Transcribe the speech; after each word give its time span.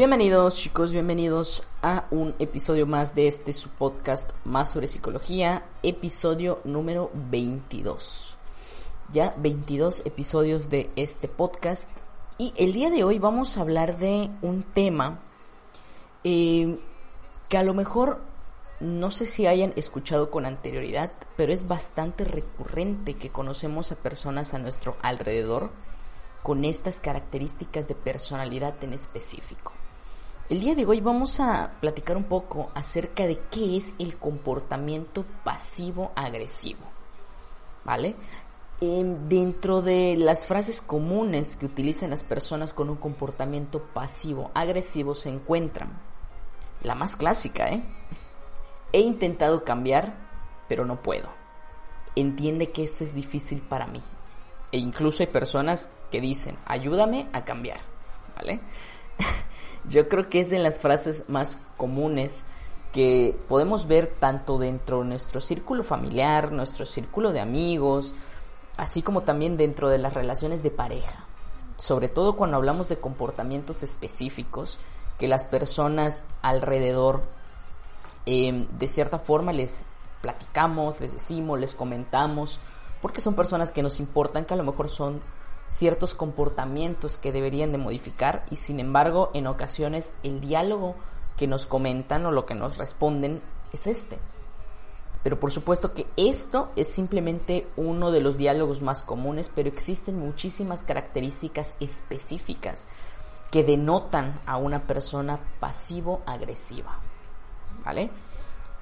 Bienvenidos 0.00 0.56
chicos, 0.56 0.92
bienvenidos 0.92 1.62
a 1.82 2.06
un 2.10 2.34
episodio 2.38 2.86
más 2.86 3.14
de 3.14 3.26
este 3.26 3.52
su 3.52 3.68
podcast 3.68 4.30
más 4.46 4.72
sobre 4.72 4.86
psicología, 4.86 5.66
episodio 5.82 6.62
número 6.64 7.10
22. 7.12 8.38
Ya 9.12 9.34
22 9.36 10.06
episodios 10.06 10.70
de 10.70 10.88
este 10.96 11.28
podcast 11.28 11.90
y 12.38 12.54
el 12.56 12.72
día 12.72 12.88
de 12.88 13.04
hoy 13.04 13.18
vamos 13.18 13.58
a 13.58 13.60
hablar 13.60 13.98
de 13.98 14.30
un 14.40 14.62
tema 14.62 15.18
eh, 16.24 16.78
que 17.50 17.58
a 17.58 17.62
lo 17.62 17.74
mejor 17.74 18.22
no 18.80 19.10
sé 19.10 19.26
si 19.26 19.46
hayan 19.46 19.74
escuchado 19.76 20.30
con 20.30 20.46
anterioridad, 20.46 21.12
pero 21.36 21.52
es 21.52 21.68
bastante 21.68 22.24
recurrente 22.24 23.18
que 23.18 23.28
conocemos 23.28 23.92
a 23.92 23.96
personas 23.96 24.54
a 24.54 24.58
nuestro 24.58 24.96
alrededor 25.02 25.68
con 26.42 26.64
estas 26.64 27.00
características 27.00 27.86
de 27.86 27.94
personalidad 27.94 28.82
en 28.82 28.94
específico. 28.94 29.74
El 30.50 30.58
día 30.58 30.74
de 30.74 30.84
hoy 30.84 31.00
vamos 31.00 31.38
a 31.38 31.76
platicar 31.80 32.16
un 32.16 32.24
poco 32.24 32.72
acerca 32.74 33.24
de 33.24 33.38
qué 33.52 33.76
es 33.76 33.94
el 34.00 34.16
comportamiento 34.16 35.24
pasivo-agresivo. 35.44 36.80
¿Vale? 37.84 38.16
Em, 38.80 39.28
dentro 39.28 39.80
de 39.80 40.16
las 40.16 40.48
frases 40.48 40.80
comunes 40.80 41.54
que 41.54 41.66
utilizan 41.66 42.10
las 42.10 42.24
personas 42.24 42.74
con 42.74 42.90
un 42.90 42.96
comportamiento 42.96 43.80
pasivo-agresivo 43.94 45.14
se 45.14 45.28
encuentran 45.28 45.92
la 46.82 46.96
más 46.96 47.14
clásica, 47.14 47.68
¿eh? 47.68 47.84
He 48.92 49.02
intentado 49.02 49.62
cambiar, 49.62 50.16
pero 50.66 50.84
no 50.84 51.00
puedo. 51.00 51.28
Entiende 52.16 52.72
que 52.72 52.82
esto 52.82 53.04
es 53.04 53.14
difícil 53.14 53.62
para 53.62 53.86
mí. 53.86 54.02
E 54.72 54.78
incluso 54.78 55.22
hay 55.22 55.28
personas 55.28 55.90
que 56.10 56.20
dicen, 56.20 56.56
ayúdame 56.66 57.28
a 57.32 57.44
cambiar, 57.44 57.78
¿vale? 58.34 58.58
Yo 59.88 60.08
creo 60.08 60.28
que 60.28 60.40
es 60.40 60.50
de 60.50 60.58
las 60.58 60.78
frases 60.78 61.24
más 61.28 61.58
comunes 61.76 62.44
que 62.92 63.38
podemos 63.48 63.86
ver 63.86 64.14
tanto 64.18 64.58
dentro 64.58 65.00
de 65.00 65.08
nuestro 65.08 65.40
círculo 65.40 65.84
familiar, 65.84 66.52
nuestro 66.52 66.86
círculo 66.86 67.32
de 67.32 67.40
amigos, 67.40 68.14
así 68.76 69.02
como 69.02 69.22
también 69.22 69.56
dentro 69.56 69.88
de 69.88 69.98
las 69.98 70.14
relaciones 70.14 70.62
de 70.62 70.70
pareja. 70.70 71.24
Sobre 71.76 72.08
todo 72.08 72.36
cuando 72.36 72.56
hablamos 72.56 72.88
de 72.88 72.98
comportamientos 72.98 73.82
específicos 73.82 74.78
que 75.18 75.28
las 75.28 75.44
personas 75.44 76.24
alrededor 76.42 77.22
em, 78.26 78.66
de 78.78 78.88
cierta 78.88 79.18
forma 79.18 79.52
les 79.52 79.86
platicamos, 80.20 81.00
les 81.00 81.12
decimos, 81.12 81.58
les 81.58 81.74
comentamos, 81.74 82.58
porque 83.00 83.20
son 83.20 83.34
personas 83.34 83.72
que 83.72 83.82
nos 83.82 84.00
importan, 84.00 84.44
que 84.44 84.54
a 84.54 84.56
lo 84.56 84.64
mejor 84.64 84.88
son 84.88 85.20
ciertos 85.70 86.14
comportamientos 86.14 87.16
que 87.16 87.32
deberían 87.32 87.72
de 87.72 87.78
modificar 87.78 88.44
y 88.50 88.56
sin 88.56 88.80
embargo 88.80 89.30
en 89.34 89.46
ocasiones 89.46 90.14
el 90.22 90.40
diálogo 90.40 90.96
que 91.36 91.46
nos 91.46 91.64
comentan 91.64 92.26
o 92.26 92.32
lo 92.32 92.44
que 92.44 92.54
nos 92.54 92.76
responden 92.76 93.40
es 93.72 93.86
este. 93.86 94.18
Pero 95.22 95.38
por 95.38 95.52
supuesto 95.52 95.94
que 95.94 96.06
esto 96.16 96.70
es 96.76 96.88
simplemente 96.88 97.68
uno 97.76 98.10
de 98.10 98.20
los 98.20 98.36
diálogos 98.36 98.82
más 98.82 99.02
comunes, 99.02 99.50
pero 99.54 99.68
existen 99.68 100.18
muchísimas 100.18 100.82
características 100.82 101.74
específicas 101.78 102.86
que 103.50 103.62
denotan 103.62 104.40
a 104.46 104.56
una 104.56 104.82
persona 104.82 105.38
pasivo-agresiva. 105.60 106.98
¿Vale? 107.84 108.10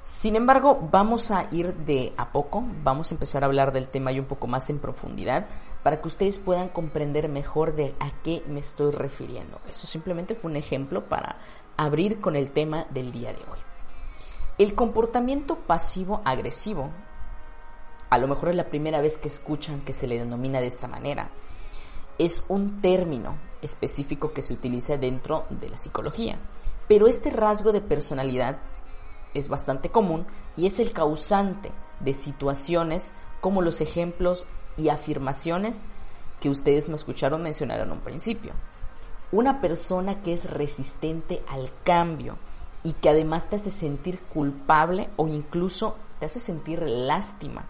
Sin 0.05 0.37
embargo, 0.37 0.89
vamos 0.91 1.31
a 1.31 1.49
ir 1.51 1.75
de 1.75 2.15
a 2.17 2.33
poco, 2.33 2.65
vamos 2.83 3.11
a 3.11 3.15
empezar 3.15 3.43
a 3.43 3.47
hablar 3.47 3.73
del 3.73 3.89
tema 3.89 4.11
y 4.11 4.19
un 4.19 4.25
poco 4.25 4.47
más 4.47 4.71
en 4.71 4.79
profundidad 4.79 5.47
para 5.89 6.03
que 6.03 6.09
ustedes 6.09 6.39
puedan 6.39 6.69
comprender 6.69 7.31
mejor 7.31 7.75
de 7.75 7.95
a 7.99 8.11
qué 8.23 8.43
me 8.47 8.61
estoy 8.61 8.93
refiriendo. 8.93 9.59
Eso 9.71 9.87
simplemente 9.87 10.35
fue 10.35 10.51
un 10.51 10.59
ejemplo 10.59 11.05
para 11.05 11.37
abrir 11.79 12.21
con 12.21 12.37
el 12.37 12.51
tema 12.51 12.85
del 12.91 13.11
día 13.11 13.33
de 13.33 13.39
hoy. 13.39 13.59
El 14.59 14.75
comportamiento 14.75 15.57
pasivo-agresivo, 15.57 16.91
a 18.11 18.19
lo 18.19 18.29
mejor 18.29 18.51
es 18.51 18.57
la 18.57 18.67
primera 18.67 19.01
vez 19.01 19.17
que 19.17 19.29
escuchan 19.29 19.81
que 19.81 19.95
se 19.95 20.07
le 20.07 20.19
denomina 20.19 20.61
de 20.61 20.67
esta 20.67 20.89
manera, 20.89 21.31
es 22.19 22.45
un 22.49 22.83
término 22.83 23.37
específico 23.63 24.35
que 24.35 24.43
se 24.43 24.53
utiliza 24.53 24.99
dentro 24.99 25.47
de 25.49 25.71
la 25.71 25.79
psicología. 25.79 26.37
Pero 26.87 27.07
este 27.07 27.31
rasgo 27.31 27.73
de 27.73 27.81
personalidad 27.81 28.59
es 29.33 29.49
bastante 29.49 29.89
común 29.89 30.27
y 30.55 30.67
es 30.67 30.81
el 30.81 30.93
causante 30.93 31.73
de 32.01 32.13
situaciones 32.13 33.15
como 33.41 33.63
los 33.63 33.81
ejemplos 33.81 34.47
y 34.79 34.89
afirmaciones 34.89 35.83
que 36.41 36.49
ustedes 36.49 36.89
me 36.89 36.97
escucharon 36.97 37.43
mencionar 37.43 37.81
en 37.81 37.93
un 37.93 37.99
principio. 37.99 38.53
Una 39.31 39.61
persona 39.61 40.23
que 40.23 40.33
es 40.33 40.49
resistente 40.49 41.43
al 41.49 41.71
cambio 41.85 42.39
y 42.83 42.95
que 42.95 43.11
además 43.11 43.51
te 43.51 43.57
hace 43.57 43.71
sentir 43.71 44.21
culpable 44.33 45.11
o 45.17 45.29
incluso 45.29 45.97
te 46.19 46.27
hace 46.27 46.41
sentir 46.41 46.81
lástima 46.81 47.67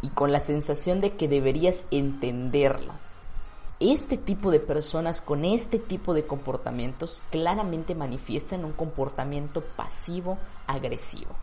y 0.00 0.08
con 0.08 0.32
la 0.32 0.40
sensación 0.40 1.00
de 1.00 1.16
que 1.16 1.28
deberías 1.28 1.84
entenderlo 1.90 2.94
este 3.90 4.16
tipo 4.16 4.52
de 4.52 4.60
personas 4.60 5.20
con 5.20 5.44
este 5.44 5.78
tipo 5.78 6.14
de 6.14 6.24
comportamientos 6.24 7.20
claramente 7.30 7.96
manifiestan 7.96 8.64
un 8.64 8.72
comportamiento 8.72 9.60
pasivo-agresivo. 9.76 11.34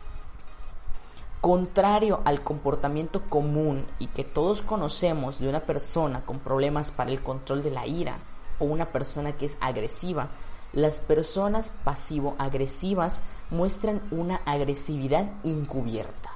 Contrario 1.40 2.20
al 2.24 2.42
comportamiento 2.42 3.22
común 3.28 3.86
y 3.98 4.08
que 4.08 4.24
todos 4.24 4.62
conocemos 4.62 5.38
de 5.38 5.48
una 5.48 5.60
persona 5.60 6.24
con 6.26 6.38
problemas 6.38 6.92
para 6.92 7.10
el 7.10 7.22
control 7.22 7.62
de 7.62 7.70
la 7.70 7.86
ira 7.86 8.18
o 8.58 8.66
una 8.66 8.86
persona 8.86 9.32
que 9.36 9.46
es 9.46 9.56
agresiva, 9.60 10.28
las 10.72 11.00
personas 11.00 11.72
pasivo-agresivas 11.84 13.22
muestran 13.50 14.02
una 14.10 14.36
agresividad 14.44 15.30
encubierta, 15.42 16.30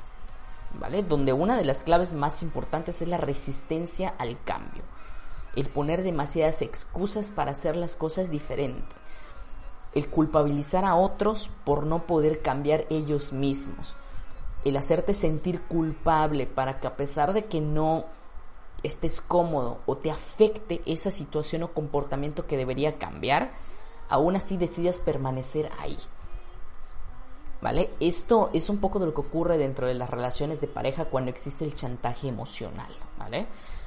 ¿vale? 0.80 1.02
Donde 1.02 1.32
una 1.32 1.56
de 1.56 1.64
las 1.64 1.84
claves 1.84 2.14
más 2.14 2.42
importantes 2.42 3.02
es 3.02 3.08
la 3.08 3.18
resistencia 3.18 4.14
al 4.18 4.42
cambio 4.44 4.82
el 5.56 5.68
poner 5.68 6.02
demasiadas 6.02 6.62
excusas 6.62 7.30
para 7.30 7.52
hacer 7.52 7.76
las 7.76 7.96
cosas 7.96 8.30
diferentes, 8.30 8.96
el 9.94 10.08
culpabilizar 10.08 10.84
a 10.84 10.96
otros 10.96 11.50
por 11.64 11.86
no 11.86 12.06
poder 12.06 12.42
cambiar 12.42 12.86
ellos 12.90 13.32
mismos, 13.32 13.96
el 14.64 14.76
hacerte 14.76 15.14
sentir 15.14 15.62
culpable 15.62 16.46
para 16.46 16.80
que 16.80 16.86
a 16.86 16.96
pesar 16.96 17.32
de 17.32 17.44
que 17.44 17.60
no 17.60 18.04
estés 18.82 19.20
cómodo 19.20 19.78
o 19.86 19.96
te 19.96 20.10
afecte 20.10 20.82
esa 20.86 21.10
situación 21.10 21.62
o 21.62 21.72
comportamiento 21.72 22.46
que 22.46 22.56
debería 22.56 22.98
cambiar, 22.98 23.52
aún 24.08 24.36
así 24.36 24.56
decidas 24.56 25.00
permanecer 25.00 25.70
ahí. 25.78 25.98
¿Vale? 27.60 27.90
Esto 27.98 28.50
es 28.52 28.68
un 28.68 28.78
poco 28.78 28.98
de 28.98 29.06
lo 29.06 29.14
que 29.14 29.22
ocurre 29.22 29.56
dentro 29.56 29.86
de 29.86 29.94
las 29.94 30.10
relaciones 30.10 30.60
de 30.60 30.66
pareja 30.66 31.06
cuando 31.06 31.30
existe 31.30 31.64
el 31.64 31.74
chantaje 31.74 32.28
emocional, 32.28 32.92
¿vale? 33.18 33.46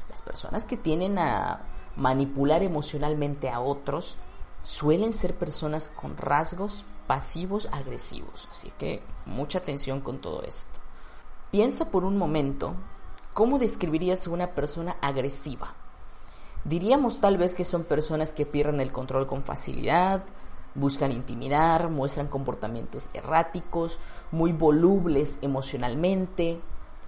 Las 0.09 0.23
personas 0.23 0.65
que 0.65 0.77
tienen 0.77 1.19
a 1.19 1.61
manipular 1.95 2.63
emocionalmente 2.63 3.51
a 3.51 3.59
otros 3.59 4.17
suelen 4.63 5.13
ser 5.13 5.35
personas 5.35 5.89
con 5.89 6.17
rasgos 6.17 6.85
pasivos 7.07 7.67
agresivos. 7.71 8.47
Así 8.51 8.71
que 8.77 9.01
mucha 9.25 9.59
atención 9.59 10.01
con 10.01 10.19
todo 10.19 10.43
esto. 10.43 10.79
Piensa 11.51 11.89
por 11.89 12.03
un 12.03 12.17
momento 12.17 12.75
cómo 13.33 13.57
describirías 13.57 14.27
una 14.27 14.51
persona 14.51 14.97
agresiva. 15.01 15.73
Diríamos 16.65 17.21
tal 17.21 17.37
vez 17.37 17.55
que 17.55 17.63
son 17.63 17.85
personas 17.85 18.33
que 18.33 18.45
pierden 18.45 18.81
el 18.81 18.91
control 18.91 19.25
con 19.25 19.43
facilidad, 19.43 20.25
buscan 20.75 21.11
intimidar, 21.11 21.89
muestran 21.89 22.27
comportamientos 22.27 23.09
erráticos, 23.13 23.99
muy 24.31 24.51
volubles 24.51 25.39
emocionalmente, 25.41 26.59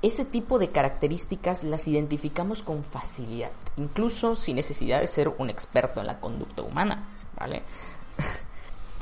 ese 0.01 0.23
tipo 0.23 0.59
de 0.59 0.69
características 0.69 1.63
las 1.63 1.87
identificamos 1.87 2.63
con 2.63 2.83
facilidad, 2.83 3.51
incluso 3.75 4.33
sin 4.33 4.55
necesidad 4.55 5.01
de 5.01 5.07
ser 5.07 5.27
un 5.27 5.49
experto 5.49 5.99
en 5.99 6.07
la 6.07 6.19
conducta 6.21 6.61
humana, 6.61 7.09
¿vale? 7.37 7.63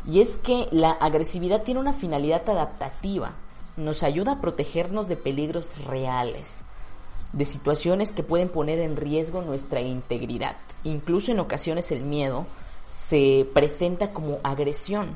Y 0.10 0.22
es 0.22 0.38
que 0.38 0.68
la 0.72 0.92
agresividad 0.92 1.64
tiene 1.64 1.80
una 1.80 1.94
finalidad 1.94 2.50
adaptativa, 2.50 3.34
nos 3.76 4.04
ayuda 4.04 4.34
a 4.34 4.42
protegernos 4.42 5.08
de 5.08 5.18
peligros 5.18 5.78
reales, 5.86 6.64
de 7.34 7.46
situaciones 7.46 8.14
que 8.14 8.24
pueden 8.24 8.50
poner 8.50 8.80
en 8.80 8.96
riesgo 8.96 9.42
nuestra 9.42 9.82
integridad. 9.82 10.56
Incluso 10.84 11.32
en 11.32 11.40
ocasiones 11.40 11.92
el 11.92 12.02
miedo 12.02 12.48
se 12.88 13.48
presenta 13.54 14.12
como 14.12 14.40
agresión. 14.44 15.16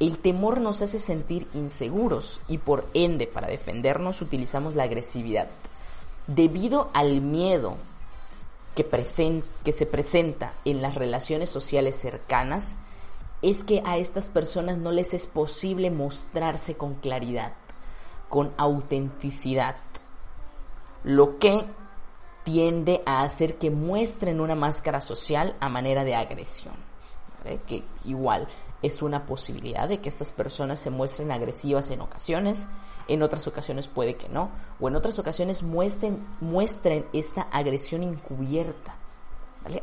El 0.00 0.18
temor 0.18 0.60
nos 0.60 0.82
hace 0.82 0.98
sentir 0.98 1.48
inseguros 1.54 2.40
y 2.46 2.58
por 2.58 2.86
ende 2.94 3.26
para 3.26 3.48
defendernos 3.48 4.22
utilizamos 4.22 4.76
la 4.76 4.84
agresividad. 4.84 5.48
Debido 6.28 6.90
al 6.92 7.20
miedo 7.20 7.76
que, 8.76 9.72
se 9.72 9.86
presenta 9.86 10.52
en 10.64 10.82
las 10.82 10.94
relaciones 10.94 11.50
sociales 11.50 11.96
cercanas, 11.96 12.76
es 13.42 13.64
que 13.64 13.82
a 13.84 13.96
estas 13.96 14.28
personas 14.28 14.78
no 14.78 14.90
les 14.90 15.14
es 15.14 15.26
posible 15.26 15.90
mostrarse 15.90 16.76
con 16.76 16.94
claridad, 16.94 17.52
con 18.28 18.52
autenticidad, 18.56 19.76
lo 21.04 21.38
que 21.38 21.64
tiende 22.44 23.02
a 23.06 23.22
hacer 23.22 23.58
que 23.58 23.70
muestren 23.70 24.40
una 24.40 24.54
máscara 24.54 25.00
social 25.00 25.54
a 25.60 25.68
manera 25.68 26.04
de 26.04 26.14
agresión. 26.14 26.74
Que 27.66 27.84
igual 28.04 28.48
es 28.82 29.00
una 29.00 29.24
posibilidad 29.24 29.88
de 29.88 30.00
que 30.00 30.08
estas 30.08 30.32
personas 30.32 30.78
se 30.78 30.90
muestren 30.90 31.30
agresivas 31.30 31.90
en 31.90 32.00
ocasiones, 32.00 32.68
en 33.06 33.22
otras 33.22 33.46
ocasiones 33.46 33.88
puede 33.88 34.16
que 34.16 34.28
no, 34.28 34.50
o 34.80 34.88
en 34.88 34.96
otras 34.96 35.18
ocasiones 35.18 35.62
muestren, 35.62 36.26
esta 37.12 37.42
agresión 37.42 38.02
encubierta, 38.02 38.96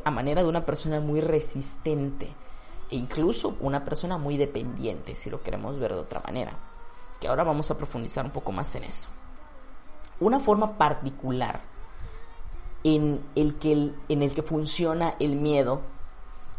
a 0.04 0.10
manera 0.10 0.42
de 0.42 0.48
una 0.48 0.64
persona 0.64 1.00
muy 1.00 1.20
resistente, 1.20 2.34
e 2.90 2.96
incluso 2.96 3.56
una 3.60 3.84
persona 3.84 4.18
muy 4.18 4.36
dependiente, 4.36 5.14
si 5.14 5.30
lo 5.30 5.42
queremos 5.42 5.78
ver 5.78 5.92
de 5.92 6.00
otra 6.00 6.20
manera, 6.20 6.52
que 7.20 7.28
ahora 7.28 7.44
vamos 7.44 7.70
a 7.70 7.76
profundizar 7.76 8.24
un 8.24 8.30
poco 8.30 8.52
más 8.52 8.74
en 8.76 8.84
eso. 8.84 9.08
Una 10.20 10.40
forma 10.40 10.78
particular 10.78 11.60
en 12.84 13.20
el 13.34 13.56
que, 13.56 13.92
en 14.08 14.22
el 14.22 14.32
que 14.32 14.42
funciona 14.42 15.14
el 15.18 15.36
miedo 15.36 15.80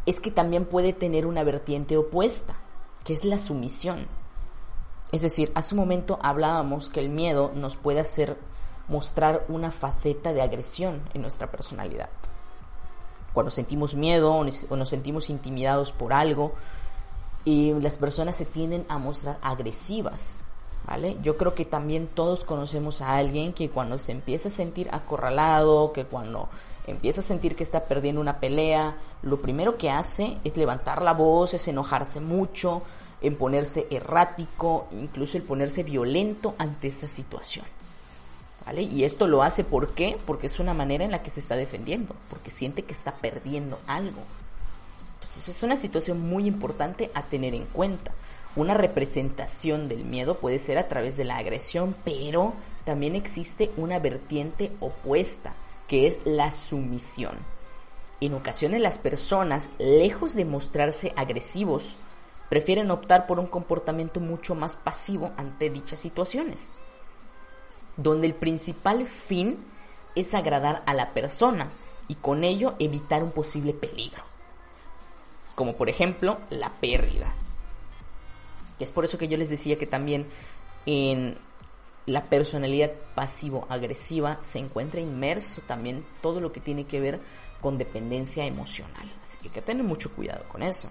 es 0.06 0.19
que 0.19 0.31
también 0.31 0.65
puede 0.65 0.94
tener 0.94 1.25
una 1.25 1.44
vertiente 1.44 1.97
opuesta, 1.97 2.56
que 3.03 3.13
es 3.13 3.24
la 3.24 3.38
sumisión. 3.38 4.07
Es 5.12 5.21
decir, 5.21 5.51
hace 5.56 5.75
un 5.75 5.79
momento 5.79 6.19
hablábamos 6.21 6.89
que 6.89 7.00
el 7.00 7.09
miedo 7.09 7.51
nos 7.56 7.77
puede 7.77 8.01
hacer 8.01 8.38
mostrar 8.88 9.45
una 9.47 9.71
faceta 9.71 10.33
de 10.33 10.41
agresión 10.41 11.01
en 11.13 11.21
nuestra 11.21 11.50
personalidad. 11.50 12.09
Cuando 13.38 13.51
sentimos 13.51 13.94
miedo 13.94 14.34
o 14.34 14.75
nos 14.75 14.89
sentimos 14.89 15.30
intimidados 15.30 15.92
por 15.92 16.12
algo, 16.12 16.54
y 17.45 17.72
las 17.74 17.95
personas 17.95 18.36
se 18.36 18.45
tienden 18.45 18.84
a 18.89 18.98
mostrar 18.98 19.38
agresivas 19.44 20.36
¿vale? 20.88 21.18
Yo 21.22 21.38
creo 21.38 21.54
que 21.54 21.63
también 21.63 22.07
todos 22.07 22.44
conocemos 22.44 23.00
a 23.04 23.16
alguien 23.16 23.54
que 23.54 23.69
cuando 23.69 24.00
se 24.00 24.12
empieza 24.12 24.48
a 24.48 24.51
sentir 24.51 24.89
acorralado, 24.92 25.94
que 25.94 26.06
cuando 26.06 26.50
empieza 26.88 27.22
a 27.22 27.24
sentir 27.24 27.56
que 27.56 27.62
está 27.62 27.84
perdiendo 27.84 28.22
una 28.22 28.39
pelea, 28.39 28.98
lo 29.22 29.39
primero 29.39 29.78
que 29.78 29.92
hace 29.92 30.39
es 30.44 30.57
levantar 30.57 31.04
la 31.04 31.13
voz, 31.13 31.54
es 31.54 31.68
enojarse 31.68 32.19
mucho, 32.19 32.81
en 33.22 33.36
ponerse 33.36 33.86
errático, 33.92 34.88
incluso 34.94 35.38
el 35.38 35.44
ponerse 35.44 35.84
violento 35.84 36.56
ante 36.57 36.88
esa 36.88 37.07
situación. 37.07 37.76
Y 38.75 39.03
esto 39.03 39.27
lo 39.27 39.43
hace 39.43 39.63
¿por 39.63 39.93
qué? 39.93 40.17
Porque 40.25 40.47
es 40.47 40.59
una 40.59 40.73
manera 40.73 41.05
en 41.05 41.11
la 41.11 41.23
que 41.23 41.31
se 41.31 41.39
está 41.39 41.55
defendiendo, 41.55 42.15
porque 42.29 42.51
siente 42.51 42.83
que 42.83 42.93
está 42.93 43.15
perdiendo 43.15 43.79
algo. 43.87 44.21
Entonces 45.15 45.49
es 45.49 45.63
una 45.63 45.77
situación 45.77 46.21
muy 46.21 46.47
importante 46.47 47.09
a 47.13 47.23
tener 47.23 47.55
en 47.55 47.65
cuenta. 47.65 48.11
Una 48.55 48.73
representación 48.73 49.87
del 49.87 50.03
miedo 50.03 50.37
puede 50.39 50.59
ser 50.59 50.77
a 50.77 50.87
través 50.87 51.15
de 51.15 51.23
la 51.23 51.37
agresión, 51.37 51.95
pero 52.03 52.53
también 52.85 53.15
existe 53.15 53.71
una 53.77 53.99
vertiente 53.99 54.71
opuesta, 54.79 55.53
que 55.87 56.07
es 56.07 56.19
la 56.25 56.51
sumisión. 56.51 57.37
En 58.19 58.33
ocasiones 58.33 58.81
las 58.81 58.97
personas, 58.97 59.69
lejos 59.77 60.33
de 60.33 60.45
mostrarse 60.45 61.13
agresivos, 61.15 61.97
prefieren 62.49 62.89
optar 62.89 63.27
por 63.27 63.39
un 63.39 63.47
comportamiento 63.47 64.19
mucho 64.19 64.55
más 64.55 64.75
pasivo 64.75 65.31
ante 65.37 65.69
dichas 65.69 65.99
situaciones, 65.99 66.71
donde 67.97 68.27
el 68.27 68.35
principal 68.35 69.05
fin 69.05 69.59
es 70.15 70.33
agradar 70.33 70.83
a 70.85 70.94
la 70.94 71.13
persona 71.13 71.69
y 72.07 72.15
con 72.15 72.44
ello 72.44 72.75
evitar 72.79 73.23
un 73.23 73.31
posible 73.31 73.73
peligro, 73.73 74.23
como 75.55 75.75
por 75.75 75.89
ejemplo 75.89 76.39
la 76.49 76.69
pérdida. 76.69 77.33
Es 78.79 78.91
por 78.91 79.05
eso 79.05 79.17
que 79.17 79.27
yo 79.27 79.38
les 79.38 79.49
decía 79.49 79.77
que 79.77 79.88
también 79.88 80.27
en 80.85 81.38
la 82.05 82.23
personalidad 82.23 82.91
pasivo-agresiva 83.15 84.39
se 84.41 84.59
encuentra 84.59 85.01
inmerso 85.01 85.61
también 85.67 86.05
todo 86.21 86.39
lo 86.39 86.53
que 86.53 86.61
tiene 86.61 86.85
que 86.85 87.01
ver 87.01 87.19
con 87.59 87.77
dependencia 87.77 88.45
emocional. 88.45 89.11
Así 89.23 89.38
que 89.39 89.50
hay 89.50 89.53
que 89.53 89.61
tener 89.61 89.83
mucho 89.83 90.13
cuidado 90.13 90.47
con 90.47 90.63
eso. 90.63 90.89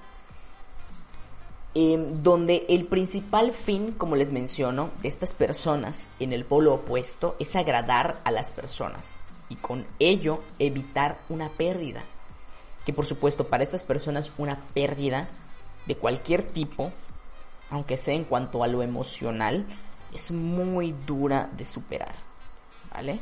Em, 1.79 2.23
donde 2.23 2.65
el 2.71 2.87
principal 2.87 3.53
fin, 3.53 3.93
como 3.93 4.17
les 4.17 4.33
menciono, 4.33 4.93
de 5.03 5.09
estas 5.09 5.35
personas 5.35 6.09
en 6.19 6.33
el 6.33 6.47
polo 6.47 6.73
opuesto 6.73 7.37
es 7.39 7.55
agradar 7.55 8.19
a 8.25 8.31
las 8.31 8.51
personas 8.51 9.21
y 9.51 9.57
con 9.57 9.85
ello 9.99 10.41
evitar 10.59 11.21
una 11.29 11.51
pérdida. 11.51 12.03
Que 12.87 12.95
por 12.95 13.05
supuesto 13.05 13.49
para 13.49 13.63
estas 13.63 13.85
personas 13.85 14.33
una 14.39 14.59
pérdida 14.73 15.29
de 15.85 15.97
cualquier 15.97 16.45
tipo 16.45 16.93
aunque 17.69 17.99
sea 17.99 18.15
en 18.15 18.25
cuanto 18.25 18.63
a 18.63 18.69
lo 18.69 18.83
emocional, 18.83 19.67
es 20.15 20.31
muy 20.31 20.95
dura 21.07 21.51
de 21.59 21.67
superar, 21.67 22.15
¿vale? 22.91 23.21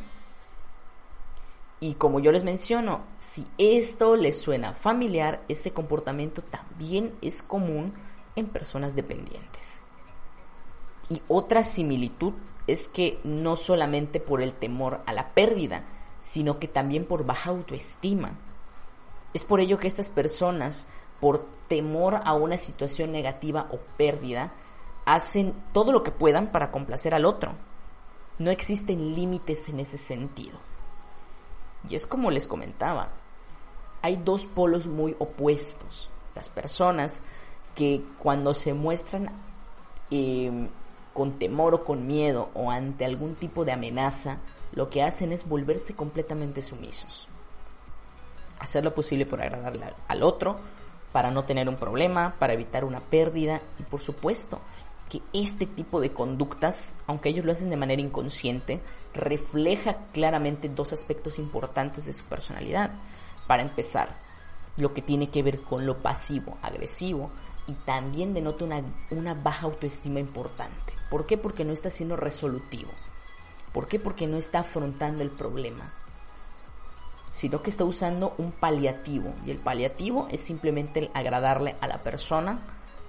Y 1.80 1.94
como 1.94 2.20
yo 2.20 2.30
les 2.30 2.44
menciono, 2.44 3.00
si 3.18 3.46
esto 3.58 4.14
les 4.14 4.40
suena 4.40 4.74
familiar, 4.74 5.42
ese 5.48 5.72
comportamiento 5.72 6.42
también 6.42 7.14
es 7.20 7.42
común 7.42 7.94
en 8.36 8.46
personas 8.48 8.94
dependientes. 8.94 9.82
Y 11.10 11.22
otra 11.28 11.62
similitud 11.62 12.32
es 12.66 12.88
que 12.88 13.20
no 13.24 13.56
solamente 13.56 14.20
por 14.20 14.40
el 14.40 14.54
temor 14.54 15.02
a 15.06 15.12
la 15.12 15.34
pérdida, 15.34 15.84
sino 16.20 16.58
que 16.58 16.68
también 16.68 17.04
por 17.04 17.26
baja 17.26 17.50
autoestima. 17.50 18.38
Es 19.34 19.44
por 19.44 19.60
ello 19.60 19.78
que 19.78 19.88
estas 19.88 20.08
personas 20.08 20.88
por 21.24 21.46
temor 21.68 22.20
a 22.24 22.34
una 22.34 22.58
situación 22.58 23.12
negativa 23.12 23.68
o 23.70 23.78
pérdida, 23.96 24.52
hacen 25.06 25.54
todo 25.72 25.90
lo 25.90 26.02
que 26.02 26.10
puedan 26.10 26.52
para 26.52 26.70
complacer 26.70 27.14
al 27.14 27.24
otro. 27.24 27.54
No 28.38 28.50
existen 28.50 29.14
límites 29.14 29.68
en 29.68 29.80
ese 29.80 29.96
sentido. 29.96 30.58
Y 31.88 31.94
es 31.94 32.06
como 32.06 32.30
les 32.30 32.46
comentaba, 32.46 33.08
hay 34.02 34.16
dos 34.16 34.44
polos 34.44 34.86
muy 34.86 35.16
opuestos. 35.18 36.10
Las 36.34 36.48
personas 36.48 37.22
que 37.74 38.02
cuando 38.18 38.54
se 38.54 38.74
muestran 38.74 39.30
em, 40.10 40.68
con 41.12 41.38
temor 41.38 41.74
o 41.74 41.84
con 41.84 42.06
miedo 42.06 42.50
o 42.54 42.70
ante 42.70 43.04
algún 43.04 43.34
tipo 43.34 43.64
de 43.64 43.72
amenaza, 43.72 44.38
lo 44.72 44.90
que 44.90 45.02
hacen 45.02 45.32
es 45.32 45.48
volverse 45.48 45.94
completamente 45.94 46.62
sumisos. 46.62 47.28
Hacer 48.58 48.84
lo 48.84 48.94
posible 48.94 49.26
por 49.26 49.40
agradarle 49.40 49.92
al 50.08 50.22
otro 50.22 50.56
para 51.12 51.30
no 51.30 51.44
tener 51.44 51.68
un 51.68 51.76
problema, 51.76 52.34
para 52.38 52.54
evitar 52.54 52.84
una 52.84 53.00
pérdida 53.00 53.60
y 53.78 53.84
por 53.84 54.00
supuesto 54.00 54.60
que 55.08 55.22
este 55.32 55.66
tipo 55.66 56.00
de 56.00 56.12
conductas, 56.12 56.94
aunque 57.06 57.28
ellos 57.28 57.44
lo 57.44 57.52
hacen 57.52 57.70
de 57.70 57.76
manera 57.76 58.02
inconsciente, 58.02 58.80
refleja 59.12 59.98
claramente 60.12 60.68
dos 60.68 60.92
aspectos 60.92 61.38
importantes 61.38 62.06
de 62.06 62.12
su 62.12 62.24
personalidad. 62.24 62.90
Para 63.46 63.62
empezar, 63.62 64.16
lo 64.76 64.92
que 64.92 65.02
tiene 65.02 65.30
que 65.30 65.42
ver 65.42 65.60
con 65.60 65.86
lo 65.86 65.98
pasivo, 65.98 66.58
agresivo, 66.62 67.30
y 67.66 67.72
también 67.72 68.34
denota 68.34 68.64
una, 69.10 69.34
baja 69.34 69.66
autoestima 69.66 70.20
importante. 70.20 70.92
¿Por 71.10 71.26
qué? 71.26 71.38
Porque 71.38 71.64
no 71.64 71.72
está 71.72 71.90
siendo 71.90 72.16
resolutivo. 72.16 72.90
¿Por 73.72 73.88
qué? 73.88 73.98
Porque 73.98 74.26
no 74.26 74.36
está 74.36 74.60
afrontando 74.60 75.22
el 75.22 75.30
problema 75.30 75.92
sino 77.34 77.62
que 77.62 77.70
está 77.70 77.84
usando 77.84 78.32
un 78.38 78.52
paliativo. 78.52 79.34
Y 79.44 79.50
el 79.50 79.58
paliativo 79.58 80.28
es 80.30 80.40
simplemente 80.40 81.00
el 81.00 81.10
agradarle 81.14 81.74
a 81.80 81.88
la 81.88 81.98
persona 81.98 82.60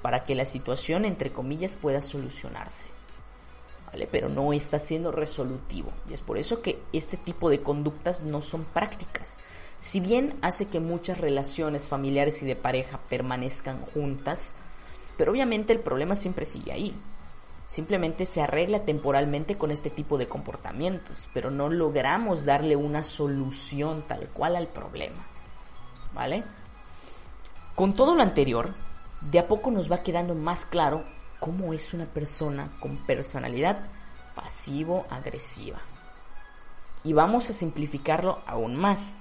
para 0.01 0.25
que 0.25 0.33
la 0.33 0.45
situación, 0.45 1.05
entre 1.05 1.31
comillas, 1.31 1.75
pueda 1.75 2.01
solucionarse. 2.01 2.94
Pero 4.11 4.29
no 4.29 4.53
está 4.53 4.79
siendo 4.79 5.11
resolutivo. 5.11 5.91
Y 6.09 6.13
es 6.13 6.21
por 6.21 6.37
eso 6.37 6.61
que 6.61 6.81
este 6.93 7.17
tipo 7.17 7.49
de 7.49 7.61
conductas 7.61 8.23
no 8.23 8.41
son 8.41 8.65
prácticas. 8.65 9.37
Si 9.79 9.99
bien 9.99 10.37
hace 10.41 10.67
que 10.67 10.79
muchas 10.79 11.17
relaciones 11.19 11.87
familiares 11.87 12.41
y 12.41 12.45
de 12.45 12.55
pareja 12.55 12.99
permanezcan 13.09 13.81
juntas, 13.81 14.53
pero 15.17 15.31
obviamente 15.31 15.73
el 15.73 15.79
problema 15.79 16.15
siempre 16.15 16.45
sigue 16.45 16.71
ahí. 16.71 16.95
Simplemente 17.67 18.25
se 18.25 18.41
arregla 18.41 18.83
temporalmente 18.83 19.57
con 19.57 19.71
este 19.71 19.89
tipo 19.89 20.17
de 20.17 20.27
comportamientos, 20.27 21.27
pero 21.33 21.49
no 21.49 21.69
logramos 21.69 22.45
darle 22.45 22.75
una 22.75 23.03
solución 23.03 24.03
tal 24.07 24.27
cual 24.29 24.55
al 24.55 24.67
problema. 24.67 25.25
¿Vale? 26.13 26.43
Con 27.73 27.93
todo 27.93 28.15
lo 28.15 28.21
anterior, 28.21 28.73
de 29.19 29.39
a 29.39 29.47
poco 29.47 29.71
nos 29.71 29.91
va 29.91 30.03
quedando 30.03 30.35
más 30.35 30.65
claro 30.65 31.03
cómo 31.45 31.73
es 31.73 31.93
una 31.93 32.07
persona 32.07 32.71
con 32.79 32.97
personalidad 32.97 33.77
pasivo-agresiva. 34.33 35.77
Y 37.03 37.13
vamos 37.13 37.51
a 37.51 37.53
simplificarlo 37.53 38.39
aún 38.47 38.75
más. 38.75 39.19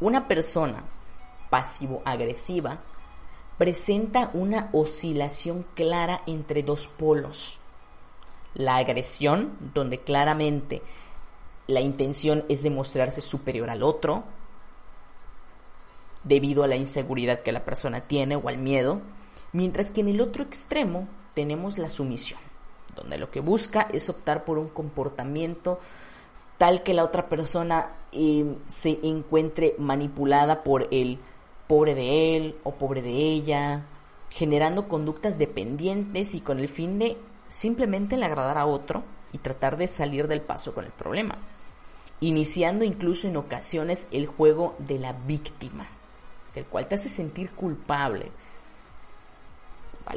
Una 0.00 0.26
persona 0.26 0.84
pasivo-agresiva 1.50 2.78
presenta 3.58 4.30
una 4.32 4.70
oscilación 4.72 5.66
clara 5.74 6.22
entre 6.26 6.62
dos 6.62 6.86
polos. 6.86 7.58
La 8.54 8.76
agresión, 8.76 9.54
donde 9.74 10.00
claramente 10.00 10.80
la 11.66 11.82
intención 11.82 12.46
es 12.48 12.62
demostrarse 12.62 13.20
superior 13.20 13.68
al 13.68 13.82
otro, 13.82 14.24
debido 16.24 16.62
a 16.62 16.68
la 16.68 16.76
inseguridad 16.76 17.40
que 17.40 17.52
la 17.52 17.66
persona 17.66 18.00
tiene 18.00 18.34
o 18.34 18.48
al 18.48 18.56
miedo, 18.56 19.02
mientras 19.52 19.90
que 19.90 20.00
en 20.00 20.08
el 20.08 20.22
otro 20.22 20.42
extremo 20.42 21.06
tenemos 21.38 21.78
la 21.78 21.88
sumisión, 21.88 22.40
donde 22.96 23.16
lo 23.16 23.30
que 23.30 23.38
busca 23.38 23.82
es 23.92 24.08
optar 24.08 24.44
por 24.44 24.58
un 24.58 24.66
comportamiento 24.66 25.78
tal 26.58 26.82
que 26.82 26.94
la 26.94 27.04
otra 27.04 27.28
persona 27.28 27.92
eh, 28.10 28.56
se 28.66 28.98
encuentre 29.04 29.76
manipulada 29.78 30.64
por 30.64 30.88
el 30.90 31.20
pobre 31.68 31.94
de 31.94 32.36
él 32.36 32.56
o 32.64 32.72
pobre 32.72 33.02
de 33.02 33.12
ella, 33.12 33.84
generando 34.30 34.88
conductas 34.88 35.38
dependientes 35.38 36.34
y 36.34 36.40
con 36.40 36.58
el 36.58 36.66
fin 36.66 36.98
de 36.98 37.16
simplemente 37.46 38.16
le 38.16 38.26
agradar 38.26 38.58
a 38.58 38.66
otro 38.66 39.04
y 39.32 39.38
tratar 39.38 39.76
de 39.76 39.86
salir 39.86 40.26
del 40.26 40.40
paso 40.40 40.74
con 40.74 40.86
el 40.86 40.90
problema, 40.90 41.38
iniciando 42.18 42.84
incluso 42.84 43.28
en 43.28 43.36
ocasiones 43.36 44.08
el 44.10 44.26
juego 44.26 44.74
de 44.80 44.98
la 44.98 45.12
víctima, 45.12 45.86
del 46.52 46.64
cual 46.64 46.88
te 46.88 46.96
hace 46.96 47.08
sentir 47.08 47.52
culpable. 47.52 48.32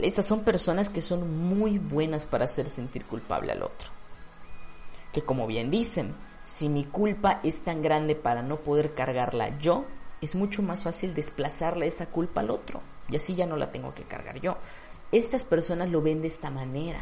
Esas 0.02 0.26
son 0.26 0.44
personas 0.44 0.90
que 0.90 1.02
son 1.02 1.38
muy 1.38 1.78
buenas 1.78 2.26
para 2.26 2.46
hacer 2.46 2.70
sentir 2.70 3.06
culpable 3.06 3.52
al 3.52 3.64
otro. 3.64 3.90
Que 5.14 5.22
como 5.22 5.48
bien 5.48 5.70
dicen, 5.70 6.16
si 6.44 6.70
mi 6.70 6.86
culpa 6.86 7.40
es 7.44 7.64
tan 7.64 7.82
grande 7.82 8.16
para 8.16 8.42
no 8.42 8.58
poder 8.58 8.94
cargarla 8.94 9.58
yo, 9.60 9.86
es 10.22 10.36
mucho 10.36 10.62
más 10.62 10.84
fácil 10.84 11.14
desplazarle 11.14 11.88
esa 11.88 12.08
culpa 12.08 12.42
al 12.42 12.50
otro. 12.50 12.82
Y 13.10 13.16
así 13.16 13.36
ya 13.36 13.46
no 13.46 13.58
la 13.58 13.72
tengo 13.72 13.94
que 13.94 14.04
cargar 14.04 14.40
yo. 14.40 14.58
Estas 15.12 15.44
personas 15.44 15.90
lo 15.90 16.02
ven 16.02 16.22
de 16.22 16.30
esta 16.30 16.50
manera. 16.50 17.02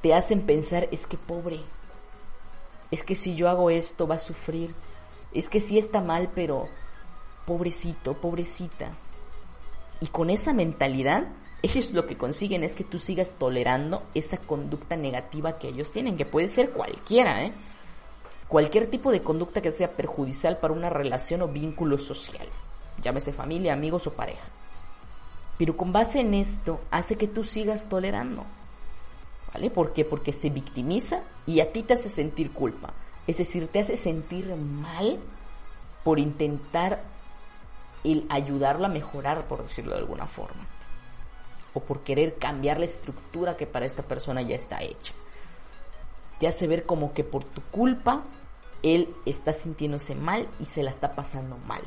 Te 0.00 0.14
hacen 0.14 0.42
pensar, 0.42 0.88
es 0.90 1.06
que 1.06 1.16
pobre, 1.16 1.60
es 2.92 3.02
que 3.02 3.14
si 3.14 3.34
yo 3.34 3.48
hago 3.48 3.70
esto 3.70 4.06
va 4.06 4.16
a 4.16 4.20
sufrir, 4.20 4.74
es 5.32 5.48
que 5.48 5.60
sí 5.60 5.78
está 5.78 6.00
mal, 6.02 6.30
pero 6.34 6.68
pobrecito, 7.46 8.14
pobrecita. 8.14 8.90
Y 10.02 10.08
con 10.08 10.30
esa 10.30 10.52
mentalidad, 10.52 11.28
ellos 11.62 11.92
lo 11.92 12.08
que 12.08 12.16
consiguen 12.16 12.64
es 12.64 12.74
que 12.74 12.82
tú 12.82 12.98
sigas 12.98 13.34
tolerando 13.38 14.02
esa 14.14 14.36
conducta 14.36 14.96
negativa 14.96 15.60
que 15.60 15.68
ellos 15.68 15.90
tienen, 15.90 16.16
que 16.16 16.26
puede 16.26 16.48
ser 16.48 16.70
cualquiera, 16.70 17.44
¿eh? 17.44 17.52
cualquier 18.48 18.88
tipo 18.88 19.12
de 19.12 19.22
conducta 19.22 19.62
que 19.62 19.70
sea 19.70 19.92
perjudicial 19.92 20.56
para 20.56 20.74
una 20.74 20.90
relación 20.90 21.42
o 21.42 21.46
vínculo 21.46 21.98
social, 21.98 22.48
llámese 23.00 23.32
familia, 23.32 23.74
amigos 23.74 24.08
o 24.08 24.12
pareja. 24.12 24.42
Pero 25.56 25.76
con 25.76 25.92
base 25.92 26.18
en 26.18 26.34
esto 26.34 26.80
hace 26.90 27.14
que 27.14 27.28
tú 27.28 27.44
sigas 27.44 27.88
tolerando. 27.88 28.44
¿Vale? 29.54 29.70
¿Por 29.70 29.92
qué? 29.92 30.04
Porque 30.04 30.32
se 30.32 30.50
victimiza 30.50 31.22
y 31.46 31.60
a 31.60 31.72
ti 31.72 31.84
te 31.84 31.94
hace 31.94 32.10
sentir 32.10 32.50
culpa. 32.50 32.92
Es 33.28 33.38
decir, 33.38 33.68
te 33.68 33.78
hace 33.78 33.96
sentir 33.96 34.52
mal 34.56 35.20
por 36.02 36.18
intentar 36.18 37.04
el 38.04 38.26
ayudarlo 38.28 38.86
a 38.86 38.90
mejorar, 38.90 39.46
por 39.46 39.62
decirlo 39.62 39.92
de 39.92 40.00
alguna 40.00 40.26
forma. 40.26 40.66
O 41.74 41.80
por 41.80 42.00
querer 42.00 42.36
cambiar 42.36 42.78
la 42.78 42.84
estructura 42.84 43.56
que 43.56 43.66
para 43.66 43.86
esta 43.86 44.02
persona 44.02 44.42
ya 44.42 44.56
está 44.56 44.82
hecha. 44.82 45.14
Te 46.38 46.48
hace 46.48 46.66
ver 46.66 46.84
como 46.84 47.14
que 47.14 47.24
por 47.24 47.44
tu 47.44 47.62
culpa 47.62 48.24
él 48.82 49.14
está 49.24 49.52
sintiéndose 49.52 50.14
mal 50.14 50.48
y 50.60 50.64
se 50.64 50.82
la 50.82 50.90
está 50.90 51.12
pasando 51.12 51.56
mal. 51.58 51.82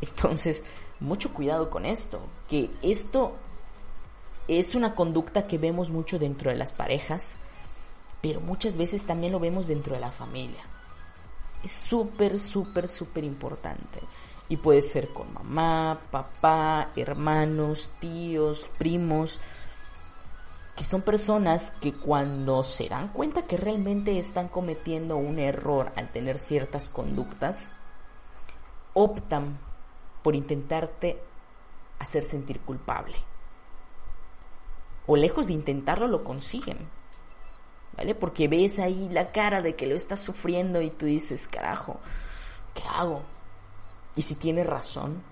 Entonces, 0.00 0.64
mucho 1.00 1.32
cuidado 1.32 1.70
con 1.70 1.86
esto, 1.86 2.20
que 2.48 2.70
esto 2.82 3.32
es 4.48 4.74
una 4.74 4.94
conducta 4.94 5.46
que 5.46 5.58
vemos 5.58 5.90
mucho 5.90 6.18
dentro 6.18 6.50
de 6.50 6.56
las 6.56 6.72
parejas, 6.72 7.36
pero 8.20 8.40
muchas 8.40 8.76
veces 8.76 9.04
también 9.04 9.32
lo 9.32 9.40
vemos 9.40 9.66
dentro 9.66 9.94
de 9.94 10.00
la 10.00 10.12
familia. 10.12 10.62
Es 11.62 11.72
súper, 11.72 12.38
súper, 12.38 12.88
súper 12.88 13.24
importante. 13.24 14.00
Y 14.48 14.56
puede 14.58 14.82
ser 14.82 15.08
con 15.08 15.32
mamá, 15.32 16.00
papá, 16.10 16.90
hermanos, 16.96 17.90
tíos, 17.98 18.70
primos, 18.78 19.40
que 20.76 20.84
son 20.84 21.02
personas 21.02 21.70
que 21.80 21.92
cuando 21.92 22.62
se 22.62 22.88
dan 22.88 23.08
cuenta 23.08 23.46
que 23.46 23.56
realmente 23.56 24.18
están 24.18 24.48
cometiendo 24.48 25.16
un 25.16 25.38
error 25.38 25.92
al 25.96 26.10
tener 26.10 26.38
ciertas 26.38 26.88
conductas, 26.88 27.70
optan 28.92 29.58
por 30.22 30.34
intentarte 30.34 31.20
hacer 31.98 32.22
sentir 32.22 32.60
culpable. 32.60 33.16
O 35.06 35.16
lejos 35.16 35.46
de 35.46 35.52
intentarlo 35.52 36.08
lo 36.08 36.24
consiguen. 36.24 36.78
¿Vale? 37.96 38.14
Porque 38.16 38.48
ves 38.48 38.80
ahí 38.80 39.08
la 39.10 39.30
cara 39.30 39.62
de 39.62 39.76
que 39.76 39.86
lo 39.86 39.94
estás 39.94 40.20
sufriendo 40.20 40.82
y 40.82 40.90
tú 40.90 41.06
dices, 41.06 41.46
carajo, 41.46 42.00
¿qué 42.74 42.82
hago? 42.88 43.22
Y 44.16 44.22
si 44.22 44.34
tiene 44.34 44.64
razón, 44.64 45.22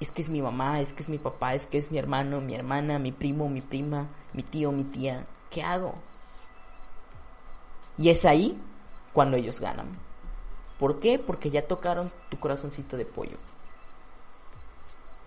es 0.00 0.12
que 0.12 0.22
es 0.22 0.28
mi 0.28 0.40
mamá, 0.40 0.80
es 0.80 0.94
que 0.94 1.02
es 1.02 1.08
mi 1.08 1.18
papá, 1.18 1.54
es 1.54 1.66
que 1.66 1.78
es 1.78 1.90
mi 1.90 1.98
hermano, 1.98 2.40
mi 2.40 2.54
hermana, 2.54 2.98
mi 2.98 3.12
primo, 3.12 3.48
mi 3.48 3.60
prima, 3.60 4.08
mi 4.32 4.42
tío, 4.42 4.72
mi 4.72 4.84
tía, 4.84 5.26
¿qué 5.50 5.62
hago? 5.62 5.94
Y 7.98 8.08
es 8.08 8.24
ahí 8.24 8.58
cuando 9.12 9.36
ellos 9.36 9.60
ganan. 9.60 9.88
¿Por 10.78 11.00
qué? 11.00 11.18
Porque 11.18 11.50
ya 11.50 11.66
tocaron 11.66 12.10
tu 12.30 12.38
corazoncito 12.38 12.96
de 12.96 13.04
pollo. 13.04 13.36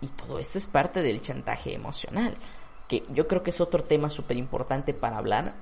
Y 0.01 0.08
todo 0.08 0.39
esto 0.39 0.58
es 0.58 0.65
parte 0.65 1.03
del 1.03 1.22
chantaje 1.22 1.75
emocional, 1.75 2.36
que 2.88 3.03
yo 3.10 3.27
creo 3.27 3.43
que 3.43 3.51
es 3.51 3.62
otro 3.62 3.84
tema 3.84 4.10
súper 4.10 4.38
importante 4.38 4.93
para 4.93 5.17
hablar, 5.17 5.53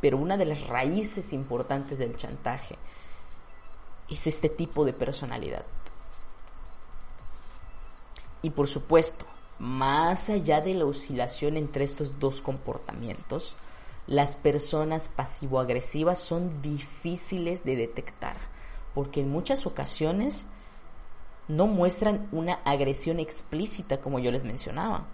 pero 0.00 0.16
una 0.16 0.36
de 0.36 0.46
las 0.46 0.66
raíces 0.68 1.32
importantes 1.32 1.98
del 1.98 2.16
chantaje 2.16 2.76
es 4.08 4.26
este 4.26 4.48
tipo 4.48 4.84
de 4.84 4.92
personalidad. 4.92 5.64
Y 8.44 8.50
por 8.50 8.68
supuesto, 8.68 9.24
más 9.58 10.28
allá 10.28 10.60
de 10.60 10.74
la 10.74 10.84
oscilación 10.84 11.56
entre 11.56 11.82
estos 11.82 12.20
dos 12.20 12.42
comportamientos, 12.42 13.56
las 14.06 14.36
personas 14.36 15.08
pasivo-agresivas 15.08 16.18
son 16.18 16.60
difíciles 16.60 17.64
de 17.64 17.74
detectar, 17.74 18.36
porque 18.94 19.22
en 19.22 19.30
muchas 19.30 19.64
ocasiones 19.64 20.46
no 21.48 21.66
muestran 21.68 22.28
una 22.32 22.60
agresión 22.66 23.18
explícita 23.18 24.02
como 24.02 24.18
yo 24.18 24.30
les 24.30 24.44
mencionaba. 24.44 25.06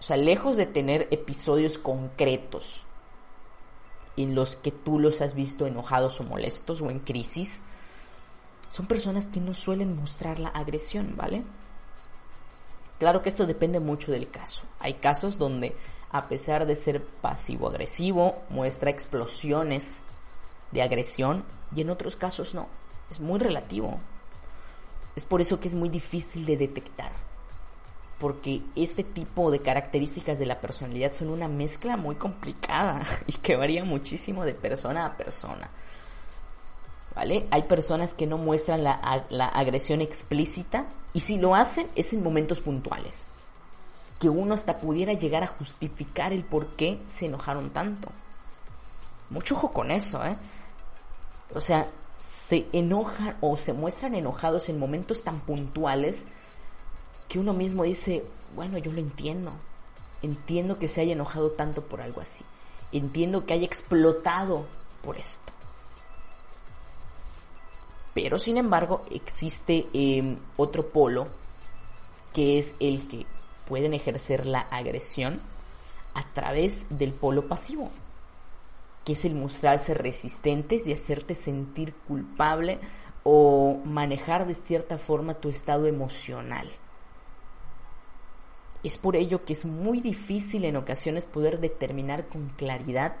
O 0.00 0.02
sea, 0.02 0.16
lejos 0.16 0.56
de 0.56 0.64
tener 0.64 1.06
episodios 1.10 1.76
concretos 1.76 2.80
en 4.16 4.34
los 4.34 4.56
que 4.56 4.70
tú 4.70 4.98
los 4.98 5.20
has 5.20 5.34
visto 5.34 5.66
enojados 5.66 6.18
o 6.22 6.24
molestos 6.24 6.80
o 6.80 6.88
en 6.88 7.00
crisis, 7.00 7.60
son 8.70 8.86
personas 8.86 9.28
que 9.28 9.40
no 9.40 9.52
suelen 9.52 9.94
mostrar 9.94 10.38
la 10.38 10.48
agresión, 10.48 11.12
¿vale? 11.14 11.44
Claro 12.98 13.22
que 13.22 13.28
esto 13.28 13.46
depende 13.46 13.80
mucho 13.80 14.10
del 14.10 14.30
caso. 14.30 14.62
Hay 14.78 14.94
casos 14.94 15.38
donde, 15.38 15.76
a 16.10 16.28
pesar 16.28 16.66
de 16.66 16.76
ser 16.76 17.04
pasivo-agresivo, 17.04 18.42
muestra 18.48 18.90
explosiones 18.90 20.02
de 20.72 20.82
agresión 20.82 21.44
y 21.74 21.82
en 21.82 21.90
otros 21.90 22.16
casos 22.16 22.54
no. 22.54 22.68
Es 23.10 23.20
muy 23.20 23.38
relativo. 23.38 24.00
Es 25.14 25.24
por 25.24 25.40
eso 25.40 25.60
que 25.60 25.68
es 25.68 25.74
muy 25.74 25.88
difícil 25.88 26.46
de 26.46 26.56
detectar. 26.56 27.12
Porque 28.18 28.62
este 28.74 29.04
tipo 29.04 29.50
de 29.50 29.60
características 29.60 30.38
de 30.38 30.46
la 30.46 30.60
personalidad 30.60 31.12
son 31.12 31.28
una 31.28 31.48
mezcla 31.48 31.98
muy 31.98 32.16
complicada 32.16 33.02
y 33.26 33.32
que 33.34 33.56
varía 33.56 33.84
muchísimo 33.84 34.44
de 34.44 34.54
persona 34.54 35.04
a 35.04 35.16
persona. 35.16 35.70
¿Vale? 37.16 37.48
Hay 37.50 37.62
personas 37.62 38.12
que 38.12 38.26
no 38.26 38.36
muestran 38.36 38.84
la, 38.84 39.24
la 39.30 39.46
agresión 39.46 40.02
explícita 40.02 40.86
y 41.14 41.20
si 41.20 41.38
lo 41.38 41.54
hacen 41.54 41.88
es 41.96 42.12
en 42.12 42.22
momentos 42.22 42.60
puntuales. 42.60 43.28
Que 44.20 44.28
uno 44.28 44.52
hasta 44.52 44.76
pudiera 44.76 45.14
llegar 45.14 45.42
a 45.42 45.46
justificar 45.46 46.34
el 46.34 46.44
por 46.44 46.76
qué 46.76 47.00
se 47.08 47.24
enojaron 47.24 47.70
tanto. 47.70 48.10
Mucho 49.30 49.56
ojo 49.56 49.72
con 49.72 49.90
eso, 49.90 50.22
¿eh? 50.24 50.36
O 51.54 51.60
sea, 51.62 51.88
se 52.18 52.66
enojan 52.72 53.36
o 53.40 53.56
se 53.56 53.72
muestran 53.72 54.14
enojados 54.14 54.68
en 54.68 54.78
momentos 54.78 55.24
tan 55.24 55.40
puntuales 55.40 56.26
que 57.28 57.38
uno 57.38 57.54
mismo 57.54 57.84
dice, 57.84 58.24
bueno, 58.54 58.76
yo 58.76 58.92
lo 58.92 59.00
entiendo. 59.00 59.52
Entiendo 60.20 60.78
que 60.78 60.86
se 60.86 61.00
haya 61.00 61.14
enojado 61.14 61.50
tanto 61.50 61.80
por 61.82 62.02
algo 62.02 62.20
así. 62.20 62.44
Entiendo 62.92 63.46
que 63.46 63.54
haya 63.54 63.66
explotado 63.66 64.66
por 65.02 65.16
esto. 65.16 65.55
Pero 68.16 68.38
sin 68.38 68.56
embargo 68.56 69.04
existe 69.10 69.88
em, 69.92 70.38
otro 70.56 70.88
polo 70.88 71.28
que 72.32 72.58
es 72.58 72.74
el 72.80 73.06
que 73.08 73.26
pueden 73.68 73.92
ejercer 73.92 74.46
la 74.46 74.60
agresión 74.60 75.42
a 76.14 76.24
través 76.32 76.86
del 76.88 77.12
polo 77.12 77.46
pasivo, 77.46 77.90
que 79.04 79.12
es 79.12 79.26
el 79.26 79.34
mostrarse 79.34 79.92
resistentes 79.92 80.86
y 80.86 80.94
hacerte 80.94 81.34
sentir 81.34 81.92
culpable 82.08 82.78
o 83.22 83.82
manejar 83.84 84.46
de 84.46 84.54
cierta 84.54 84.96
forma 84.96 85.34
tu 85.34 85.50
estado 85.50 85.86
emocional. 85.86 86.66
Es 88.82 88.96
por 88.96 89.14
ello 89.16 89.44
que 89.44 89.52
es 89.52 89.66
muy 89.66 90.00
difícil 90.00 90.64
en 90.64 90.76
ocasiones 90.76 91.26
poder 91.26 91.60
determinar 91.60 92.28
con 92.28 92.48
claridad 92.48 93.16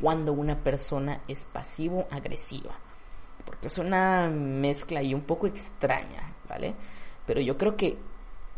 cuando 0.00 0.32
una 0.32 0.64
persona 0.64 1.20
es 1.28 1.44
pasivo-agresiva. 1.44 2.74
Porque 3.44 3.68
es 3.68 3.78
una 3.78 4.28
mezcla 4.28 5.02
y 5.02 5.14
un 5.14 5.22
poco 5.22 5.46
extraña, 5.46 6.34
¿vale? 6.48 6.74
Pero 7.26 7.40
yo 7.40 7.56
creo 7.56 7.76
que 7.76 7.98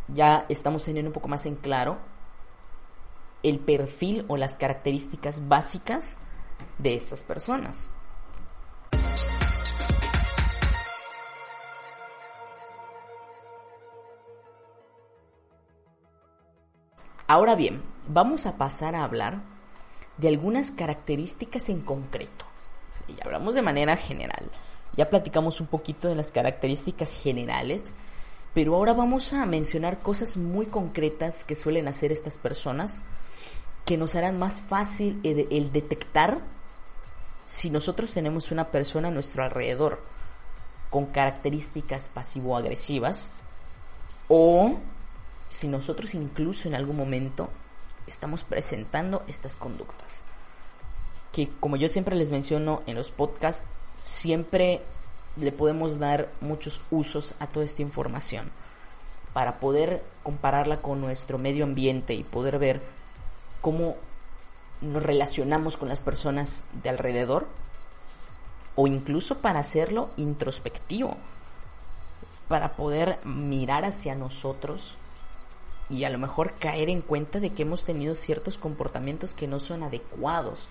ya 0.09 0.47
estamos 0.49 0.85
teniendo 0.85 1.11
un 1.11 1.15
poco 1.15 1.29
más 1.29 1.47
en 1.47 1.57
claro 1.57 1.99
el 3.43 3.59
perfil 3.59 4.25
o 4.29 4.37
las 4.37 4.57
características 4.57 5.49
básicas 5.49 6.19
de 6.79 6.95
estas 6.95 7.23
personas. 7.23 7.91
Ahora 17.27 17.55
bien, 17.55 17.83
vamos 18.09 18.47
a 18.47 18.59
pasar 18.59 18.95
a 18.95 19.05
hablar 19.05 19.43
de 20.19 20.29
algunas 20.29 20.71
características 20.71 21.71
en 21.71 21.81
concreto. 21.81 22.52
Y 23.09 23.23
hablamos 23.23 23.55
de 23.55 23.63
manera 23.63 23.97
general. 23.97 24.51
Ya 24.97 25.09
platicamos 25.09 25.61
un 25.61 25.67
poquito 25.67 26.09
de 26.09 26.15
las 26.15 26.33
características 26.33 27.11
generales, 27.11 27.95
pero 28.55 28.75
ahora 28.75 28.93
vamos 28.93 29.33
a 29.33 29.47
mencionar 29.47 30.01
cosas 30.01 30.37
muy 30.37 30.67
concretas 30.67 31.45
que 31.45 31.57
suelen 31.57 31.89
hacer 31.89 32.13
estas 32.13 32.39
personas 32.39 33.01
que 33.85 33.97
nos 33.97 34.15
harán 34.15 34.39
más 34.39 34.61
fácil 34.61 35.21
el, 35.25 35.73
detectar 35.73 36.41
si 37.45 37.71
nosotros 37.71 38.13
tenemos 38.13 38.51
una 38.53 38.71
persona 38.71 39.09
a 39.09 39.11
nuestro 39.11 39.43
alrededor 39.43 40.03
con 40.91 41.07
características 41.07 42.09
pasivo-agresivas 42.09 43.33
o 44.29 44.79
si 45.49 45.69
nosotros 45.69 46.15
incluso 46.15 46.69
en 46.69 46.75
algún 46.75 46.97
momento 46.97 47.51
estamos 48.07 48.45
presentando 48.45 49.23
estas 49.27 49.57
conductas. 49.57 50.23
Que 51.33 51.49
como 51.61 51.77
yo 51.77 51.89
siempre 51.89 52.15
les 52.15 52.31
menciono 52.31 52.83
en 52.87 52.97
los 52.97 53.11
podcasts, 53.11 53.67
siempre 54.03 54.83
le 55.37 55.53
podemos 55.53 55.99
dar 55.99 56.29
muchos 56.41 56.83
usos 56.91 57.35
a 57.39 57.47
toda 57.47 57.65
esta 57.65 57.83
información 57.83 58.51
para 59.33 59.59
poder 59.61 60.03
compararla 60.23 60.83
con 60.83 61.01
nuestro 61.01 61.39
medio 61.39 61.65
ambiente 61.65 62.15
y 62.15 62.23
poder 62.23 62.59
ver 62.59 62.83
cómo 63.61 63.97
nos 64.83 65.03
relacionamos 65.03 65.77
con 65.77 65.89
las 65.89 66.01
personas 66.01 66.65
de 66.83 66.91
alrededor 66.91 67.47
o 68.75 68.87
incluso 68.87 69.39
para 69.39 69.61
hacerlo 69.61 70.11
introspectivo, 70.17 71.17
para 72.49 72.73
poder 72.73 73.19
mirar 73.25 73.85
hacia 73.85 74.15
nosotros 74.15 74.97
y 75.89 76.05
a 76.05 76.11
lo 76.11 76.19
mejor 76.19 76.55
caer 76.55 76.89
en 76.89 77.03
cuenta 77.03 77.39
de 77.39 77.51
que 77.51 77.63
hemos 77.63 77.85
tenido 77.85 78.15
ciertos 78.15 78.59
comportamientos 78.59 79.35
que 79.35 79.47
no 79.47 79.59
son 79.59 79.83
adecuados 79.83 80.69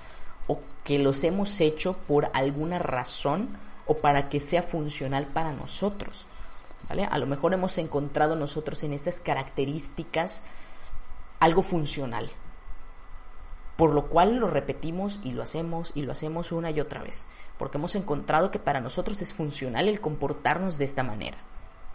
o 0.48 0.60
que 0.84 1.00
los 1.00 1.24
hemos 1.24 1.60
hecho 1.62 1.98
por 2.08 2.30
alguna 2.34 2.80
razón 2.80 3.50
o 3.86 3.98
para 3.98 4.30
que 4.30 4.40
sea 4.40 4.64
funcional 4.64 5.28
para 5.28 5.54
nosotros. 5.54 6.26
¿Vale? 6.90 7.06
A 7.06 7.18
lo 7.18 7.26
mejor 7.26 7.54
hemos 7.54 7.78
encontrado 7.78 8.36
nosotros 8.36 8.84
en 8.84 8.94
estas 8.94 9.20
características 9.20 10.44
algo 11.40 11.62
funcional, 11.62 12.30
por 13.78 13.94
lo 13.94 14.08
cual 14.08 14.36
lo 14.36 14.48
repetimos 14.48 15.20
y 15.24 15.32
lo 15.32 15.42
hacemos 15.42 15.92
y 15.96 16.02
lo 16.02 16.12
hacemos 16.12 16.52
una 16.52 16.70
y 16.70 16.80
otra 16.80 17.02
vez, 17.02 17.28
porque 17.58 17.78
hemos 17.78 17.96
encontrado 17.96 18.52
que 18.52 18.60
para 18.60 18.82
nosotros 18.82 19.22
es 19.22 19.34
funcional 19.34 19.88
el 19.88 20.02
comportarnos 20.02 20.78
de 20.78 20.86
esta 20.86 21.04
manera, 21.04 21.38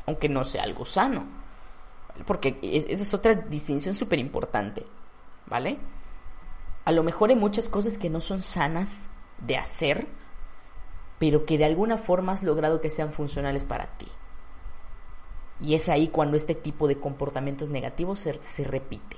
aunque 0.07 0.29
no 0.29 0.45
sea 0.45 0.63
algo 0.63 0.85
sano 0.85 1.27
porque 2.25 2.59
esa 2.63 3.03
es 3.03 3.15
otra 3.15 3.35
distinción 3.35 3.95
súper 3.95 4.19
importante, 4.19 4.87
¿vale? 5.47 5.79
A 6.87 6.93
lo 6.93 7.03
mejor 7.03 7.31
hay 7.31 7.37
muchas 7.37 7.69
cosas 7.69 7.99
que 7.99 8.09
no 8.09 8.21
son 8.21 8.43
sanas 8.43 9.09
de 9.45 9.57
hacer, 9.59 10.07
pero 11.19 11.45
que 11.45 11.59
de 11.59 11.65
alguna 11.65 11.99
forma 11.99 12.33
has 12.33 12.43
logrado 12.43 12.81
que 12.81 12.91
sean 12.91 13.13
funcionales 13.13 13.65
para 13.65 13.99
ti. 13.99 14.07
Y 15.61 15.75
es 15.75 15.89
ahí 15.89 16.09
cuando 16.09 16.37
este 16.37 16.55
tipo 16.55 16.87
de 16.87 16.97
comportamientos 16.97 17.71
negativos 17.71 18.21
se, 18.21 18.33
se, 18.35 18.65
repite. 18.65 19.17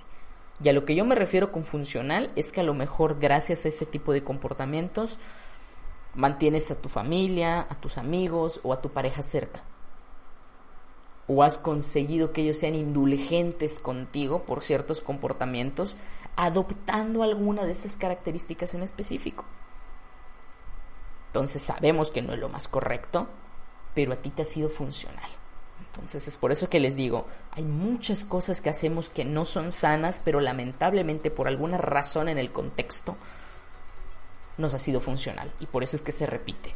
Y 0.63 0.71
a 0.71 0.73
lo 0.73 0.85
que 0.87 0.95
yo 0.97 1.05
me 1.05 1.15
refiero 1.15 1.53
con 1.53 1.63
funcional 1.63 2.33
es 2.37 2.53
que 2.53 2.63
a 2.63 2.65
lo 2.65 2.75
mejor 2.75 3.21
gracias 3.21 3.65
a 3.65 3.69
este 3.69 3.87
tipo 3.87 4.13
de 4.13 4.25
comportamientos 4.25 5.19
mantienes 6.15 6.71
a 6.71 6.81
tu 6.81 6.89
familia, 6.89 7.67
a 7.69 7.75
tus 7.75 7.99
amigos 7.99 8.61
o 8.63 8.73
a 8.73 8.81
tu 8.81 8.89
pareja 8.89 9.23
cerca 9.23 9.63
o 11.29 11.43
has 11.43 11.59
conseguido 11.59 12.33
que 12.33 12.43
ellos 12.43 12.57
sean 12.57 12.75
indulgentes 12.75 13.79
contigo 13.79 14.43
por 14.45 14.63
ciertos 14.63 15.03
comportamientos, 15.03 15.95
adoptando 16.39 17.25
alguna 17.25 17.65
de 17.65 17.73
estas 17.73 17.97
características 17.97 18.73
en 18.75 18.85
específico. 18.85 19.45
Entonces 21.27 21.61
sabemos 21.61 22.13
que 22.13 22.23
no 22.23 22.33
es 22.33 22.39
lo 22.39 22.49
más 22.49 22.69
correcto, 22.69 23.27
pero 23.93 24.13
a 24.13 24.17
ti 24.17 24.31
te 24.31 24.43
ha 24.43 24.45
sido 24.45 24.69
funcional. 24.69 25.29
Entonces 25.81 26.29
es 26.29 26.37
por 26.37 26.53
eso 26.53 26.71
que 26.71 26.79
les 26.79 26.95
digo, 26.95 27.27
hay 27.51 27.65
muchas 27.65 28.25
cosas 28.25 28.61
que 28.61 28.71
hacemos 28.71 29.11
que 29.11 29.25
no 29.25 29.45
son 29.45 29.73
sanas, 29.73 30.23
pero 30.25 30.41
lamentablemente 30.41 31.33
por 31.33 31.49
alguna 31.49 31.77
razón 31.77 32.29
en 32.29 32.39
el 32.39 32.53
contexto 32.53 33.17
nos 34.59 34.75
ha 34.75 34.79
sido 34.79 35.01
funcional 35.01 35.53
y 35.59 35.67
por 35.67 35.83
eso 35.83 35.97
es 35.97 36.03
que 36.03 36.13
se 36.13 36.27
repite. 36.27 36.73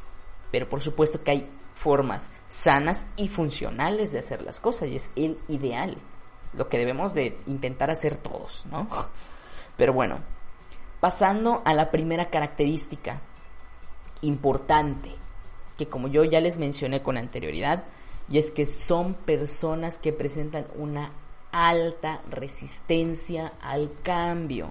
Pero 0.51 0.69
por 0.69 0.83
supuesto 0.83 1.23
que 1.23 1.31
hay 1.31 1.51
formas 1.77 2.33
sanas 2.49 3.07
y 3.15 3.29
funcionales 3.29 4.11
de 4.11 4.19
hacer 4.19 4.43
las 4.43 4.59
cosas 4.59 4.89
y 4.89 4.97
es 4.97 5.11
el 5.15 5.39
ideal, 5.47 5.99
lo 6.53 6.69
que 6.69 6.79
debemos 6.79 7.15
de 7.15 7.39
intentar 7.47 7.93
hacer 7.93 8.17
todos, 8.17 8.67
¿no? 8.67 8.89
Pero 9.77 9.93
bueno, 9.93 10.19
pasando 11.01 11.63
a 11.65 11.75
la 11.75 11.91
primera 11.91 12.31
característica 12.31 13.21
importante, 14.21 15.11
que 15.77 15.89
como 15.89 16.09
yo 16.09 16.25
ya 16.25 16.41
les 16.41 16.59
mencioné 16.59 17.03
con 17.03 17.17
anterioridad, 17.17 17.85
y 18.29 18.39
es 18.39 18.51
que 18.51 18.67
son 18.67 19.15
personas 19.15 19.99
que 19.99 20.13
presentan 20.13 20.67
una 20.77 21.11
alta 21.51 22.23
resistencia 22.31 23.53
al 23.61 23.91
cambio. 24.03 24.71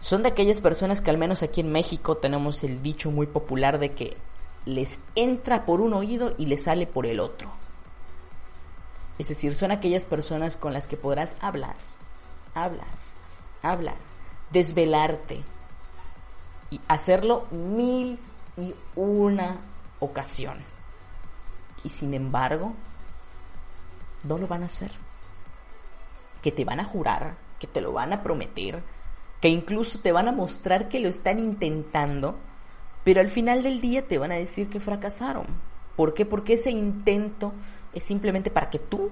Son 0.00 0.22
de 0.22 0.28
aquellas 0.28 0.60
personas 0.60 1.00
que 1.00 1.10
al 1.10 1.18
menos 1.18 1.42
aquí 1.42 1.62
en 1.62 1.72
México 1.72 2.18
tenemos 2.18 2.62
el 2.62 2.82
dicho 2.82 3.10
muy 3.10 3.26
popular 3.26 3.78
de 3.78 3.92
que 3.92 4.16
les 4.66 4.98
entra 5.14 5.64
por 5.64 5.80
un 5.80 5.94
oído 5.94 6.34
y 6.36 6.46
les 6.46 6.64
sale 6.64 6.86
por 6.86 7.06
el 7.06 7.20
otro. 7.20 7.50
Es 9.18 9.28
decir, 9.28 9.54
son 9.54 9.70
aquellas 9.70 10.04
personas 10.04 10.56
con 10.56 10.72
las 10.72 10.86
que 10.86 10.96
podrás 10.96 11.36
hablar, 11.40 11.76
hablar, 12.54 13.03
hablar, 13.70 13.96
desvelarte 14.50 15.42
y 16.70 16.80
hacerlo 16.88 17.46
mil 17.50 18.18
y 18.56 18.74
una 18.96 19.58
ocasión. 20.00 20.58
Y 21.82 21.88
sin 21.88 22.14
embargo, 22.14 22.72
no 24.22 24.38
lo 24.38 24.46
van 24.46 24.62
a 24.62 24.66
hacer. 24.66 24.92
Que 26.42 26.52
te 26.52 26.64
van 26.64 26.80
a 26.80 26.84
jurar, 26.84 27.36
que 27.58 27.66
te 27.66 27.80
lo 27.80 27.92
van 27.92 28.12
a 28.12 28.22
prometer, 28.22 28.82
que 29.40 29.48
incluso 29.48 29.98
te 30.00 30.12
van 30.12 30.28
a 30.28 30.32
mostrar 30.32 30.88
que 30.88 31.00
lo 31.00 31.08
están 31.08 31.38
intentando 31.38 32.38
pero 33.04 33.20
al 33.20 33.28
final 33.28 33.62
del 33.62 33.80
día 33.80 34.08
te 34.08 34.18
van 34.18 34.32
a 34.32 34.36
decir 34.36 34.68
que 34.70 34.80
fracasaron. 34.80 35.46
¿Por 35.94 36.14
qué? 36.14 36.24
Porque 36.24 36.54
ese 36.54 36.70
intento 36.70 37.52
es 37.92 38.02
simplemente 38.02 38.50
para 38.50 38.70
que 38.70 38.78
tú 38.78 39.10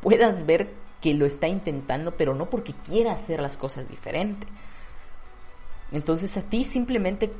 puedas 0.00 0.44
ver 0.44 0.74
que 1.02 1.12
lo 1.12 1.26
está 1.26 1.48
intentando, 1.48 2.16
pero 2.16 2.34
no 2.34 2.48
porque 2.48 2.72
quiera 2.72 3.12
hacer 3.12 3.40
las 3.40 3.58
cosas 3.58 3.88
diferente. 3.88 4.46
Entonces 5.90 6.36
a 6.38 6.42
ti 6.42 6.64
simplemente, 6.64 7.30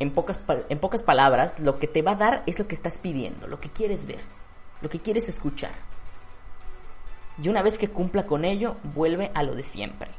en 0.00 0.10
pocas, 0.10 0.40
en 0.68 0.78
pocas 0.78 1.02
palabras, 1.02 1.60
lo 1.60 1.78
que 1.78 1.86
te 1.86 2.02
va 2.02 2.12
a 2.12 2.16
dar 2.16 2.42
es 2.46 2.58
lo 2.58 2.66
que 2.66 2.74
estás 2.74 2.98
pidiendo, 2.98 3.46
lo 3.46 3.60
que 3.60 3.70
quieres 3.70 4.04
ver, 4.04 4.20
lo 4.82 4.90
que 4.90 5.00
quieres 5.00 5.28
escuchar. 5.28 5.72
Y 7.42 7.48
una 7.48 7.62
vez 7.62 7.78
que 7.78 7.88
cumpla 7.88 8.26
con 8.26 8.44
ello, 8.44 8.76
vuelve 8.82 9.30
a 9.34 9.42
lo 9.42 9.54
de 9.54 9.62
siempre. 9.62 10.10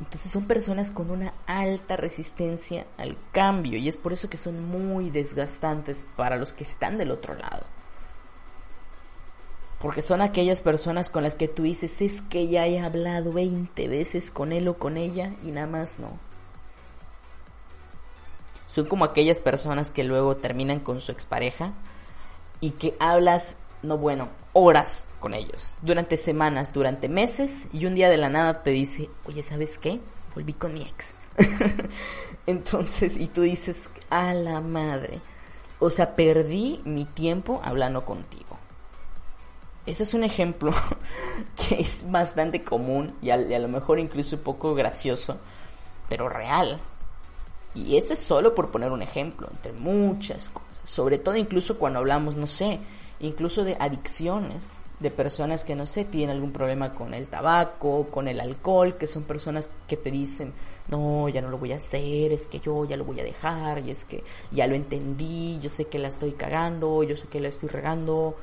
Entonces 0.00 0.30
son 0.30 0.46
personas 0.46 0.90
con 0.90 1.10
una 1.10 1.34
alta 1.46 1.96
resistencia 1.96 2.86
al 2.96 3.16
cambio 3.32 3.78
y 3.78 3.88
es 3.88 3.96
por 3.96 4.12
eso 4.12 4.30
que 4.30 4.38
son 4.38 4.64
muy 4.64 5.10
desgastantes 5.10 6.06
para 6.16 6.36
los 6.36 6.52
que 6.52 6.64
están 6.64 6.98
del 6.98 7.10
otro 7.10 7.34
lado. 7.34 7.64
Porque 9.80 10.02
son 10.02 10.22
aquellas 10.22 10.60
personas 10.60 11.08
con 11.08 11.22
las 11.22 11.36
que 11.36 11.46
tú 11.46 11.62
dices, 11.62 12.00
es 12.02 12.20
que 12.20 12.48
ya 12.48 12.66
he 12.66 12.80
hablado 12.80 13.32
20 13.32 13.86
veces 13.88 14.30
con 14.30 14.52
él 14.52 14.66
o 14.68 14.78
con 14.78 14.96
ella 14.96 15.34
y 15.42 15.52
nada 15.52 15.68
más 15.68 16.00
no. 16.00 16.18
Son 18.66 18.86
como 18.86 19.04
aquellas 19.04 19.40
personas 19.40 19.90
que 19.90 20.04
luego 20.04 20.36
terminan 20.36 20.80
con 20.80 21.00
su 21.00 21.12
expareja 21.12 21.72
y 22.60 22.70
que 22.70 22.94
hablas, 22.98 23.56
no 23.82 23.96
bueno, 23.98 24.28
horas 24.52 25.08
con 25.20 25.32
ellos, 25.32 25.76
durante 25.80 26.16
semanas, 26.16 26.72
durante 26.72 27.08
meses 27.08 27.68
y 27.72 27.86
un 27.86 27.94
día 27.94 28.10
de 28.10 28.16
la 28.16 28.28
nada 28.28 28.62
te 28.62 28.70
dice, 28.70 29.08
oye, 29.24 29.42
¿sabes 29.42 29.78
qué? 29.78 30.00
Volví 30.34 30.52
con 30.54 30.74
mi 30.74 30.82
ex. 30.82 31.14
Entonces, 32.46 33.16
y 33.16 33.28
tú 33.28 33.42
dices, 33.42 33.88
a 34.10 34.34
la 34.34 34.60
madre. 34.60 35.20
O 35.78 35.90
sea, 35.90 36.16
perdí 36.16 36.80
mi 36.84 37.04
tiempo 37.04 37.60
hablando 37.62 38.04
contigo. 38.04 38.47
Eso 39.88 40.02
es 40.02 40.12
un 40.12 40.22
ejemplo 40.22 40.70
que 41.56 41.80
es 41.80 42.04
bastante 42.10 42.62
común 42.62 43.14
y 43.22 43.30
a, 43.30 43.38
lo 43.38 43.68
mejor 43.68 43.98
incluso 43.98 44.36
un 44.36 44.42
poco 44.42 44.74
gracioso, 44.74 45.38
pero 46.10 46.28
real. 46.28 46.78
Y 47.74 47.96
ese 47.96 48.12
es 48.12 48.20
solo 48.20 48.54
por 48.54 48.70
poner 48.70 48.92
un 48.92 49.00
ejemplo, 49.00 49.48
entre 49.50 49.72
muchas 49.72 50.50
cosas. 50.50 50.82
Sobre 50.84 51.16
todo 51.16 51.36
incluso 51.36 51.78
cuando 51.78 52.00
hablamos, 52.00 52.36
no 52.36 52.46
sé, 52.46 52.80
incluso 53.20 53.64
de 53.64 53.78
adicciones, 53.80 54.78
de 55.00 55.10
personas 55.10 55.64
que, 55.64 55.74
no 55.74 55.86
sé, 55.86 56.04
tienen 56.04 56.36
algún 56.36 56.52
problema 56.52 56.92
con 56.92 57.14
el 57.14 57.30
tabaco, 57.30 58.08
con 58.10 58.28
el 58.28 58.40
alcohol, 58.40 58.98
que 58.98 59.06
son 59.06 59.22
personas 59.22 59.70
que 59.86 59.96
te 59.96 60.10
dicen, 60.10 60.52
no, 60.88 61.30
ya 61.30 61.40
no 61.40 61.48
lo 61.48 61.56
voy 61.56 61.72
a 61.72 61.76
hacer, 61.76 62.32
es 62.32 62.48
que 62.48 62.60
yo 62.60 62.84
ya 62.84 62.96
lo 62.98 63.04
voy 63.06 63.20
a 63.20 63.24
dejar, 63.24 63.78
y 63.78 63.90
es 63.90 64.04
que 64.04 64.22
ya 64.50 64.66
lo 64.66 64.74
entendí, 64.74 65.58
yo 65.62 65.70
sé 65.70 65.86
que 65.86 65.98
la 65.98 66.08
estoy 66.08 66.32
cagando, 66.32 67.04
yo 67.04 67.16
sé 67.16 67.26
que 67.28 67.40
la 67.40 67.48
estoy 67.48 67.70
regando, 67.70 68.36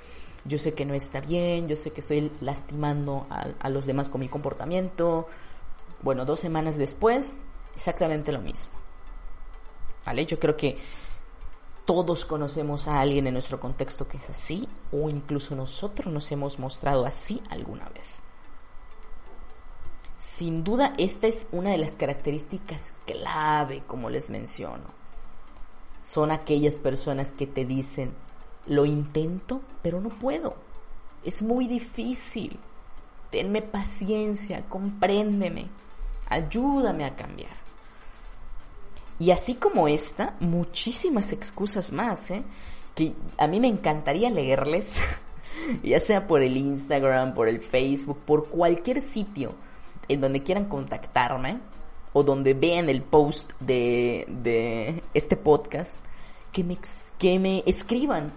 yo 0.45 0.59
sé 0.59 0.73
que 0.73 0.85
no 0.85 0.93
está 0.93 1.21
bien, 1.21 1.67
yo 1.67 1.75
sé 1.75 1.91
que 1.91 2.01
estoy 2.01 2.31
lastimando 2.39 3.25
a, 3.29 3.69
los 3.69 3.87
demás 3.87 4.09
con 4.09 4.21
mi 4.21 4.29
comportamiento. 4.29 5.27
Bueno, 6.03 6.23
dos 6.23 6.39
semanas 6.39 6.77
después, 6.77 7.33
exactamente 7.75 8.31
lo 8.31 8.39
mismo. 8.39 8.73
¿Vale? 10.05 10.25
Yo 10.27 10.39
creo 10.39 10.55
que 10.55 10.77
todos 11.83 12.25
conocemos 12.25 12.87
a 12.87 13.01
alguien 13.01 13.25
en 13.25 13.33
nuestro 13.33 13.59
contexto 13.59 14.07
que 14.07 14.17
es 14.17 14.29
así, 14.29 14.69
o 14.91 15.09
incluso 15.09 15.55
nosotros 15.55 16.13
nos 16.13 16.31
hemos 16.31 16.59
mostrado 16.59 17.07
así 17.07 17.41
alguna 17.49 17.89
vez. 17.89 18.21
Sin 20.19 20.63
duda, 20.63 20.93
esta 20.99 21.25
es 21.25 21.47
una 21.51 21.71
de 21.71 21.79
las 21.79 21.97
características 21.97 22.93
clave, 23.07 23.83
como 23.87 24.11
les 24.11 24.29
menciono. 24.29 24.93
Son 26.03 26.31
aquellas 26.31 26.77
personas 26.77 27.31
que 27.31 27.47
te 27.47 27.65
dicen, 27.65 28.13
lo 28.67 28.85
intento, 28.85 29.61
pero 29.81 30.01
no 30.01 30.09
puedo. 30.09 30.55
Es 31.23 31.41
muy 31.41 31.67
difícil. 31.67 32.59
Tenme 33.31 33.61
paciencia, 33.61 34.63
compréndeme, 34.69 35.67
ayúdame 36.27 37.05
a 37.05 37.15
cambiar. 37.15 37.55
Y 39.19 39.31
así 39.31 39.55
como 39.55 39.87
esta, 39.87 40.35
muchísimas 40.39 41.31
excusas 41.31 41.91
más, 41.91 42.31
¿eh? 42.31 42.43
que 42.95 43.13
a 43.37 43.47
mí 43.47 43.59
me 43.59 43.67
encantaría 43.67 44.29
leerles, 44.29 44.97
ya 45.83 45.99
sea 45.99 46.27
por 46.27 46.41
el 46.41 46.57
Instagram, 46.57 47.33
por 47.33 47.47
el 47.47 47.61
Facebook, 47.61 48.19
por 48.25 48.47
cualquier 48.47 49.01
sitio 49.01 49.53
en 50.07 50.21
donde 50.21 50.43
quieran 50.43 50.65
contactarme 50.65 51.59
o 52.13 52.23
donde 52.23 52.53
vean 52.53 52.89
el 52.89 53.01
post 53.01 53.51
de, 53.59 54.25
de 54.27 55.03
este 55.13 55.35
podcast, 55.35 55.97
que 56.51 56.63
me, 56.63 56.77
que 57.17 57.39
me 57.39 57.63
escriban 57.65 58.31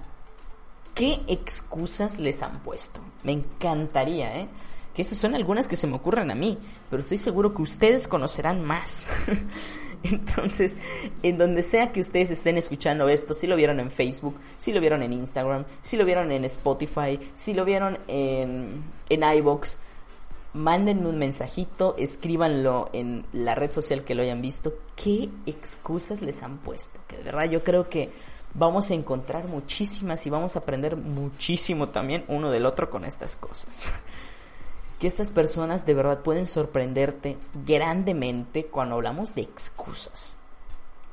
¿Qué 0.94 1.20
excusas 1.29 2.18
les 2.18 2.42
han 2.42 2.62
puesto? 2.62 3.01
Me 3.22 3.33
encantaría, 3.33 4.40
¿eh? 4.40 4.48
Que 4.94 5.03
esas 5.03 5.18
son 5.18 5.35
algunas 5.35 5.68
que 5.68 5.77
se 5.77 5.87
me 5.87 5.96
ocurren 5.96 6.31
a 6.31 6.35
mí, 6.35 6.59
pero 6.90 7.01
estoy 7.01 7.18
seguro 7.18 7.55
que 7.55 7.62
ustedes 7.62 8.09
conocerán 8.09 8.64
más. 8.64 9.07
Entonces, 10.03 10.77
en 11.22 11.38
donde 11.38 11.62
sea 11.62 11.92
que 11.92 12.01
ustedes 12.01 12.31
estén 12.31 12.57
escuchando 12.57 13.09
esto, 13.09 13.35
si 13.35 13.46
lo 13.46 13.57
vieron 13.57 13.81
en 13.81 13.90
Facebook, 13.90 14.37
si 14.57 14.72
lo 14.72 14.81
vieron 14.81 15.03
en 15.03 15.12
Instagram, 15.12 15.64
si 15.83 15.96
lo 15.96 16.05
vieron 16.05 16.31
en 16.33 16.44
Spotify, 16.44 17.18
si 17.35 17.55
lo 17.55 17.64
vieron 17.64 17.98
en, 18.07 18.83
en 19.09 19.22
iBox, 19.38 19.77
mándenme 20.55 21.09
un 21.09 21.18
mensajito, 21.18 21.94
escríbanlo 21.98 22.90
en 22.92 23.24
la 23.33 23.55
red 23.55 23.70
social 23.72 24.05
que 24.05 24.14
lo 24.14 24.22
hayan 24.22 24.40
visto. 24.40 24.74
¿Qué 24.96 25.29
excusas 25.46 26.22
les 26.22 26.42
han 26.42 26.59
puesto? 26.59 27.01
Que 27.07 27.18
de 27.18 27.24
verdad 27.24 27.51
yo 27.51 27.62
creo 27.62 27.88
que 27.88 28.11
vamos 28.54 28.90
a 28.90 28.94
encontrar 28.94 29.46
muchísimas 29.46 30.26
y 30.26 30.30
vamos 30.30 30.56
a 30.56 30.61
aprender 30.61 30.96
muchísimo 30.96 31.88
también 31.90 32.24
uno 32.28 32.50
del 32.50 32.66
otro 32.66 32.90
con 32.90 33.04
estas 33.04 33.37
cosas. 33.37 33.82
Que 34.98 35.06
estas 35.06 35.30
personas 35.30 35.87
de 35.87 35.94
verdad 35.94 36.22
pueden 36.22 36.48
sorprenderte 36.48 37.37
grandemente 37.64 38.66
cuando 38.66 38.96
hablamos 38.96 39.32
de 39.32 39.42
excusas. 39.42 40.38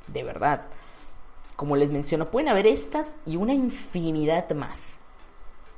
De 0.08 0.24
verdad. 0.24 0.66
Como 1.56 1.76
les 1.76 1.92
menciono, 1.92 2.32
pueden 2.32 2.50
haber 2.50 2.66
estas 2.66 3.16
y 3.28 3.36
una 3.36 3.54
infinidad 3.54 4.50
más. 4.56 5.00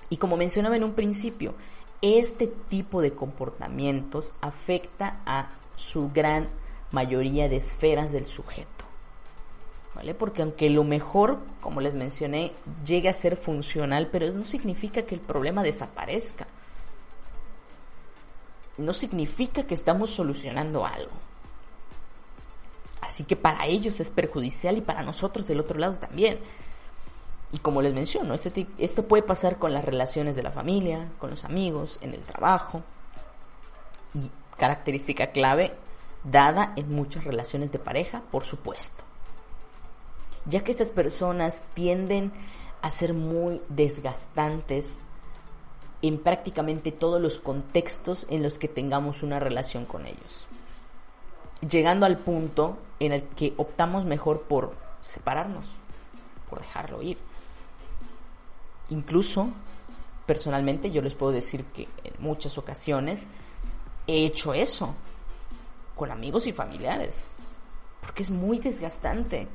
Y 0.09 0.15
como 0.15 0.37
mencionaba 0.37 0.77
en 0.77 0.85
un 0.85 0.93
principio, 0.93 1.53
este 2.01 2.47
tipo 2.47 3.01
de 3.01 3.13
comportamientos 3.13 4.33
afecta 4.39 5.19
a 5.25 5.49
su 5.75 6.09
gran 6.13 6.47
mayoría 6.91 7.49
de 7.49 7.57
esferas 7.57 8.11
del 8.11 8.25
sujeto. 8.25 8.76
Porque 10.17 10.41
aunque 10.41 10.69
lo 10.69 10.83
mejor, 10.83 11.39
como 11.62 11.81
les 11.81 11.95
mencioné, 11.95 12.53
llegue 12.86 13.10
a 13.10 13.13
ser 13.13 13.36
funcional, 13.36 14.10
pero 14.12 14.25
eso 14.25 14.38
no 14.38 14.43
significa 14.43 15.03
que 15.03 15.15
el 15.15 15.21
problema 15.21 15.63
desaparezca. 15.63 16.47
No 18.77 18.93
significa 18.93 19.63
que 19.63 19.73
estamos 19.73 20.12
solucionando 20.12 20.86
algo. 20.86 21.12
Así 23.01 23.23
que 23.23 23.36
para 23.36 23.65
ellos 23.65 23.99
es 23.99 24.10
perjudicial 24.10 24.77
y 24.77 24.81
para 24.81 25.01
nosotros 25.01 25.47
del 25.47 25.60
otro 25.60 25.79
lado 25.79 25.95
también. 25.95 26.39
Y 27.51 27.60
como 27.60 27.81
les 27.81 27.93
menciono, 27.93 28.33
este 28.33 28.67
esto 28.77 29.07
puede 29.07 29.23
pasar 29.23 29.57
con 29.57 29.73
las 29.73 29.86
relaciones 29.86 30.36
de 30.36 30.43
la 30.43 30.51
familia, 30.51 31.10
con 31.17 31.29
los 31.29 31.45
amigos, 31.45 31.97
en 32.01 32.13
el 32.13 32.23
trabajo. 32.23 32.83
Y 34.13 34.29
característica 34.57 35.27
clave 35.31 35.73
dada 36.23 36.73
en 36.75 36.93
muchas 36.93 37.23
relaciones 37.23 37.71
de 37.71 37.79
pareja, 37.79 38.21
por 38.29 38.43
supuesto 38.45 39.06
ya 40.49 40.63
que 40.63 40.71
estas 40.71 40.89
personas 40.89 41.62
tienden 41.73 42.31
a 42.81 42.89
ser 42.89 43.13
muy 43.13 43.62
desgastantes 43.69 44.95
en 46.01 46.19
prácticamente 46.19 46.91
todos 46.91 47.21
los 47.21 47.39
contextos 47.39 48.27
en 48.29 48.43
los 48.43 48.60
que 48.60 48.67
tengamos 48.67 49.23
una 49.23 49.39
relación 49.39 49.86
con 49.86 50.05
ellos. 50.05 50.47
Llegando 51.67 52.05
al 52.05 52.19
punto 52.19 52.77
en 52.99 53.13
el 53.13 53.23
que 53.23 53.53
optamos 53.57 54.05
mejor 54.05 54.43
por 54.43 54.75
separarnos, 55.01 55.65
por 56.49 56.60
dejarlo 56.60 57.01
ir. 57.01 57.17
Incluso, 58.89 59.49
personalmente, 60.25 60.91
yo 60.91 61.01
les 61.01 61.15
puedo 61.15 61.31
decir 61.31 61.65
que 61.65 61.88
en 62.03 62.13
muchas 62.19 62.57
ocasiones 62.57 63.31
he 64.05 64.25
hecho 64.25 64.53
eso 64.53 64.93
con 65.95 66.12
amigos 66.12 66.45
y 66.45 66.53
familiares, 66.53 67.29
porque 68.01 68.21
es 68.21 68.29
muy 68.29 68.60
desgastante 68.60 69.47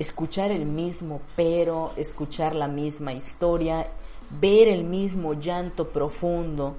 escuchar 0.00 0.50
el 0.50 0.64
mismo 0.64 1.20
pero, 1.36 1.92
escuchar 1.94 2.54
la 2.54 2.66
misma 2.66 3.12
historia, 3.12 3.86
ver 4.30 4.66
el 4.66 4.82
mismo 4.82 5.34
llanto 5.34 5.90
profundo, 5.90 6.74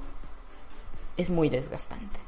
es 1.16 1.30
muy 1.30 1.48
desgastante. 1.48 2.20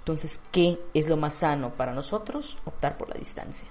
Entonces, 0.00 0.40
¿qué 0.50 0.80
es 0.94 1.08
lo 1.08 1.16
más 1.16 1.34
sano 1.34 1.70
para 1.70 1.94
nosotros? 1.94 2.58
Optar 2.64 2.98
por 2.98 3.08
la 3.08 3.14
distancia. 3.14 3.68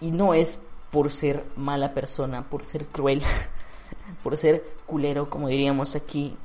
Y 0.00 0.12
no 0.12 0.34
es 0.34 0.60
por 0.92 1.10
ser 1.10 1.44
mala 1.56 1.92
persona, 1.94 2.48
por 2.48 2.62
ser 2.62 2.86
cruel, 2.86 3.24
por 4.22 4.36
ser 4.36 4.64
culero, 4.86 5.28
como 5.28 5.48
diríamos 5.48 5.96
aquí, 5.96 6.36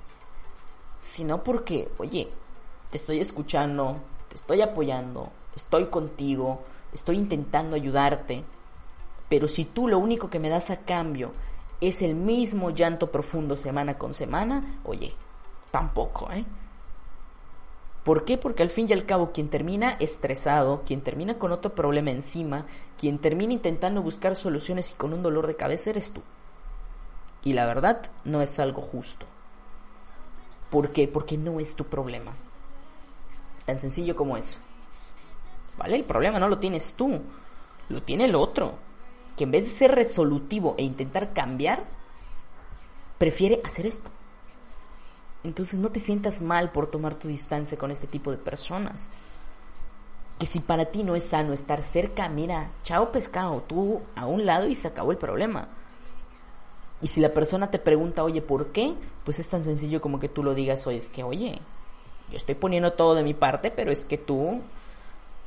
sino 1.00 1.44
porque, 1.44 1.92
oye, 2.00 2.28
te 2.90 2.98
estoy 2.98 3.20
escuchando, 3.20 3.98
te 4.30 4.36
estoy 4.36 4.62
apoyando, 4.62 5.32
estoy 5.56 5.86
contigo, 5.88 6.64
estoy 6.94 7.18
intentando 7.18 7.76
ayudarte, 7.76 8.44
pero 9.30 9.48
si 9.48 9.66
tú 9.66 9.88
lo 9.88 10.00
único 10.00 10.30
que 10.30 10.40
me 10.40 10.50
das 10.50 10.70
a 10.70 10.78
cambio 10.78 11.32
es 11.82 12.02
el 12.02 12.16
mismo 12.16 12.70
llanto 12.70 13.12
profundo 13.12 13.58
semana 13.58 13.98
con 13.98 14.14
semana, 14.14 14.80
oye, 14.86 15.14
tampoco, 15.72 16.32
¿eh? 16.32 16.46
¿Por 18.04 18.26
qué? 18.26 18.38
Porque 18.38 18.64
al 18.64 18.70
fin 18.70 18.88
y 18.90 18.94
al 18.94 19.06
cabo 19.06 19.32
quien 19.32 19.50
termina 19.50 19.92
estresado, 20.00 20.84
quien 20.86 21.02
termina 21.02 21.40
con 21.40 21.54
otro 21.54 21.74
problema 21.74 22.12
encima, 22.12 22.66
quien 23.00 23.18
termina 23.18 23.54
intentando 23.54 24.02
buscar 24.02 24.36
soluciones 24.36 24.92
y 24.92 24.96
con 24.96 25.14
un 25.14 25.24
dolor 25.24 25.48
de 25.48 25.56
cabeza 25.56 25.90
eres 25.90 26.12
tú. 26.12 26.22
Y 27.44 27.54
la 27.54 27.66
verdad 27.66 28.12
no 28.26 28.42
es 28.42 28.60
algo 28.60 28.82
justo. 28.82 29.26
¿Por 30.70 30.92
qué? 30.92 31.08
Porque 31.08 31.38
no 31.38 31.60
es 31.60 31.76
tu 31.76 31.86
problema. 31.86 32.34
Tan 33.66 33.80
sencillo 33.80 34.16
como 34.16 34.36
eso. 34.36 34.60
¿Vale? 35.78 35.96
El 35.96 36.04
problema 36.04 36.40
no 36.40 36.48
lo 36.48 36.60
tienes 36.60 36.96
tú, 36.96 37.22
lo 37.90 38.02
tiene 38.04 38.26
el 38.26 38.36
otro. 38.36 38.76
Que 39.38 39.46
en 39.46 39.52
vez 39.52 39.66
de 39.66 39.76
ser 39.76 39.92
resolutivo 39.92 40.76
e 40.78 40.84
intentar 40.84 41.34
cambiar, 41.34 41.84
prefiere 43.18 43.62
hacer 43.64 43.86
esto. 43.88 44.12
Entonces 45.44 45.80
no 45.80 45.90
te 45.90 46.00
sientas 46.00 46.42
mal 46.42 46.72
por 46.72 46.88
tomar 46.88 47.16
tu 47.16 47.28
distancia 47.28 47.78
con 47.78 47.92
este 47.92 48.08
tipo 48.08 48.32
de 48.32 48.38
personas. 48.38 49.10
Que 50.40 50.46
si 50.46 50.60
para 50.60 50.86
ti 50.86 51.04
no 51.04 51.16
es 51.16 51.30
sano 51.30 51.54
estar 51.54 51.84
cerca, 51.84 52.30
mira, 52.30 52.72
chao 52.84 53.12
pescado, 53.12 53.62
tú 53.68 54.02
a 54.16 54.26
un 54.26 54.46
lado 54.46 54.68
y 54.68 54.76
se 54.76 54.88
acabó 54.88 55.12
el 55.12 55.18
problema. 55.18 55.68
Y 57.02 57.08
si 57.08 57.20
la 57.20 57.34
persona 57.34 57.70
te 57.70 57.80
pregunta, 57.80 58.24
oye, 58.24 58.42
¿por 58.42 58.72
qué? 58.72 58.96
Pues 59.26 59.40
es 59.40 59.50
tan 59.50 59.64
sencillo 59.64 60.00
como 60.00 60.20
que 60.20 60.30
tú 60.30 60.42
lo 60.42 60.56
digas, 60.56 60.88
oye, 60.88 60.98
es 60.98 61.10
que, 61.10 61.24
oye, 61.24 61.60
yo 62.30 62.38
estoy 62.38 62.56
poniendo 62.56 62.94
todo 62.94 63.14
de 63.16 63.24
mi 63.24 63.34
parte, 63.34 63.72
pero 63.72 63.92
es 63.92 64.06
que 64.06 64.18
tú 64.18 64.62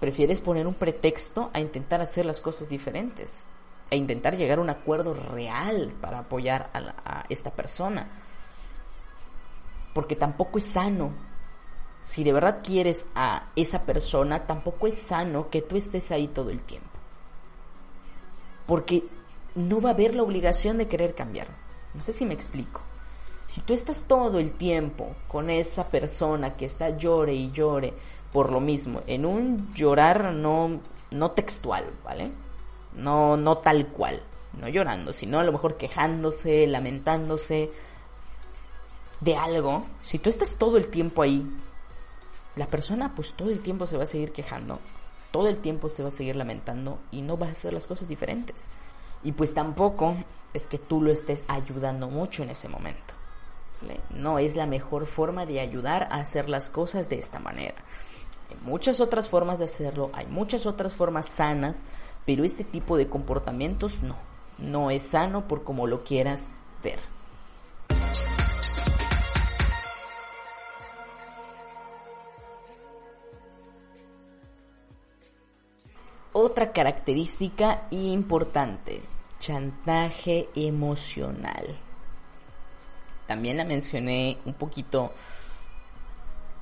prefieres 0.00 0.40
poner 0.40 0.66
un 0.66 0.74
pretexto 0.74 1.50
a 1.52 1.60
intentar 1.60 2.00
hacer 2.00 2.24
las 2.24 2.40
cosas 2.40 2.68
diferentes, 2.68 3.46
e 3.90 3.96
intentar 3.96 4.36
llegar 4.36 4.58
a 4.58 4.62
un 4.62 4.70
acuerdo 4.70 5.14
real 5.14 5.94
para 6.00 6.20
apoyar 6.20 6.70
a, 6.72 7.20
a 7.20 7.24
esta 7.28 7.54
persona 7.54 8.24
porque 9.96 10.14
tampoco 10.14 10.58
es 10.58 10.64
sano. 10.64 11.10
Si 12.04 12.22
de 12.22 12.34
verdad 12.34 12.60
quieres 12.62 13.06
a 13.14 13.48
esa 13.56 13.86
persona, 13.86 14.46
tampoco 14.46 14.86
es 14.86 14.98
sano 14.98 15.48
que 15.48 15.62
tú 15.62 15.78
estés 15.78 16.12
ahí 16.12 16.28
todo 16.28 16.50
el 16.50 16.60
tiempo. 16.64 16.90
Porque 18.66 19.04
no 19.54 19.80
va 19.80 19.88
a 19.88 19.92
haber 19.94 20.14
la 20.14 20.22
obligación 20.22 20.76
de 20.76 20.86
querer 20.86 21.14
cambiar. 21.14 21.48
No 21.94 22.02
sé 22.02 22.12
si 22.12 22.26
me 22.26 22.34
explico. 22.34 22.82
Si 23.46 23.62
tú 23.62 23.72
estás 23.72 24.04
todo 24.06 24.38
el 24.38 24.52
tiempo 24.52 25.16
con 25.28 25.48
esa 25.48 25.88
persona 25.88 26.58
que 26.58 26.66
está 26.66 26.90
llore 26.90 27.32
y 27.32 27.50
llore 27.50 27.94
por 28.36 28.52
lo 28.52 28.60
mismo, 28.60 29.00
en 29.06 29.24
un 29.24 29.72
llorar 29.72 30.34
no, 30.34 30.82
no 31.10 31.30
textual, 31.30 31.90
¿vale? 32.04 32.32
No, 32.94 33.38
no 33.38 33.56
tal 33.56 33.86
cual, 33.86 34.20
no 34.60 34.68
llorando, 34.68 35.14
sino 35.14 35.40
a 35.40 35.42
lo 35.42 35.52
mejor 35.52 35.78
quejándose, 35.78 36.66
lamentándose, 36.66 37.72
de 39.20 39.36
algo, 39.38 39.86
si 40.02 40.18
tú 40.18 40.28
estás 40.28 40.58
todo 40.58 40.76
el 40.76 40.88
tiempo 40.88 41.22
ahí, 41.22 41.50
la 42.56 42.66
persona 42.66 43.14
pues 43.14 43.32
todo 43.32 43.48
el 43.48 43.60
tiempo 43.60 43.86
se 43.86 43.96
va 43.96 44.02
a 44.02 44.06
seguir 44.06 44.32
quejando, 44.32 44.80
todo 45.30 45.48
el 45.48 45.56
tiempo 45.56 45.88
se 45.88 46.02
va 46.02 46.10
a 46.10 46.12
seguir 46.12 46.36
lamentando 46.36 46.98
y 47.10 47.22
no 47.22 47.38
va 47.38 47.46
a 47.46 47.52
hacer 47.52 47.72
las 47.72 47.86
cosas 47.86 48.06
diferentes. 48.06 48.68
Y 49.24 49.32
pues 49.32 49.54
tampoco 49.54 50.14
es 50.52 50.66
que 50.66 50.76
tú 50.76 51.00
lo 51.00 51.10
estés 51.10 51.42
ayudando 51.48 52.10
mucho 52.10 52.42
en 52.42 52.50
ese 52.50 52.68
momento. 52.68 53.14
No 54.10 54.38
es 54.38 54.56
la 54.56 54.66
mejor 54.66 55.06
forma 55.06 55.46
de 55.46 55.58
ayudar 55.60 56.08
a 56.10 56.16
hacer 56.16 56.50
las 56.50 56.68
cosas 56.68 57.08
de 57.08 57.18
esta 57.18 57.38
manera. 57.38 57.76
Hay 58.50 58.56
muchas 58.62 59.00
otras 59.00 59.28
formas 59.28 59.58
de 59.58 59.64
hacerlo, 59.64 60.10
hay 60.12 60.26
muchas 60.26 60.66
otras 60.66 60.94
formas 60.94 61.28
sanas, 61.28 61.86
pero 62.24 62.44
este 62.44 62.64
tipo 62.64 62.96
de 62.96 63.08
comportamientos 63.08 64.02
no. 64.02 64.16
No 64.58 64.90
es 64.90 65.02
sano 65.02 65.46
por 65.48 65.64
como 65.64 65.86
lo 65.86 66.02
quieras 66.02 66.48
ver. 66.82 66.98
Otra 76.38 76.70
característica 76.70 77.86
importante, 77.90 79.00
chantaje 79.38 80.48
emocional. 80.54 81.66
También 83.26 83.56
la 83.56 83.64
mencioné 83.64 84.38
un 84.44 84.54
poquito 84.54 85.12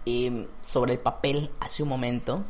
em, 0.06 0.46
sobre 0.62 0.94
el 0.94 0.98
papel 0.98 1.50
hace 1.60 1.82
un 1.82 1.88
momento. 1.88 2.44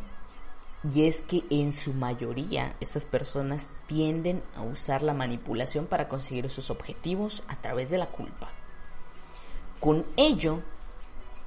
Y 0.92 1.06
es 1.06 1.22
que 1.22 1.44
en 1.48 1.72
su 1.72 1.94
mayoría 1.94 2.76
estas 2.80 3.06
personas 3.06 3.68
tienden 3.86 4.42
a 4.54 4.62
usar 4.62 5.02
la 5.02 5.14
manipulación 5.14 5.86
para 5.86 6.08
conseguir 6.08 6.50
sus 6.50 6.70
objetivos 6.70 7.42
a 7.48 7.56
través 7.56 7.88
de 7.88 7.98
la 7.98 8.06
culpa. 8.06 8.50
Con 9.80 10.04
ello, 10.16 10.62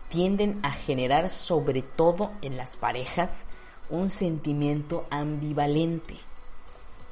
tienden 0.10 0.60
a 0.64 0.72
generar 0.72 1.30
sobre 1.30 1.82
todo 1.82 2.32
en 2.42 2.58
las 2.58 2.78
parejas 2.78 3.46
un 3.90 4.10
sentimiento 4.10 5.06
ambivalente, 5.10 6.16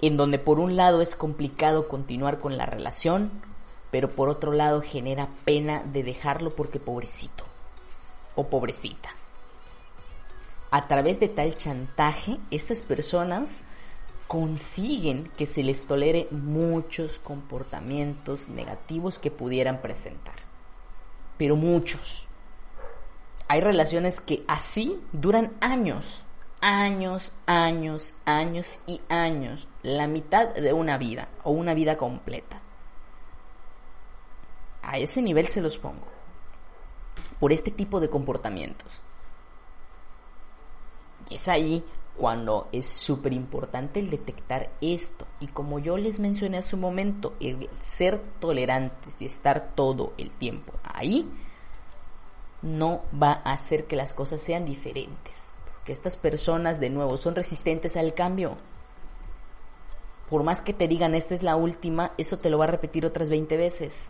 en 0.02 0.18
donde 0.18 0.40
por 0.40 0.60
un 0.60 0.76
lado 0.76 1.02
es 1.02 1.16
complicado 1.16 1.88
continuar 1.88 2.40
con 2.40 2.58
la 2.58 2.66
relación, 2.66 3.32
pero 3.92 4.10
por 4.10 4.30
otro 4.30 4.52
lado 4.52 4.82
genera 4.82 5.30
pena 5.46 5.84
de 5.84 6.04
dejarlo 6.04 6.56
porque 6.56 6.80
pobrecito 6.80 7.45
o 8.36 8.48
pobrecita. 8.48 9.10
A 10.72 10.88
través 10.88 11.20
de 11.20 11.30
tal 11.30 11.56
chantaje, 11.56 12.38
estas 12.52 12.84
personas 12.84 13.64
consiguen 14.28 15.30
que 15.38 15.46
se 15.46 15.64
les 15.64 15.86
tolere 15.88 16.28
muchos 16.32 17.20
comportamientos 17.20 18.48
negativos 18.50 19.20
que 19.20 19.32
pudieran 19.32 19.82
presentar. 19.82 20.36
Pero 21.38 21.56
muchos. 21.56 22.28
Hay 23.48 23.62
relaciones 23.62 24.20
que 24.22 24.44
así 24.48 25.00
duran 25.12 25.54
años 25.62 26.26
años, 26.66 27.32
años, 27.46 28.16
años 28.26 28.80
y 28.88 29.00
años, 29.08 29.68
la 29.84 30.08
mitad 30.08 30.48
de 30.50 30.74
una 30.74 30.98
vida 30.98 31.28
o 31.44 31.52
una 31.52 31.76
vida 31.76 31.96
completa. 31.96 32.60
A 34.82 34.98
ese 34.98 35.22
nivel 35.22 35.48
se 35.48 35.62
los 35.62 35.78
pongo. 35.78 36.15
Por 37.40 37.52
este 37.52 37.72
tipo 37.72 38.00
de 38.00 38.10
comportamientos. 38.10 39.04
Y 41.30 41.36
es 41.36 41.48
ahí 41.48 41.84
cuando 42.18 42.70
es 42.72 42.86
súper 42.86 43.34
importante 43.34 44.00
el 44.00 44.10
detectar 44.10 44.72
esto. 44.82 45.26
Y 45.40 45.48
como 45.48 45.80
yo 45.80 45.98
les 45.98 46.20
mencioné 46.20 46.58
hace 46.58 46.76
un 46.76 46.82
momento, 46.82 47.34
el 47.40 47.70
ser 47.80 48.20
tolerantes 48.40 49.22
y 49.22 49.26
estar 49.26 49.74
todo 49.76 50.14
el 50.18 50.32
tiempo 50.32 50.74
ahí 50.84 51.30
no 52.62 53.02
va 53.22 53.42
a 53.44 53.52
hacer 53.52 53.86
que 53.86 53.96
las 53.96 54.14
cosas 54.14 54.42
sean 54.42 54.66
diferentes 54.66 55.54
que 55.86 55.94
estas 55.94 56.18
personas 56.18 56.80
de 56.80 56.90
nuevo 56.90 57.16
son 57.16 57.36
resistentes 57.36 57.96
al 57.96 58.14
cambio. 58.14 58.56
Por 60.30 60.44
más 60.44 60.62
que 60.62 60.74
te 60.74 60.88
digan 60.88 61.14
esta 61.14 61.36
es 61.36 61.44
la 61.44 61.56
última, 61.56 62.14
eso 62.18 62.40
te 62.40 62.50
lo 62.50 62.58
va 62.58 62.66
a 62.66 62.70
repetir 62.70 63.06
otras 63.06 63.30
20 63.30 63.56
veces. 63.56 64.10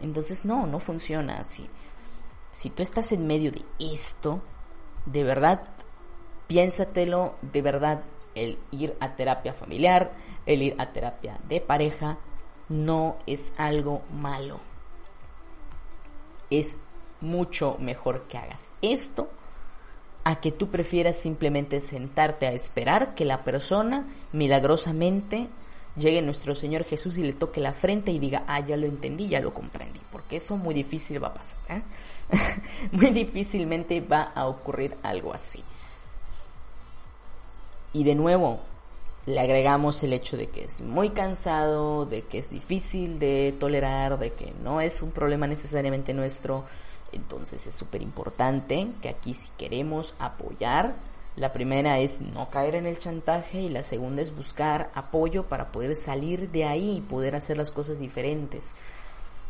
Entonces 0.00 0.44
no, 0.44 0.66
no 0.66 0.78
funciona 0.78 1.38
así. 1.38 1.68
Si 2.52 2.70
tú 2.70 2.82
estás 2.82 3.12
en 3.12 3.26
medio 3.26 3.50
de 3.50 3.64
esto, 3.78 4.42
de 5.06 5.24
verdad, 5.24 5.68
piénsatelo, 6.46 7.36
de 7.40 7.62
verdad, 7.62 8.02
el 8.34 8.58
ir 8.70 8.96
a 9.00 9.16
terapia 9.16 9.52
familiar, 9.52 10.12
el 10.46 10.62
ir 10.62 10.74
a 10.78 10.92
terapia 10.92 11.38
de 11.48 11.60
pareja, 11.60 12.18
no 12.68 13.16
es 13.26 13.52
algo 13.56 14.02
malo. 14.12 14.60
Es 16.50 16.76
mucho 17.20 17.76
mejor 17.78 18.26
que 18.28 18.38
hagas 18.38 18.70
esto 18.82 19.30
a 20.24 20.40
que 20.40 20.52
tú 20.52 20.68
prefieras 20.68 21.16
simplemente 21.16 21.80
sentarte 21.80 22.46
a 22.46 22.52
esperar 22.52 23.14
que 23.14 23.24
la 23.24 23.44
persona 23.44 24.06
milagrosamente 24.32 25.48
llegue 25.96 26.22
nuestro 26.22 26.54
Señor 26.54 26.84
Jesús 26.84 27.18
y 27.18 27.22
le 27.22 27.32
toque 27.32 27.60
la 27.60 27.72
frente 27.72 28.12
y 28.12 28.18
diga, 28.18 28.44
ah, 28.46 28.60
ya 28.60 28.76
lo 28.76 28.86
entendí, 28.86 29.28
ya 29.28 29.40
lo 29.40 29.52
comprendí, 29.52 30.00
porque 30.32 30.38
eso 30.38 30.56
muy 30.56 30.72
difícil 30.72 31.22
va 31.22 31.28
a 31.28 31.34
pasar, 31.34 31.58
¿eh? 31.68 31.82
muy 32.92 33.10
difícilmente 33.10 34.00
va 34.00 34.32
a 34.34 34.46
ocurrir 34.46 34.96
algo 35.02 35.34
así. 35.34 35.62
Y 37.92 38.02
de 38.04 38.14
nuevo, 38.14 38.60
le 39.26 39.38
agregamos 39.38 40.02
el 40.02 40.14
hecho 40.14 40.38
de 40.38 40.46
que 40.48 40.64
es 40.64 40.80
muy 40.80 41.10
cansado, 41.10 42.06
de 42.06 42.22
que 42.22 42.38
es 42.38 42.48
difícil 42.48 43.18
de 43.18 43.54
tolerar, 43.60 44.18
de 44.18 44.32
que 44.32 44.54
no 44.62 44.80
es 44.80 45.02
un 45.02 45.10
problema 45.10 45.46
necesariamente 45.46 46.14
nuestro, 46.14 46.64
entonces 47.12 47.66
es 47.66 47.74
súper 47.74 48.00
importante 48.00 48.88
que 49.02 49.10
aquí 49.10 49.34
si 49.34 49.50
queremos 49.58 50.14
apoyar, 50.18 50.94
la 51.36 51.52
primera 51.52 51.98
es 51.98 52.22
no 52.22 52.48
caer 52.48 52.76
en 52.76 52.86
el 52.86 52.98
chantaje 52.98 53.60
y 53.60 53.68
la 53.68 53.82
segunda 53.82 54.22
es 54.22 54.34
buscar 54.34 54.90
apoyo 54.94 55.42
para 55.42 55.70
poder 55.72 55.94
salir 55.94 56.50
de 56.50 56.64
ahí 56.64 56.96
y 56.96 57.00
poder 57.02 57.36
hacer 57.36 57.58
las 57.58 57.70
cosas 57.70 57.98
diferentes. 57.98 58.70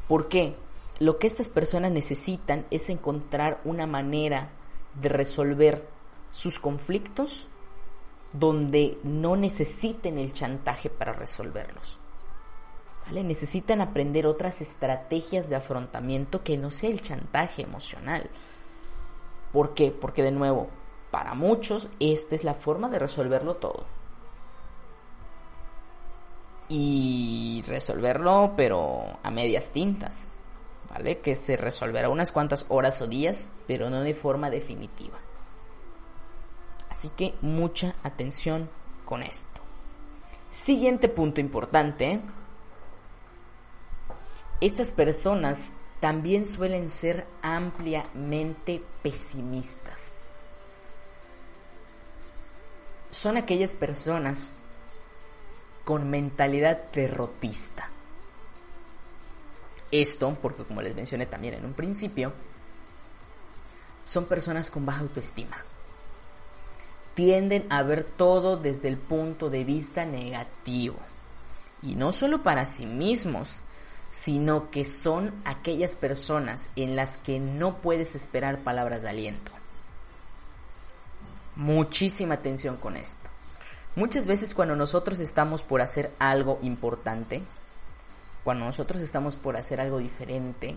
¿Por 0.09 0.29
qué? 0.29 0.57
Lo 1.03 1.19
que 1.19 1.27
estas 1.27 1.49
personas 1.49 1.91
necesitan 1.91 2.65
es 2.71 2.89
encontrar 2.89 3.61
una 3.65 3.89
manera 3.89 4.51
de 5.01 5.09
resolver 5.09 5.85
sus 6.31 6.61
conflictos 6.61 7.49
donde 8.33 9.01
no 9.03 9.35
necesiten 9.35 10.17
el 10.17 10.33
chantaje 10.33 10.91
para 10.91 11.13
resolverlos. 11.13 11.99
Necesitan 13.11 13.81
aprender 13.81 14.29
otras 14.29 14.61
estrategias 14.61 15.49
de 15.49 15.57
afrontamiento 15.57 16.45
que 16.45 16.57
no 16.57 16.71
sea 16.71 16.91
el 16.91 17.01
chantaje 17.01 17.63
emocional. 17.63 18.31
¿Por 19.53 19.75
qué? 19.75 19.91
Porque 19.91 20.23
de 20.23 20.31
nuevo, 20.31 20.69
para 21.11 21.35
muchos 21.35 21.91
esta 21.99 22.37
es 22.37 22.45
la 22.45 22.55
forma 22.55 22.89
de 22.89 23.01
resolverlo 23.01 23.57
todo. 23.57 23.87
Y 26.69 27.65
resolverlo 27.67 28.53
pero 28.57 29.19
a 29.21 29.33
medias 29.33 29.73
tintas, 29.73 30.31
¿vale? 30.93 31.21
Que 31.21 31.35
se 31.35 31.57
resolverá 31.57 32.09
unas 32.09 32.33
cuantas 32.33 32.67
horas 32.69 33.01
o 33.03 33.07
días, 33.07 33.51
pero 33.67 33.91
no 33.91 34.03
de 34.03 34.15
forma 34.15 34.51
definitiva. 34.51 35.19
Así 36.91 37.09
que 37.17 37.35
mucha 37.41 37.95
atención 38.03 38.69
con 39.05 39.23
esto. 39.23 39.61
Siguiente 40.51 41.09
punto 41.09 41.41
importante 41.41 42.21
Estas 44.61 44.93
personas 44.93 45.73
también 45.99 46.47
suelen 46.47 46.89
ser 46.89 47.27
ampliamente 47.43 48.81
pesimistas. 49.03 50.13
Son 53.11 53.37
aquellas 53.37 53.75
personas 53.75 54.57
con 55.85 56.09
mentalidad 56.09 56.93
derrotista. 56.93 57.91
Esto, 59.93 60.37
porque 60.43 60.65
como 60.65 60.83
les 60.83 60.97
mencioné 60.97 61.27
también 61.27 61.55
en 61.55 61.65
un 61.65 61.75
principio, 61.75 62.33
son 64.03 64.25
personas 64.25 64.71
con 64.71 64.85
baja 64.85 65.01
autoestima. 65.01 65.57
Tienden 67.15 67.67
a 67.71 67.83
ver 67.83 68.05
todo 68.05 68.57
desde 68.57 68.89
el 68.89 68.97
punto 68.97 69.51
de 69.51 69.65
vista 69.65 70.05
negativo. 70.05 70.97
Y 71.83 71.95
no 71.95 72.11
solo 72.11 72.43
para 72.43 72.67
sí 72.67 72.87
mismos, 72.87 73.63
sino 74.09 74.71
que 74.71 74.85
son 74.85 75.35
aquellas 75.45 75.97
personas 75.97 76.69
en 76.77 76.97
las 76.97 77.19
que 77.19 77.39
no 77.39 77.79
puedes 77.79 78.15
esperar 78.15 78.61
palabras 78.61 79.03
de 79.03 79.11
aliento. 79.11 79.53
Muchísima 81.57 82.35
atención 82.35 82.77
con 82.77 82.97
esto. 82.97 83.31
Muchas 83.95 84.27
veces 84.27 84.55
cuando 84.55 84.75
nosotros 84.75 85.21
estamos 85.21 85.63
por 85.63 85.83
hacer 85.83 86.13
algo 86.19 86.59
importante, 86.63 87.43
cuando 88.45 88.65
nosotros 88.65 89.03
estamos 89.03 89.37
por 89.37 89.57
hacer 89.57 89.81
algo 89.81 89.99
diferente, 89.99 90.75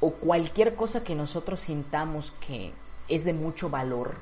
o 0.00 0.12
cualquier 0.12 0.74
cosa 0.74 1.02
que 1.02 1.14
nosotros 1.14 1.60
sintamos 1.60 2.32
que 2.46 2.72
es 3.08 3.24
de 3.24 3.32
mucho 3.32 3.70
valor, 3.70 4.16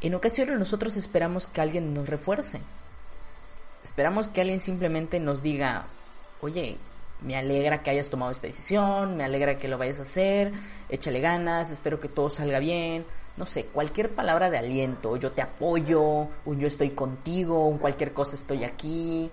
en 0.00 0.14
ocasiones 0.14 0.58
nosotros 0.58 0.96
esperamos 0.96 1.46
que 1.46 1.60
alguien 1.60 1.92
nos 1.92 2.08
refuerce. 2.08 2.60
Esperamos 3.84 4.28
que 4.28 4.40
alguien 4.40 4.60
simplemente 4.60 5.20
nos 5.20 5.42
diga, 5.42 5.86
oye, 6.40 6.78
me 7.20 7.36
alegra 7.36 7.82
que 7.82 7.90
hayas 7.90 8.08
tomado 8.08 8.32
esta 8.32 8.46
decisión, 8.46 9.16
me 9.16 9.24
alegra 9.24 9.58
que 9.58 9.68
lo 9.68 9.76
vayas 9.76 9.98
a 9.98 10.02
hacer, 10.02 10.52
échale 10.88 11.20
ganas, 11.20 11.70
espero 11.70 12.00
que 12.00 12.08
todo 12.08 12.30
salga 12.30 12.58
bien. 12.60 13.04
No 13.36 13.46
sé, 13.46 13.66
cualquier 13.66 14.10
palabra 14.10 14.50
de 14.50 14.58
aliento, 14.58 15.16
yo 15.16 15.32
te 15.32 15.42
apoyo, 15.42 16.28
un 16.44 16.58
yo 16.58 16.66
estoy 16.66 16.90
contigo, 16.90 17.66
un 17.66 17.78
cualquier 17.78 18.12
cosa 18.12 18.36
estoy 18.36 18.64
aquí. 18.64 19.30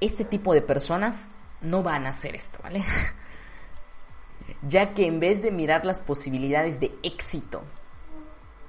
Este 0.00 0.24
tipo 0.24 0.52
de 0.52 0.62
personas 0.62 1.28
no 1.60 1.82
van 1.82 2.06
a 2.06 2.10
hacer 2.10 2.36
esto, 2.36 2.58
¿vale? 2.62 2.84
ya 4.62 4.94
que 4.94 5.06
en 5.06 5.20
vez 5.20 5.42
de 5.42 5.50
mirar 5.50 5.84
las 5.84 6.00
posibilidades 6.00 6.80
de 6.80 6.94
éxito 7.02 7.62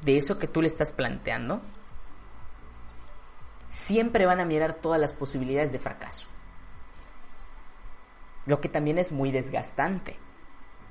de 0.02 0.18
eso 0.18 0.38
que 0.40 0.48
tú 0.48 0.62
le 0.62 0.68
estás 0.68 0.92
planteando, 0.92 1.62
siempre 3.70 4.26
van 4.26 4.40
a 4.40 4.46
mirar 4.46 4.76
todas 4.76 5.00
las 5.00 5.14
posibilidades 5.14 5.72
de 5.72 5.80
fracaso. 5.80 6.28
Lo 8.46 8.62
que 8.62 8.70
también 8.70 8.98
es 8.98 9.12
muy 9.12 9.32
desgastante 9.32 10.18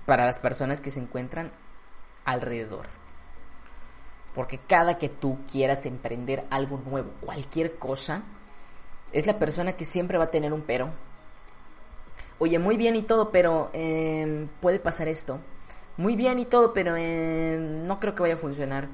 para 0.04 0.26
las 0.26 0.38
personas 0.38 0.80
que 0.80 0.90
se 0.90 1.00
encuentran 1.00 1.52
alrededor. 2.24 2.86
Porque 4.34 4.58
cada 4.58 4.98
que 4.98 5.08
tú 5.08 5.38
quieras 5.50 5.86
emprender 5.86 6.46
algo 6.50 6.78
nuevo, 6.78 7.12
cualquier 7.20 7.78
cosa, 7.78 8.24
es 9.12 9.26
la 9.26 9.38
persona 9.38 9.72
que 9.72 9.84
siempre 9.84 10.18
va 10.18 10.24
a 10.24 10.30
tener 10.30 10.52
un 10.52 10.62
pero, 10.62 10.90
oye, 12.38 12.58
muy 12.58 12.76
bien 12.76 12.96
y 12.96 13.02
todo, 13.02 13.30
pero 13.30 13.70
em, 13.72 14.48
puede 14.60 14.78
pasar 14.78 15.08
esto. 15.08 15.40
Muy 15.96 16.16
bien 16.16 16.38
y 16.38 16.44
todo, 16.44 16.72
pero 16.74 16.96
em, 16.96 17.86
no 17.86 17.98
creo 18.00 18.14
que 18.14 18.22
vaya 18.22 18.34
a 18.34 18.38
funcionar. 18.38 18.88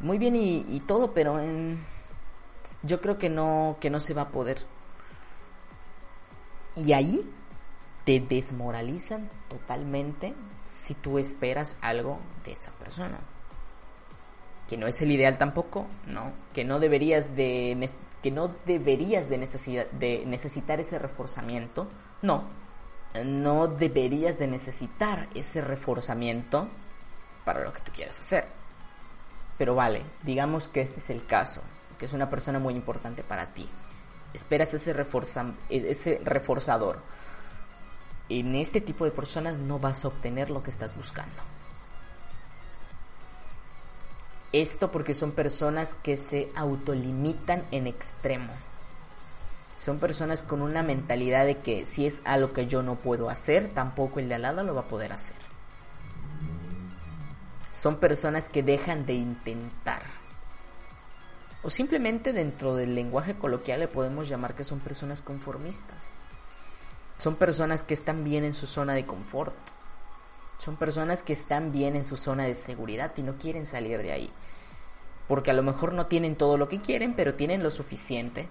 Muy 0.00 0.18
bien 0.18 0.34
y, 0.34 0.80
todo, 0.86 1.12
pero 1.12 1.38
em, 1.38 1.78
yo 2.82 3.00
creo 3.00 3.18
que 3.18 3.28
no, 3.28 3.76
que 3.80 3.90
no 3.90 4.00
se 4.00 4.14
va 4.14 4.22
a 4.22 4.28
poder. 4.30 4.58
Y 6.76 6.92
ahí 6.92 7.28
te 8.04 8.20
desmoralizan 8.20 9.28
totalmente 9.48 10.34
si 10.72 10.94
tú 10.94 11.18
esperas 11.18 11.76
algo 11.82 12.18
de 12.44 12.52
esa 12.52 12.72
persona. 12.72 13.20
Que 14.68 14.76
no 14.76 14.86
es 14.86 15.02
el 15.02 15.10
ideal 15.10 15.36
tampoco, 15.36 15.86
no. 16.06 16.32
Que 16.54 16.64
no 16.64 16.78
deberías 16.78 17.34
de, 17.36 17.74
que 18.22 18.30
no 18.30 18.48
deberías 18.66 19.28
de, 19.28 19.38
de 19.92 20.24
necesitar 20.26 20.80
ese 20.80 20.98
reforzamiento, 20.98 21.88
no 22.22 22.60
no 23.24 23.66
deberías 23.66 24.38
de 24.38 24.46
necesitar 24.46 25.28
ese 25.34 25.60
reforzamiento 25.60 26.68
para 27.44 27.64
lo 27.64 27.72
que 27.72 27.80
tú 27.80 27.92
quieras 27.92 28.20
hacer. 28.20 28.46
Pero 29.58 29.74
vale, 29.74 30.02
digamos 30.22 30.68
que 30.68 30.80
este 30.80 31.00
es 31.00 31.10
el 31.10 31.26
caso, 31.26 31.62
que 31.98 32.06
es 32.06 32.12
una 32.12 32.30
persona 32.30 32.58
muy 32.58 32.74
importante 32.74 33.22
para 33.22 33.52
ti. 33.52 33.68
Esperas 34.32 34.72
ese, 34.74 34.94
ese 35.68 36.20
reforzador. 36.24 37.00
En 38.28 38.54
este 38.54 38.80
tipo 38.80 39.04
de 39.04 39.10
personas 39.10 39.58
no 39.58 39.80
vas 39.80 40.04
a 40.04 40.08
obtener 40.08 40.50
lo 40.50 40.62
que 40.62 40.70
estás 40.70 40.96
buscando. 40.96 41.42
Esto 44.52 44.90
porque 44.90 45.14
son 45.14 45.32
personas 45.32 45.94
que 45.94 46.16
se 46.16 46.50
autolimitan 46.54 47.64
en 47.70 47.86
extremo 47.86 48.52
son 49.80 49.98
personas 49.98 50.42
con 50.42 50.60
una 50.60 50.82
mentalidad 50.82 51.46
de 51.46 51.56
que 51.56 51.86
si 51.86 52.04
es 52.04 52.20
algo 52.26 52.52
que 52.52 52.66
yo 52.66 52.82
no 52.82 52.96
puedo 52.96 53.30
hacer, 53.30 53.70
tampoco 53.72 54.20
el 54.20 54.28
de 54.28 54.34
al 54.34 54.42
lado 54.42 54.62
lo 54.62 54.74
va 54.74 54.82
a 54.82 54.88
poder 54.88 55.10
hacer. 55.10 55.36
Son 57.72 57.96
personas 57.96 58.50
que 58.50 58.62
dejan 58.62 59.06
de 59.06 59.14
intentar. 59.14 60.02
O 61.62 61.70
simplemente 61.70 62.34
dentro 62.34 62.74
del 62.74 62.94
lenguaje 62.94 63.36
coloquial 63.36 63.80
le 63.80 63.88
podemos 63.88 64.28
llamar 64.28 64.54
que 64.54 64.64
son 64.64 64.80
personas 64.80 65.22
conformistas. 65.22 66.12
Son 67.16 67.36
personas 67.36 67.82
que 67.82 67.94
están 67.94 68.22
bien 68.22 68.44
en 68.44 68.52
su 68.52 68.66
zona 68.66 68.92
de 68.92 69.06
confort. 69.06 69.54
Son 70.60 70.76
personas 70.76 71.24
que 71.24 71.32
están 71.32 71.72
bien 71.72 71.96
en 71.96 72.04
su 72.04 72.16
zona 72.16 72.44
de 72.44 72.54
seguridad 72.54 73.12
y 73.16 73.22
no 73.24 73.36
quieren 73.36 73.66
salir 73.66 73.98
de 73.98 74.12
ahí. 74.12 74.32
Porque 75.26 75.50
a 75.50 75.54
lo 75.54 75.64
mejor 75.64 75.92
no 75.92 76.06
tienen 76.06 76.36
todo 76.36 76.56
lo 76.56 76.68
que 76.68 76.80
quieren, 76.80 77.14
pero 77.16 77.34
tienen 77.34 77.62
lo 77.62 77.70
suficiente 77.70 78.48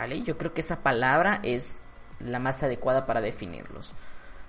¿vale? 0.00 0.22
Yo 0.22 0.38
creo 0.38 0.54
que 0.54 0.62
esa 0.62 0.82
palabra 0.82 1.40
es 1.42 1.82
la 2.20 2.38
más 2.38 2.62
adecuada 2.62 3.04
para 3.04 3.20
definirlos. 3.20 3.92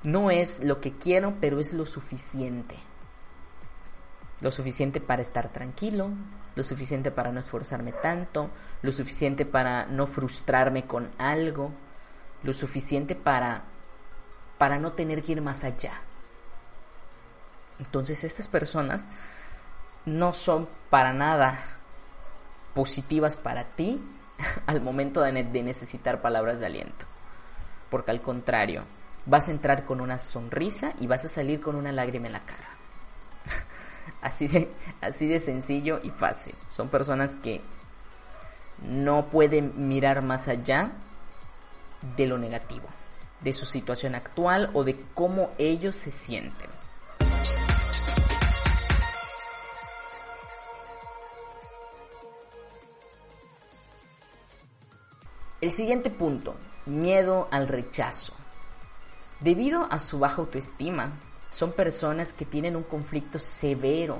No 0.03 0.31
es 0.31 0.63
lo 0.63 0.79
que 0.79 0.93
quiero, 0.93 1.35
pero 1.39 1.59
es 1.59 1.73
lo 1.73 1.85
suficiente. 1.85 2.75
Lo 4.41 4.49
suficiente 4.49 4.99
para 5.01 5.21
estar 5.21 5.49
tranquilo, 5.49 6.09
lo 6.55 6.63
suficiente 6.63 7.11
para 7.11 7.31
no 7.31 7.39
esforzarme 7.39 7.91
tanto, 7.91 8.49
lo 8.81 8.91
suficiente 8.91 9.45
para 9.45 9.85
no 9.85 10.07
frustrarme 10.07 10.87
con 10.87 11.11
algo, 11.17 11.71
lo 12.43 12.53
suficiente 12.53 13.15
para 13.15 13.65
para 14.57 14.77
no 14.77 14.93
tener 14.93 15.23
que 15.23 15.33
ir 15.33 15.41
más 15.41 15.63
allá. 15.63 16.01
Entonces 17.81 18.23
estas 18.23 18.47
personas 18.47 19.09
no 20.05 20.33
son 20.33 20.69
para 20.89 21.13
nada 21.13 21.59
positivas 22.73 23.35
para 23.35 23.65
ti 23.75 24.01
al 24.65 24.81
momento 24.81 25.21
de, 25.21 25.31
necesitar 25.33 26.21
palabras 26.21 26.59
de 26.59 26.67
aliento. 26.67 27.05
Porque 27.89 28.11
al 28.11 28.21
contrario, 28.21 28.83
vas 29.25 29.47
a 29.47 29.51
entrar 29.51 29.83
con 29.83 29.99
una 29.99 30.19
sonrisa 30.19 30.93
y 30.99 31.07
vas 31.07 31.25
a 31.25 31.29
salir 31.29 31.59
con 31.59 31.75
una 31.75 31.91
lágrima 31.91 32.27
en 32.27 32.33
la 32.33 32.45
cara. 32.45 32.69
así, 34.21 34.47
de, 34.47 34.71
así 35.01 35.27
de 35.27 35.39
sencillo 35.39 35.99
y 36.03 36.11
fácil. 36.11 36.55
Son 36.69 36.87
personas 36.87 37.35
que 37.35 37.61
no 38.81 39.27
pueden 39.27 39.87
mirar 39.89 40.21
más 40.21 40.47
allá 40.47 40.91
de 42.15 42.25
lo 42.25 42.37
negativo, 42.37 42.87
de 43.41 43.53
su 43.53 43.65
situación 43.65 44.15
actual 44.15 44.71
o 44.73 44.83
de 44.83 45.03
cómo 45.13 45.51
ellos 45.57 45.95
se 45.95 46.11
sienten. 46.11 46.70
El 55.61 55.71
siguiente 55.71 56.09
punto, 56.09 56.55
miedo 56.87 57.47
al 57.51 57.67
rechazo. 57.67 58.33
Debido 59.39 59.87
a 59.91 59.99
su 59.99 60.17
baja 60.17 60.37
autoestima, 60.37 61.11
son 61.51 61.73
personas 61.73 62.33
que 62.33 62.45
tienen 62.45 62.75
un 62.75 62.81
conflicto 62.81 63.37
severo 63.37 64.17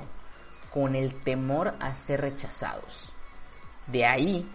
con 0.72 0.94
el 0.94 1.20
temor 1.22 1.74
a 1.80 1.96
ser 1.96 2.20
rechazados. 2.20 3.12
De 3.88 4.06
ahí 4.06 4.48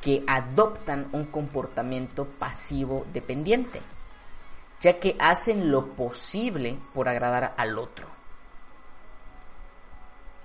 que 0.00 0.22
adoptan 0.28 1.08
un 1.10 1.26
comportamiento 1.26 2.26
pasivo 2.26 3.04
dependiente, 3.12 3.82
ya 4.80 5.00
que 5.00 5.16
hacen 5.18 5.72
lo 5.72 5.88
posible 5.88 6.78
por 6.94 7.08
agradar 7.08 7.54
al 7.56 7.76
otro. 7.76 8.06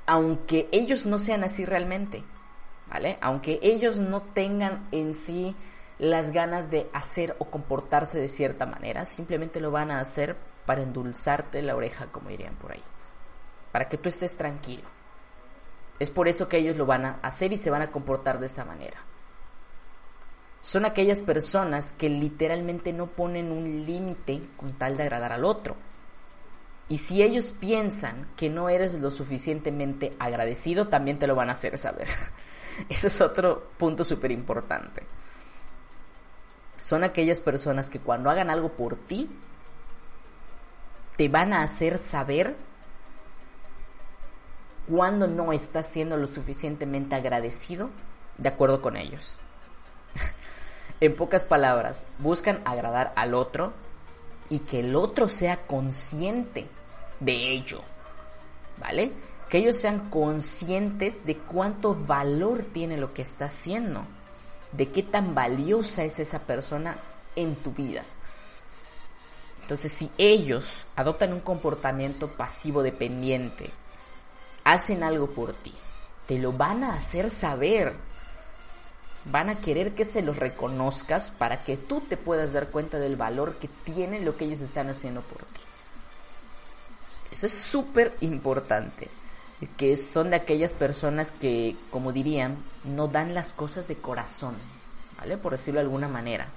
Aunque 0.07 0.68
ellos 0.72 1.05
no 1.05 1.20
sean 1.20 1.43
así 1.43 1.64
realmente, 1.64 2.24
¿vale? 2.89 3.18
Aunque 3.22 3.59
ellos 3.62 3.97
no 3.97 4.22
tengan 4.22 4.88
en 4.91 5.14
sí 5.14 5.55
las 5.98 6.32
ganas 6.32 6.70
de 6.70 6.89
hacer 6.93 7.36
o 7.39 7.46
comportarse 7.46 8.20
de 8.20 8.28
cierta 8.28 8.66
manera, 8.66 9.06
simplemente 9.06 9.60
lo 9.60 9.72
van 9.72 9.91
a 9.91 10.00
hacer 10.00 10.36
para 10.66 10.84
endulzarte 10.84 11.62
la 11.62 11.76
oreja, 11.76 12.08
como 12.12 12.30
dirían 12.30 12.56
por 12.56 12.74
ahí, 12.74 12.84
para 13.72 13.88
que 13.88 13.98
tú 13.98 14.10
estés 14.10 14.36
tranquilo. 14.36 14.84
Es 16.00 16.10
por 16.10 16.28
eso 16.28 16.50
que 16.50 16.58
ellos 16.58 16.76
lo 16.76 16.86
van 16.86 17.06
a 17.06 17.20
hacer 17.22 17.54
y 17.54 17.58
se 17.58 17.70
van 17.70 17.82
a 17.82 17.91
comportar 17.91 18.39
de 18.39 18.48
esa 18.48 18.66
manera. 18.66 18.98
son 20.62 20.84
aquellas 20.84 21.20
personas 21.20 21.91
que 21.91 22.10
literalmente 22.10 22.91
no 22.91 23.06
ponen 23.06 23.52
un 23.52 23.86
límite 23.86 24.41
con 24.58 24.72
tal 24.72 24.98
de 24.98 25.04
agradar 25.04 25.32
al 25.32 25.46
otro. 25.46 25.76
Y 26.89 26.98
si 26.98 27.22
ellos 27.22 27.52
piensan 27.52 28.28
que 28.36 28.50
no 28.50 28.68
eres 28.70 29.00
lo 29.00 29.12
suficientemente 29.12 30.16
agradecido, 30.18 30.88
también 30.88 31.20
te 31.20 31.28
lo 31.28 31.36
van 31.36 31.50
a 31.50 31.54
hacer 31.54 31.78
saber. 31.78 32.08
Ese 32.89 33.08
es 33.08 33.22
otro 33.22 33.70
punto 33.78 34.04
súper 34.04 34.32
importante. 34.32 35.04
Son 36.86 37.03
aquellas 37.03 37.39
personas 37.39 37.89
que 37.89 37.99
cuando 37.99 38.29
hagan 38.29 38.51
algo 38.51 38.73
por 38.73 38.95
ti, 38.95 39.27
te 41.17 41.29
van 41.29 41.51
a 41.51 41.63
hacer 41.63 41.97
saber 41.97 42.55
cuando 44.88 45.25
no 45.25 45.51
estás 45.51 45.88
siendo 45.88 46.15
lo 46.15 46.27
suficientemente 46.27 47.15
agradecido 47.15 47.89
de 48.38 48.49
acuerdo 48.49 48.83
con 48.83 48.97
ellos. 48.97 49.39
en 50.99 51.15
pocas 51.15 51.43
palabras, 51.43 52.05
buscan 52.19 52.61
agradar 52.65 53.13
al 53.15 53.33
otro 53.33 53.73
y 54.51 54.59
que 54.59 54.81
el 54.81 54.95
otro 54.95 55.27
sea 55.27 55.65
consciente 55.65 56.67
de 57.19 57.51
ello. 57.51 57.81
¿Vale? 58.77 59.11
Que 59.49 59.57
ellos 59.57 59.77
sean 59.77 60.11
conscientes 60.11 61.15
de 61.25 61.36
cuánto 61.36 61.95
valor 61.95 62.61
tiene 62.61 62.97
lo 62.97 63.11
que 63.11 63.23
está 63.23 63.45
haciendo, 63.45 64.05
de 64.76 64.91
qué 64.91 65.03
tan 65.03 65.36
valiosa 65.36 66.03
es 66.03 66.19
esa 66.19 66.39
persona 66.39 66.97
en 67.36 67.55
tu 67.55 67.71
vida. 67.71 68.03
Entonces, 69.61 69.91
si 69.91 70.11
ellos 70.17 70.86
adoptan 70.95 71.34
un 71.34 71.39
comportamiento 71.39 72.28
pasivo 72.28 72.84
dependiente, 72.84 73.71
hacen 74.63 75.03
algo 75.03 75.28
por 75.28 75.53
ti, 75.53 75.73
te 76.28 76.38
lo 76.38 76.51
van 76.51 76.84
a 76.84 76.95
hacer 76.95 77.30
saber. 77.30 77.93
Van 79.26 79.49
a 79.49 79.59
querer 79.59 79.95
que 79.95 80.05
se 80.05 80.21
los 80.21 80.38
reconozcas 80.38 81.32
para 81.32 81.63
que 81.63 81.78
tú 81.78 82.01
te 82.01 82.15
puedas 82.15 82.53
dar 82.53 82.67
cuenta 82.67 82.99
del 82.99 83.15
valor 83.15 83.55
que 83.55 83.67
tiene 83.67 84.19
lo 84.19 84.38
que 84.38 84.45
ellos 84.45 84.61
están 84.61 84.88
haciendo 84.89 85.21
por 85.21 85.39
ti. 85.39 85.61
Eso 87.32 87.47
es 87.47 87.53
súper 87.53 88.15
importante. 88.21 89.09
Que 89.78 89.97
son 89.97 90.30
de 90.30 90.36
aquellas 90.36 90.74
personas 90.74 91.32
que, 91.32 91.76
como 91.89 92.12
dirían, 92.12 92.58
no 92.84 93.08
dan 93.08 93.34
las 93.34 93.53
cosas 93.53 93.88
de 93.88 93.95
corazón. 93.95 94.56
¿Vale? 95.18 95.38
Por 95.38 95.53
decirlo 95.53 95.80
de 95.80 95.86
alguna 95.86 96.08
manera. 96.08 96.47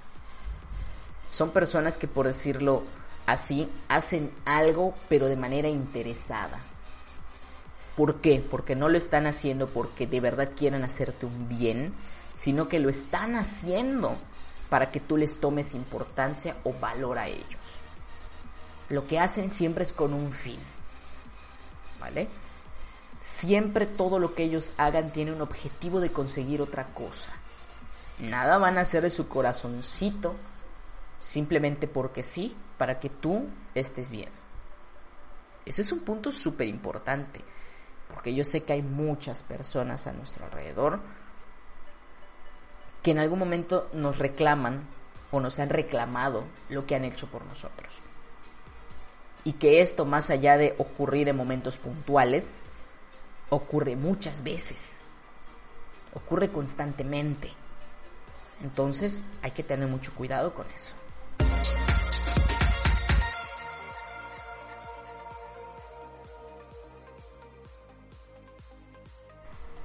Son 1.29 1.51
personas 1.51 1.97
que, 1.97 2.09
por 2.09 2.27
decirlo 2.27 2.83
así, 3.27 3.69
hacen 3.89 4.33
algo 4.45 4.95
pero 5.09 5.29
de 5.29 5.37
manera 5.37 5.69
interesada. 5.69 6.59
¿Por 7.97 8.21
qué? 8.21 8.45
Porque 8.49 8.75
no 8.75 8.89
lo 8.89 8.97
están 8.97 9.27
haciendo 9.27 9.69
porque 9.69 10.07
de 10.07 10.21
verdad 10.21 10.51
quieren 10.57 10.85
hacerte 10.85 11.27
un 11.27 11.49
bien, 11.49 11.93
sino 12.37 12.69
que 12.69 12.79
lo 12.79 12.89
están 12.89 13.35
haciendo 13.35 14.17
para 14.71 14.91
que 14.91 15.01
tú 15.01 15.17
les 15.17 15.41
tomes 15.41 15.75
importancia 15.75 16.57
o 16.65 16.73
valor 16.73 17.19
a 17.19 17.27
ellos. 17.27 17.59
Lo 18.89 19.07
que 19.07 19.19
hacen 19.19 19.51
siempre 19.51 19.83
es 19.83 19.93
con 19.93 20.15
un 20.15 20.33
fin. 20.33 20.59
¿Vale? 22.01 22.29
Siempre 23.29 23.85
todo 23.85 24.19
lo 24.19 24.35
que 24.35 24.45
ellos 24.45 24.73
hagan 24.79 25.13
tiene 25.13 25.33
un 25.33 25.43
objetivo 25.43 26.01
de 26.01 26.11
conseguir 26.11 26.63
otra 26.63 26.87
cosa. 26.87 27.31
Nada 28.19 28.57
van 28.57 28.79
a 28.79 28.81
hacer 28.81 29.03
de 29.03 29.11
su 29.11 29.29
corazoncito 29.29 30.35
simplemente 31.19 31.87
porque 31.87 32.23
sí, 32.23 32.57
para 32.79 32.99
que 32.99 33.11
tú 33.11 33.47
estés 33.75 34.11
bien. 34.11 34.31
Ese 35.67 35.83
es 35.83 35.93
un 35.93 36.01
punto 36.01 36.31
súper 36.31 36.69
importante, 36.69 37.41
porque 38.13 38.35
yo 38.35 38.45
sé 38.45 38.63
que 38.65 38.73
hay 38.73 38.83
muchas 38.83 39.43
personas 39.43 40.07
a 40.07 40.13
nuestro 40.13 40.47
alrededor 40.47 41.01
que 43.03 43.11
en 43.11 43.19
algún 43.19 43.39
momento 43.39 43.91
nos 43.93 44.19
reclaman 44.19 44.87
o 45.31 45.39
nos 45.39 45.59
han 45.59 45.69
reclamado 45.69 46.45
lo 46.71 46.87
que 46.87 46.95
han 46.95 47.05
hecho 47.05 47.27
por 47.27 47.45
nosotros. 47.45 47.99
Y 49.45 49.53
que 49.53 49.83
esto, 49.83 50.07
más 50.07 50.31
allá 50.31 50.57
de 50.57 50.75
ocurrir 50.79 51.29
en 51.29 51.37
momentos 51.37 51.77
puntuales, 51.77 52.63
ocurre 53.51 53.97
muchas 53.97 54.43
veces. 54.43 55.01
Ocurre 56.15 56.51
constantemente. 56.51 57.53
Entonces 58.63 59.27
hay 59.43 59.53
que 59.53 59.63
tener 59.63 59.89
mucho 59.89 60.13
cuidado 60.15 60.53
con 60.55 60.67
eso. 60.71 60.95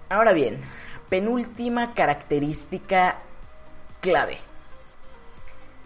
Ahora 0.09 0.33
bien, 0.33 0.61
penúltima 1.09 1.93
característica 1.93 3.19
clave. 3.99 4.37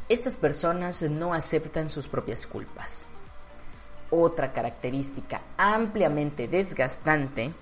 Estas 0.10 0.34
personas 0.36 1.02
no 1.02 1.34
aceptan 1.34 1.90
sus 1.90 2.08
propias 2.08 2.46
culpas. 2.46 3.08
Otra 4.10 4.54
característica 4.54 5.42
ampliamente 5.58 6.48
desgastante 6.48 7.54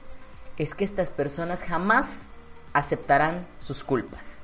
es 0.58 0.74
que 0.74 0.84
estas 0.84 1.12
personas 1.12 1.64
jamás 1.64 2.28
aceptarán 2.74 3.48
sus 3.60 3.84
culpas. 3.84 4.42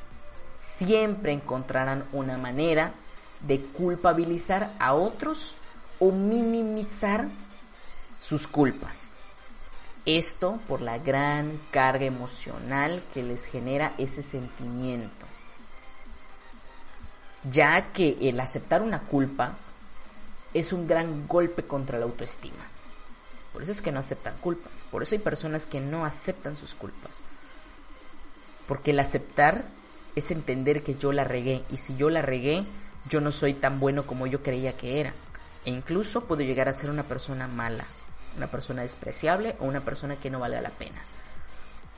Siempre 0.61 1.33
encontrarán 1.33 2.05
una 2.11 2.37
manera 2.37 2.91
de 3.41 3.59
culpabilizar 3.59 4.73
a 4.79 4.93
otros 4.93 5.55
o 5.99 6.11
minimizar 6.11 7.27
sus 8.19 8.47
culpas. 8.47 9.15
Esto 10.05 10.59
por 10.67 10.81
la 10.81 10.97
gran 10.97 11.59
carga 11.69 12.05
emocional 12.05 13.03
que 13.13 13.23
les 13.23 13.45
genera 13.45 13.93
ese 13.97 14.23
sentimiento. 14.23 15.25
Ya 17.49 17.91
que 17.91 18.17
el 18.21 18.39
aceptar 18.39 18.81
una 18.81 19.01
culpa 19.01 19.57
es 20.53 20.73
un 20.73 20.87
gran 20.87 21.27
golpe 21.27 21.63
contra 21.63 21.97
la 21.97 22.05
autoestima. 22.05 22.70
Por 23.53 23.63
eso 23.63 23.71
es 23.71 23.81
que 23.81 23.91
no 23.91 23.99
aceptan 23.99 24.35
culpas. 24.37 24.85
Por 24.89 25.03
eso 25.03 25.15
hay 25.15 25.19
personas 25.19 25.65
que 25.65 25.81
no 25.81 26.05
aceptan 26.05 26.55
sus 26.55 26.73
culpas. 26.73 27.21
Porque 28.67 28.91
el 28.91 28.99
aceptar 28.99 29.65
es 30.15 30.31
entender 30.31 30.83
que 30.83 30.95
yo 30.95 31.11
la 31.11 31.23
regué. 31.23 31.63
Y 31.69 31.77
si 31.77 31.95
yo 31.95 32.09
la 32.09 32.21
regué, 32.21 32.63
yo 33.09 33.21
no 33.21 33.31
soy 33.31 33.53
tan 33.53 33.79
bueno 33.79 34.05
como 34.05 34.27
yo 34.27 34.41
creía 34.41 34.77
que 34.77 34.99
era. 34.99 35.13
E 35.65 35.69
incluso 35.69 36.25
puedo 36.25 36.41
llegar 36.41 36.69
a 36.69 36.73
ser 36.73 36.89
una 36.89 37.03
persona 37.03 37.47
mala 37.47 37.85
una 38.37 38.47
persona 38.47 38.81
despreciable 38.81 39.55
o 39.59 39.65
una 39.65 39.81
persona 39.81 40.15
que 40.15 40.29
no 40.29 40.39
valga 40.39 40.61
la 40.61 40.69
pena. 40.69 41.01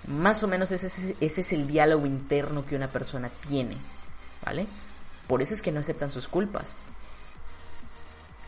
Más 0.08 0.44
o 0.44 0.48
menos 0.48 0.72
ese 0.72 0.88
es, 0.88 1.16
ese 1.20 1.42
es 1.42 1.54
el 1.54 1.68
diálogo 1.68 2.06
interno 2.06 2.66
que 2.66 2.76
una 2.76 2.88
persona 2.88 3.30
tiene, 3.48 3.78
¿vale? 4.44 4.68
Por 5.28 5.42
eso 5.42 5.54
es 5.54 5.62
que 5.62 5.72
no 5.72 5.80
aceptan 5.80 6.10
sus 6.10 6.28
culpas. 6.28 6.76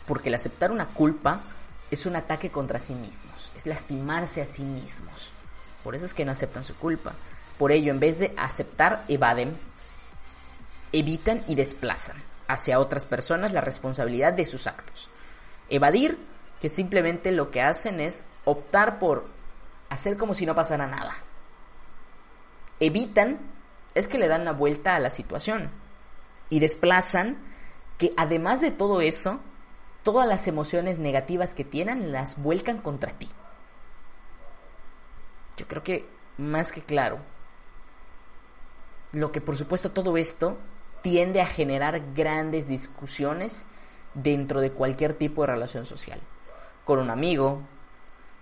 Porque 0.05 0.29
el 0.29 0.35
aceptar 0.35 0.71
una 0.71 0.87
culpa 0.87 1.41
es 1.91 2.05
un 2.05 2.15
ataque 2.15 2.49
contra 2.49 2.79
sí 2.79 2.93
mismos, 2.93 3.51
es 3.55 3.65
lastimarse 3.65 4.41
a 4.41 4.45
sí 4.45 4.63
mismos. 4.63 5.31
Por 5.83 5.95
eso 5.95 6.05
es 6.05 6.13
que 6.13 6.25
no 6.25 6.31
aceptan 6.31 6.63
su 6.63 6.75
culpa. 6.75 7.13
Por 7.57 7.71
ello, 7.71 7.91
en 7.91 7.99
vez 7.99 8.17
de 8.19 8.33
aceptar, 8.37 9.03
evaden, 9.07 9.55
evitan 10.91 11.43
y 11.47 11.55
desplazan 11.55 12.21
hacia 12.47 12.79
otras 12.79 13.05
personas 13.05 13.53
la 13.53 13.61
responsabilidad 13.61 14.33
de 14.33 14.45
sus 14.45 14.67
actos. 14.67 15.09
Evadir 15.69 16.17
que 16.59 16.69
simplemente 16.69 17.31
lo 17.31 17.51
que 17.51 17.61
hacen 17.61 17.99
es 17.99 18.25
optar 18.45 18.99
por 18.99 19.27
hacer 19.89 20.17
como 20.17 20.33
si 20.33 20.45
no 20.45 20.55
pasara 20.55 20.87
nada. 20.87 21.15
Evitan 22.79 23.39
es 23.93 24.07
que 24.07 24.17
le 24.17 24.27
dan 24.27 24.45
la 24.45 24.51
vuelta 24.51 24.95
a 24.95 24.99
la 24.99 25.09
situación 25.09 25.71
y 26.49 26.59
desplazan 26.59 27.37
que 27.97 28.13
además 28.17 28.61
de 28.61 28.71
todo 28.71 29.01
eso, 29.01 29.39
todas 30.05 30.27
las 30.27 30.47
emociones 30.47 30.99
negativas 30.99 31.55
que 31.55 31.65
tienen 31.65 32.11
las 32.11 32.41
vuelcan 32.41 32.77
contra 32.77 33.11
ti. 33.11 33.27
Yo 35.57 35.67
creo 35.67 35.81
que 35.81 36.07
más 36.37 36.71
que 36.71 36.83
claro. 36.83 37.17
Lo 39.11 39.31
que 39.31 39.41
por 39.41 39.57
supuesto 39.57 39.91
todo 39.91 40.15
esto 40.15 40.59
tiende 41.01 41.41
a 41.41 41.47
generar 41.47 42.13
grandes 42.13 42.67
discusiones 42.67 43.65
dentro 44.13 44.61
de 44.61 44.71
cualquier 44.71 45.13
tipo 45.13 45.41
de 45.41 45.47
relación 45.47 45.87
social 45.87 46.21
con 46.85 46.99
un 46.99 47.09
amigo, 47.09 47.61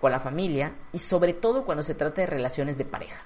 con 0.01 0.11
la 0.11 0.19
familia 0.19 0.75
y 0.91 0.99
sobre 0.99 1.33
todo 1.33 1.63
cuando 1.63 1.81
se 1.81 1.95
trata 1.95 2.21
de 2.21 2.27
relaciones 2.27 2.77
de 2.77 2.83
pareja. 2.83 3.23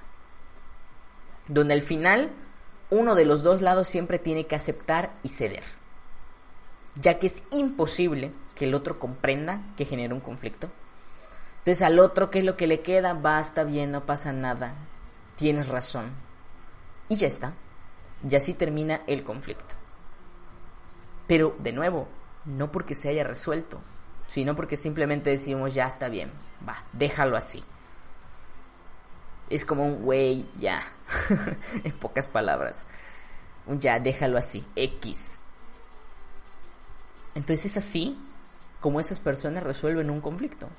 Donde 1.48 1.74
al 1.74 1.82
final 1.82 2.30
uno 2.92 3.16
de 3.16 3.26
los 3.26 3.42
dos 3.42 3.62
lados 3.62 3.88
siempre 3.88 4.20
tiene 4.20 4.46
que 4.46 4.56
aceptar 4.56 5.14
y 5.24 5.30
ceder. 5.30 5.64
Ya 7.00 7.20
que 7.20 7.28
es 7.28 7.44
imposible 7.52 8.32
que 8.56 8.66
el 8.66 8.74
otro 8.74 9.00
comprenda 9.00 9.62
que 9.76 9.86
genera 9.86 10.14
un 10.14 10.22
conflicto. 10.22 10.70
Entonces 11.60 11.82
al 11.82 12.00
otro, 12.00 12.30
¿qué 12.30 12.40
es 12.40 12.46
lo 12.46 12.58
que 12.58 12.68
le 12.68 12.82
queda? 12.82 13.14
Basta 13.14 13.64
bien, 13.64 13.92
no 13.92 14.06
pasa 14.06 14.34
nada. 14.34 14.76
Tienes 15.36 15.68
razón. 15.68 16.12
Y 17.10 17.18
ya 17.18 17.28
está. 17.28 17.54
Y 18.28 18.36
así 18.36 18.54
termina 18.54 19.02
el 19.08 19.24
conflicto. 19.24 19.76
Pero, 21.28 21.56
de 21.60 21.74
nuevo, 21.74 22.08
no 22.46 22.72
porque 22.72 22.96
se 22.96 23.10
haya 23.10 23.24
resuelto, 23.24 23.82
sino 24.26 24.56
porque 24.56 24.78
simplemente 24.78 25.30
decimos 25.30 25.74
ya 25.74 25.86
está 25.86 26.08
bien, 26.08 26.32
va, 26.68 26.86
déjalo 26.94 27.36
así. 27.38 27.64
Es 29.50 29.66
como 29.66 29.86
un 29.86 30.02
güey, 30.02 30.50
ya, 30.58 30.84
en 31.84 31.92
pocas 31.94 32.28
palabras. 32.28 32.86
ya 33.68 34.00
déjalo 34.00 34.38
así, 34.38 34.66
X. 34.76 35.38
Entonces 37.38 37.68
es 37.68 37.78
así 37.78 38.18
como 38.82 39.00
esas 39.00 39.20
personas 39.20 39.62
resuelven 39.62 40.10
un 40.10 40.22
conflicto. 40.22 40.70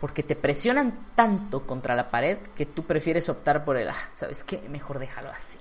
Porque 0.00 0.22
te 0.22 0.36
presionan 0.36 1.08
tanto 1.16 1.66
contra 1.66 1.96
la 1.96 2.08
pared 2.08 2.38
que 2.54 2.66
tú 2.66 2.84
prefieres 2.84 3.28
optar 3.28 3.64
por 3.64 3.76
el, 3.76 3.88
ah, 3.88 4.08
¿sabes 4.14 4.44
qué? 4.44 4.60
Mejor 4.68 5.00
déjalo 5.00 5.30
así. 5.30 5.58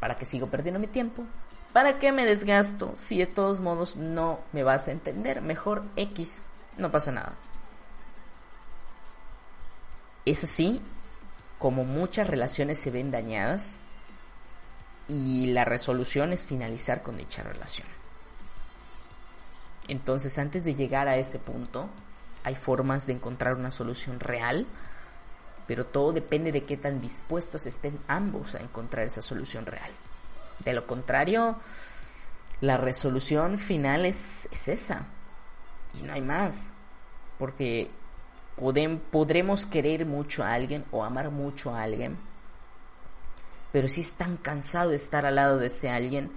¿Para 0.00 0.16
que 0.16 0.24
sigo 0.24 0.46
perdiendo 0.46 0.80
mi 0.80 0.86
tiempo? 0.86 1.24
¿Para 1.74 1.98
qué 1.98 2.12
me 2.12 2.24
desgasto 2.24 2.92
si 2.94 3.18
de 3.18 3.26
todos 3.26 3.60
modos 3.60 3.98
no 3.98 4.40
me 4.52 4.62
vas 4.62 4.88
a 4.88 4.92
entender? 4.92 5.42
Mejor 5.42 5.84
X, 5.96 6.46
no 6.78 6.90
pasa 6.90 7.12
nada. 7.12 7.34
Es 10.24 10.44
así 10.44 10.80
como 11.58 11.84
muchas 11.84 12.26
relaciones 12.26 12.78
se 12.78 12.90
ven 12.90 13.10
dañadas 13.10 13.80
y 15.08 15.48
la 15.48 15.66
resolución 15.66 16.32
es 16.32 16.46
finalizar 16.46 17.02
con 17.02 17.18
dicha 17.18 17.42
relación. 17.42 18.01
Entonces, 19.88 20.38
antes 20.38 20.64
de 20.64 20.74
llegar 20.74 21.08
a 21.08 21.16
ese 21.16 21.38
punto, 21.38 21.88
hay 22.44 22.54
formas 22.54 23.06
de 23.06 23.14
encontrar 23.14 23.54
una 23.54 23.70
solución 23.70 24.20
real, 24.20 24.66
pero 25.66 25.86
todo 25.86 26.12
depende 26.12 26.52
de 26.52 26.64
qué 26.64 26.76
tan 26.76 27.00
dispuestos 27.00 27.66
estén 27.66 27.98
ambos 28.08 28.54
a 28.54 28.60
encontrar 28.60 29.06
esa 29.06 29.22
solución 29.22 29.66
real. 29.66 29.90
De 30.64 30.72
lo 30.72 30.86
contrario, 30.86 31.56
la 32.60 32.76
resolución 32.76 33.58
final 33.58 34.06
es, 34.06 34.48
esa. 34.68 35.06
Y 35.98 36.04
no 36.04 36.12
hay 36.12 36.22
más. 36.22 36.74
Porque 37.38 37.90
podremos 39.10 39.66
querer 39.66 40.06
mucho 40.06 40.44
a 40.44 40.52
alguien 40.52 40.84
o 40.92 41.02
amar 41.04 41.30
mucho 41.30 41.74
a 41.74 41.82
alguien. 41.82 42.16
Pero 43.72 43.88
si 43.88 44.02
es 44.02 44.12
tan 44.12 44.36
cansado 44.36 44.92
estar 44.92 45.26
al 45.26 45.36
lado 45.36 45.58
de 45.58 45.68
ese 45.68 45.90
alguien, 45.90 46.30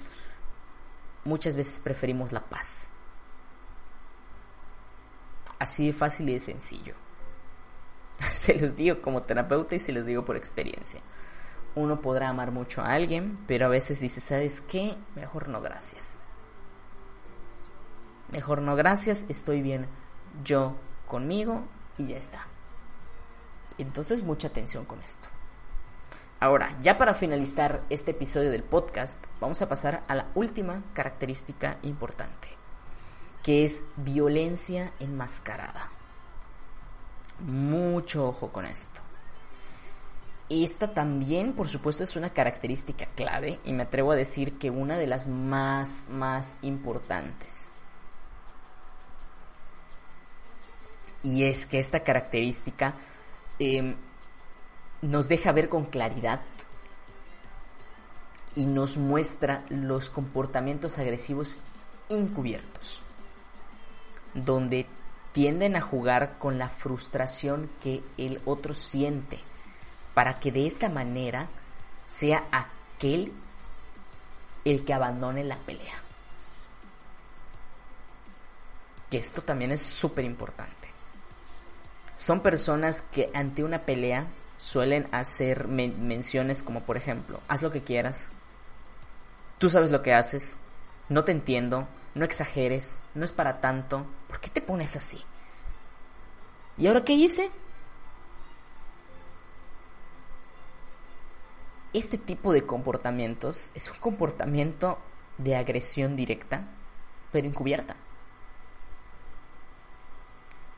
muchas 1.26 1.56
veces 1.56 1.80
preferimos 1.80 2.32
la 2.32 2.42
paz. 2.42 2.90
Así 5.60 5.88
de 5.88 5.94
fácil 5.94 6.30
y 6.30 6.34
de 6.34 6.40
sencillo. 6.40 6.96
Se 8.20 8.58
los 8.60 8.76
digo 8.76 9.02
como 9.02 9.24
terapeuta 9.24 9.76
y 9.76 9.80
se 9.80 9.92
los 9.92 10.06
digo 10.06 10.24
por 10.24 10.38
experiencia 10.38 11.02
uno 11.76 12.02
podrá 12.02 12.30
amar 12.30 12.52
mucho 12.52 12.82
a 12.82 12.94
alguien, 12.94 13.38
pero 13.48 13.66
a 13.66 13.70
veces 13.70 14.00
dice, 14.00 14.22
¿sabes 14.22 14.62
qué? 14.62 14.96
Mejor 15.16 15.50
no 15.50 15.62
gracias. 15.62 16.20
Mejor 18.32 18.62
no 18.62 18.76
gracias, 18.76 19.26
estoy 19.30 19.62
bien 19.62 19.88
yo 20.44 20.76
conmigo 21.08 21.64
y 21.98 22.08
ya 22.08 22.18
está. 22.18 22.48
Entonces 23.78 24.24
mucha 24.24 24.48
atención 24.48 24.86
con 24.86 25.02
esto. 25.02 25.28
Ahora, 26.40 26.78
ya 26.82 26.98
para 26.98 27.14
finalizar 27.14 27.84
este 27.90 28.12
episodio 28.12 28.52
del 28.52 28.64
podcast, 28.64 29.18
vamos 29.40 29.62
a 29.62 29.70
pasar 29.70 30.04
a 30.08 30.16
la 30.16 30.28
última 30.36 30.84
característica 30.94 31.78
importante, 31.82 32.50
que 33.46 33.64
es 33.64 33.84
violencia 33.96 34.92
enmascarada. 35.00 35.92
Mucho 37.42 38.28
ojo 38.28 38.52
con 38.52 38.66
esto. 38.66 39.02
Esta 40.50 40.96
también, 40.96 41.54
por 41.54 41.68
supuesto, 41.68 42.04
es 42.04 42.16
una 42.16 42.32
característica 42.32 43.06
clave 43.14 43.60
y 43.64 43.72
me 43.72 43.84
atrevo 43.84 44.14
a 44.14 44.16
decir 44.16 44.58
que 44.58 44.72
una 44.72 44.98
de 44.98 45.06
las 45.06 45.28
más, 45.28 46.06
más 46.10 46.58
importantes. 46.64 47.70
Y 51.22 51.44
es 51.44 51.68
que 51.68 51.78
esta 51.78 52.00
característica 52.00 52.96
em, 53.60 53.96
nos 55.04 55.28
deja 55.28 55.52
ver 55.52 55.70
con 55.70 55.86
claridad 55.86 56.42
y 58.56 58.66
nos 58.66 58.98
muestra 58.98 59.66
los 59.70 60.10
comportamientos 60.10 60.98
agresivos 60.98 61.60
encubiertos, 62.10 63.05
donde 64.36 64.86
tienden 65.32 65.76
a 65.76 65.82
jugar 65.82 66.38
con 66.38 66.60
la 66.60 66.70
frustración 66.70 67.70
que 67.82 68.04
el 68.18 68.42
otro 68.46 68.76
siente 68.76 69.40
para 70.14 70.40
que 70.40 70.52
de 70.52 70.68
esta 70.68 70.90
manera 70.90 71.48
sea 72.06 72.46
aquel 72.52 73.34
el 74.64 74.86
que 74.86 74.94
abandone 74.94 75.44
la 75.44 75.58
pelea. 75.58 75.96
Que 79.10 79.18
esto 79.18 79.42
también 79.42 79.72
es 79.72 79.82
súper 79.82 80.26
importante. 80.26 80.90
Son 82.16 82.42
personas 82.42 83.02
que 83.02 83.30
ante 83.34 83.64
una 83.64 83.80
pelea 83.80 84.28
suelen 84.58 85.08
hacer 85.12 85.68
menciones 85.68 86.64
como 86.64 86.82
por 86.84 86.98
ejemplo, 86.98 87.42
haz 87.48 87.62
lo 87.62 87.72
que 87.72 87.84
quieras, 87.84 88.32
tú 89.58 89.70
sabes 89.70 89.92
lo 89.92 90.02
que 90.02 90.14
haces, 90.14 90.62
no 91.10 91.26
te 91.26 91.34
entiendo, 91.34 91.88
no 92.16 92.26
exageres, 92.26 93.04
no 93.14 93.24
es 93.24 93.32
para 93.32 93.62
tanto, 93.62 94.06
¿por 94.28 94.40
qué 94.40 94.50
te 94.50 94.62
pones 94.62 94.96
así? 94.96 95.24
¿Y 96.78 96.88
ahora 96.88 97.04
qué 97.06 97.14
hice? 97.14 97.52
este 101.98 102.18
tipo 102.18 102.52
de 102.52 102.66
comportamientos 102.66 103.70
es 103.74 103.90
un 103.90 103.98
comportamiento 103.98 105.00
de 105.38 105.56
agresión 105.56 106.16
directa, 106.16 106.68
pero 107.32 107.48
encubierta. 107.48 107.96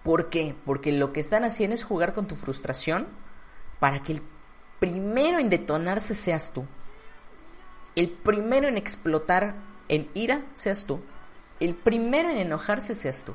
¿Por 0.04 0.30
qué? 0.30 0.56
Porque 0.64 0.92
lo 0.92 1.14
que 1.14 1.20
están 1.20 1.44
haciendo 1.44 1.74
es 1.74 1.84
jugar 1.84 2.14
con 2.14 2.28
tu 2.28 2.36
frustración 2.36 3.08
para 3.80 4.04
que 4.04 4.14
el 4.14 4.22
primero 4.80 5.40
en 5.40 5.50
detonarse 5.50 6.14
seas 6.14 6.54
tú. 6.54 6.66
El 7.96 8.10
primero 8.12 8.68
en 8.68 8.78
explotar 8.78 9.56
en 9.90 10.10
ira 10.14 10.46
seas 10.54 10.86
tú. 10.86 11.02
El 11.60 11.76
primero 11.76 12.30
en 12.30 12.38
enojarse 12.38 12.96
seas 12.96 13.24
tú. 13.26 13.34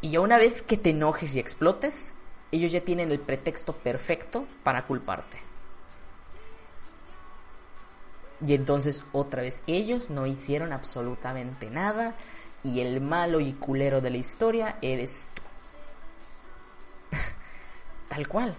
Y 0.00 0.10
ya 0.10 0.20
una 0.20 0.38
vez 0.38 0.60
que 0.60 0.76
te 0.76 0.90
enojes 0.90 1.34
y 1.34 1.40
explotes, 1.40 2.12
ellos 2.52 2.72
ya 2.72 2.82
tienen 2.82 3.10
el 3.10 3.20
pretexto 3.20 3.72
perfecto 3.72 4.46
para 4.62 4.86
culparte. 4.86 5.38
Y 8.46 8.54
entonces 8.54 9.04
otra 9.12 9.42
vez 9.42 9.62
ellos 9.66 10.10
no 10.10 10.26
hicieron 10.26 10.72
absolutamente 10.72 11.70
nada 11.70 12.14
y 12.62 12.80
el 12.80 13.00
malo 13.00 13.40
y 13.40 13.54
culero 13.54 14.00
de 14.00 14.10
la 14.10 14.18
historia 14.18 14.76
eres 14.82 15.30
tú. 15.34 15.42
Tal 18.08 18.28
cual. 18.28 18.54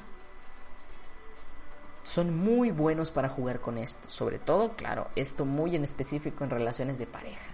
Son 2.06 2.34
muy 2.36 2.72
buenos 2.72 3.12
para 3.12 3.28
jugar 3.28 3.60
con 3.60 3.78
esto. 3.78 4.10
Sobre 4.10 4.40
todo, 4.40 4.78
claro, 4.78 5.10
esto 5.16 5.44
muy 5.44 5.76
en 5.76 5.84
específico 5.84 6.44
en 6.44 6.50
relaciones 6.50 6.98
de 6.98 7.08
pareja. 7.08 7.54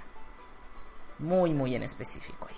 Muy, 1.20 1.54
muy 1.54 1.76
en 1.76 1.84
específico 1.84 2.48
ahí. 2.50 2.56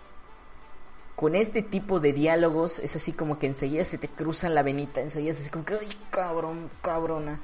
Con 1.15 1.35
este 1.35 1.61
tipo 1.61 1.99
de 1.99 2.11
diálogos 2.11 2.79
es 2.79 2.95
así 2.95 3.13
como 3.13 3.39
que 3.39 3.47
enseguida 3.47 3.85
se 3.85 3.97
te 3.97 4.09
cruza 4.09 4.49
la 4.49 4.63
venita, 4.63 4.99
enseguida 4.99 5.31
es 5.31 5.39
así 5.39 5.49
como 5.49 5.63
que, 5.63 5.75
ay, 5.75 5.97
cabrón, 6.09 6.69
cabrona 6.81 7.39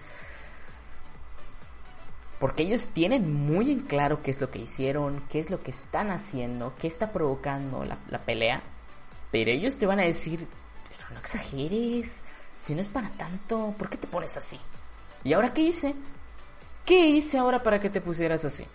porque 2.39 2.63
ellos 2.63 2.85
tienen 2.85 3.45
muy 3.45 3.69
en 3.69 3.81
claro 3.81 4.23
qué 4.23 4.31
es 4.31 4.39
lo 4.39 4.49
que 4.49 4.59
hicieron, 4.59 5.21
qué 5.29 5.39
es 5.39 5.49
lo 5.49 5.61
que 5.61 5.71
están 5.71 6.09
haciendo, 6.09 6.73
qué 6.79 6.87
está 6.87 7.11
provocando 7.11 7.83
la, 7.83 7.97
pelea. 8.19 8.63
Pero 9.29 9.51
ellos 9.51 9.77
te 9.77 9.85
van 9.85 9.99
a 9.99 10.03
decir, 10.03 10.47
pero 10.89 11.09
no 11.11 11.19
exageres, 11.19 12.21
si 12.59 12.75
no 12.75 12.81
es 12.81 12.89
para 12.89 13.09
tanto, 13.09 13.73
¿por 13.77 13.89
qué 13.89 13.97
te 13.97 14.07
pones 14.07 14.37
así? 14.37 14.59
¿Y 15.23 15.33
ahora 15.33 15.53
qué 15.53 15.61
hice? 15.61 15.95
¿Qué 16.85 17.07
hice 17.07 17.37
ahora 17.37 17.63
para 17.63 17.79
que 17.79 17.89
te 17.89 18.01
pusieras 18.01 18.45
así? 18.45 18.65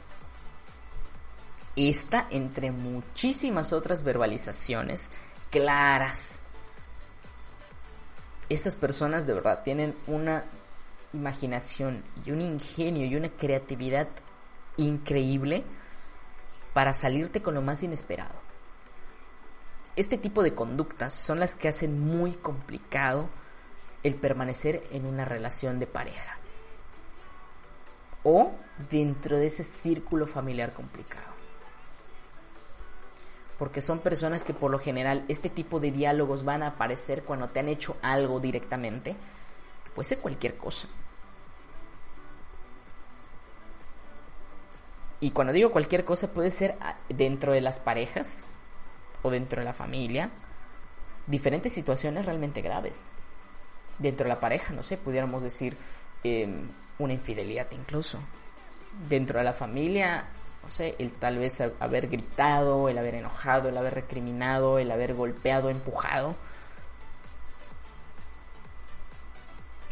Esta, 1.77 2.27
entre 2.31 2.71
muchísimas 2.71 3.73
otras 3.73 4.03
verbalizaciones 4.03 5.11
claras, 5.51 6.41
estas 8.49 8.77
personas 8.77 9.27
de 9.27 9.35
verdad 9.35 9.63
tienen 9.63 9.95
una 10.07 10.45
imaginación 11.13 12.03
y 12.25 12.31
un 12.31 12.43
ingenio 12.43 13.07
y 13.07 13.17
una 13.17 13.29
creatividad 13.29 14.09
increíble 14.77 15.65
para 16.73 16.93
salirte 16.93 17.43
con 17.43 17.55
lo 17.55 17.63
más 17.63 17.83
inesperado. 17.83 18.35
Este 19.97 20.19
tipo 20.19 20.43
de 20.43 20.55
conductas 20.55 21.15
son 21.15 21.39
las 21.39 21.55
que 21.55 21.69
hacen 21.69 22.01
muy 22.01 22.33
complicado 22.33 23.29
el 24.05 24.15
permanecer 24.15 24.85
en 24.93 25.07
una 25.07 25.25
relación 25.25 25.81
de 25.81 25.87
pareja 25.89 26.39
o 28.23 28.53
dentro 28.91 29.39
de 29.39 29.47
ese 29.47 29.65
círculo 29.65 30.27
familiar 30.27 30.73
complicado. 30.73 31.33
Porque 33.59 33.81
son 33.81 34.01
personas 34.01 34.43
que 34.45 34.53
por 34.53 34.71
lo 34.71 34.79
general 34.79 35.25
este 35.29 35.49
tipo 35.49 35.81
de 35.81 35.91
diálogos 35.93 36.45
van 36.45 36.63
a 36.63 36.69
aparecer 36.69 37.23
cuando 37.23 37.49
te 37.49 37.61
han 37.61 37.69
hecho 37.69 37.97
algo 38.03 38.41
directamente. 38.41 39.15
Puede 39.95 40.09
ser 40.09 40.19
cualquier 40.19 40.57
cosa. 40.57 40.89
Y 45.21 45.31
cuando 45.31 45.53
digo 45.53 45.71
cualquier 45.71 46.05
cosa 46.05 46.33
puede 46.33 46.51
ser 46.51 46.77
ah, 46.81 46.97
dentro 47.09 47.53
de 47.53 47.61
las 47.61 47.79
parejas 47.79 48.45
o 49.23 49.31
dentro 49.31 49.61
de 49.61 49.65
la 49.65 49.73
familia, 49.73 50.31
diferentes 51.27 51.73
situaciones 51.73 52.27
realmente 52.27 52.61
graves. 52.61 53.15
Dentro 53.99 54.25
de 54.25 54.35
la 54.35 54.41
pareja, 54.41 54.73
no 54.73 54.83
sé, 54.83 54.97
pudiéramos 54.97 55.43
decir 55.43 55.77
em, 56.23 56.69
una 56.99 57.13
infidelidad 57.13 57.69
incluso. 57.73 58.19
Dentro 59.09 59.39
de 59.39 59.45
la 59.45 59.53
familia, 59.53 60.25
no 60.63 60.71
sé, 60.71 60.95
el 60.99 61.13
tal 61.13 61.39
vez 61.39 61.61
haber 61.61 62.09
gritado, 62.09 62.89
el 62.89 62.99
haber 62.99 63.17
enojado, 63.17 63.69
el 63.69 63.77
haber 63.77 63.95
recriminado, 63.95 64.79
el 64.79 64.91
haber 64.91 65.15
golpeado, 65.15 65.69
empujado. 65.69 66.35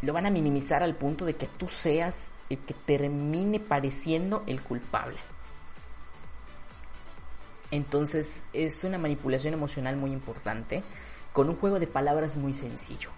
Lo 0.01 0.13
van 0.13 0.25
a 0.25 0.31
minimizar 0.31 0.83
al 0.83 0.95
punto 0.95 1.25
de 1.25 1.35
que 1.35 1.47
tú 1.47 1.69
seas 1.69 2.31
el 2.49 2.57
que 2.59 2.73
termine 2.73 3.59
pareciendo 3.59 4.43
el 4.47 4.61
culpable. 4.61 5.17
Entonces 7.71 8.45
es 8.53 8.83
una 8.83 8.97
manipulación 8.97 9.53
emocional 9.53 9.95
muy 9.95 10.11
importante 10.11 10.83
con 11.31 11.49
un 11.49 11.55
juego 11.55 11.79
de 11.79 11.87
palabras 11.87 12.35
muy 12.35 12.53
sencillo. 12.53 13.09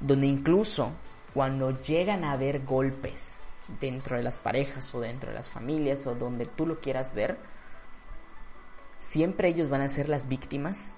Donde 0.00 0.26
incluso 0.26 0.92
cuando 1.34 1.80
llegan 1.82 2.24
a 2.24 2.32
haber 2.32 2.64
golpes 2.64 3.40
dentro 3.78 4.16
de 4.16 4.22
las 4.22 4.38
parejas 4.38 4.94
o 4.94 5.00
dentro 5.00 5.30
de 5.30 5.36
las 5.36 5.48
familias 5.48 6.06
o 6.06 6.14
donde 6.14 6.46
tú 6.46 6.66
lo 6.66 6.80
quieras 6.80 7.14
ver, 7.14 7.38
siempre 8.98 9.48
ellos 9.48 9.68
van 9.68 9.82
a 9.82 9.88
ser 9.88 10.08
las 10.08 10.28
víctimas, 10.28 10.94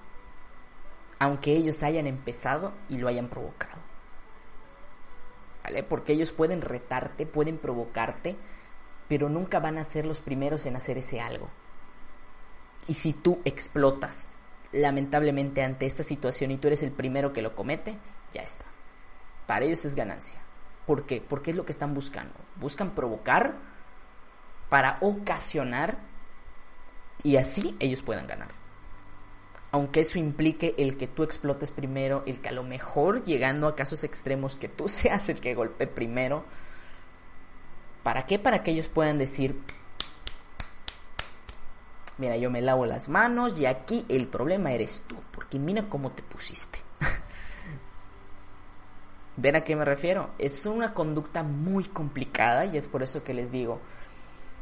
aunque 1.19 1.53
ellos 1.53 1.83
hayan 1.83 2.07
empezado 2.07 2.73
y 2.89 2.99
lo 2.99 3.09
hayan 3.09 3.29
provocado. 3.29 3.81
¿Vale? 5.65 5.83
Porque 5.83 6.13
ellos 6.13 6.33
pueden 6.33 6.61
retarte, 6.61 7.27
pueden 7.27 7.59
provocarte, 7.59 8.37
pero 9.09 9.29
nunca 9.29 9.61
van 9.61 9.79
a 9.79 9.85
ser 9.85 10.07
los 10.07 10.21
primeros 10.21 10.67
en 10.67 10.77
hacer 10.77 10.99
ese 10.99 11.21
algo. 11.21 11.49
Y 12.89 12.95
si 12.95 13.13
tú 13.13 13.41
explotas 13.45 14.37
lamentablemente 14.73 15.63
ante 15.63 15.87
esta 15.87 16.03
situación 16.03 16.51
y 16.51 16.57
tú 16.57 16.69
eres 16.69 16.83
el 16.83 16.91
primero 16.91 17.33
que 17.33 17.43
lo 17.43 17.55
comete, 17.55 17.97
ya 18.33 18.43
está. 18.43 18.72
Para 19.47 19.65
ellos 19.65 19.85
es 19.85 19.95
ganancia. 19.95 20.41
¿Por 20.87 21.07
qué? 21.07 21.21
Porque 21.21 21.51
es 21.51 21.57
lo 21.57 21.65
que 21.65 21.73
están 21.73 21.95
buscando. 21.95 22.35
Buscan 22.57 22.91
provocar 22.91 23.55
para 24.69 24.99
ocasionar 25.01 25.99
y 27.23 27.37
así 27.37 27.77
ellos 27.79 28.03
puedan 28.03 28.27
ganar. 28.27 28.49
Aunque 29.71 30.01
eso 30.01 30.19
implique 30.19 30.75
el 30.77 30.97
que 30.97 31.07
tú 31.07 31.23
explotes 31.23 31.71
primero, 31.71 32.23
el 32.27 32.41
que 32.41 32.51
a 32.51 32.53
lo 32.53 32.63
mejor 32.63 33.25
llegando 33.25 33.69
a 33.69 33.77
casos 33.77 34.05
extremos 34.05 34.57
que 34.57 34.69
tú 34.69 34.89
seas 34.89 35.29
el 35.29 35.41
que 35.41 35.55
golpee 35.55 35.87
primero. 35.87 36.45
¿Para 38.03 38.27
qué? 38.27 38.39
Para 38.39 38.63
que 38.63 38.73
ellos 38.73 38.89
puedan 38.89 39.19
decir, 39.19 39.61
mira, 42.19 42.37
yo 42.37 42.51
me 42.51 42.61
lavo 42.61 42.85
las 42.85 43.09
manos 43.09 43.59
y 43.59 43.67
aquí 43.67 44.05
el 44.09 44.27
problema 44.27 44.73
eres 44.73 45.05
tú, 45.07 45.17
porque 45.31 45.59
mira 45.59 45.89
cómo 45.89 46.11
te 46.11 46.23
pusiste. 46.23 46.81
¿Ven 49.37 49.57
a 49.57 49.63
qué 49.63 49.77
me 49.77 49.85
refiero? 49.85 50.31
Es 50.39 50.67
una 50.67 50.93
conducta 50.93 51.43
muy 51.43 51.85
complicada 51.85 52.67
y 52.67 52.77
es 52.77 52.87
por 52.87 53.03
eso 53.03 53.25
que 53.25 53.33
les 53.33 53.51
digo, 53.51 53.81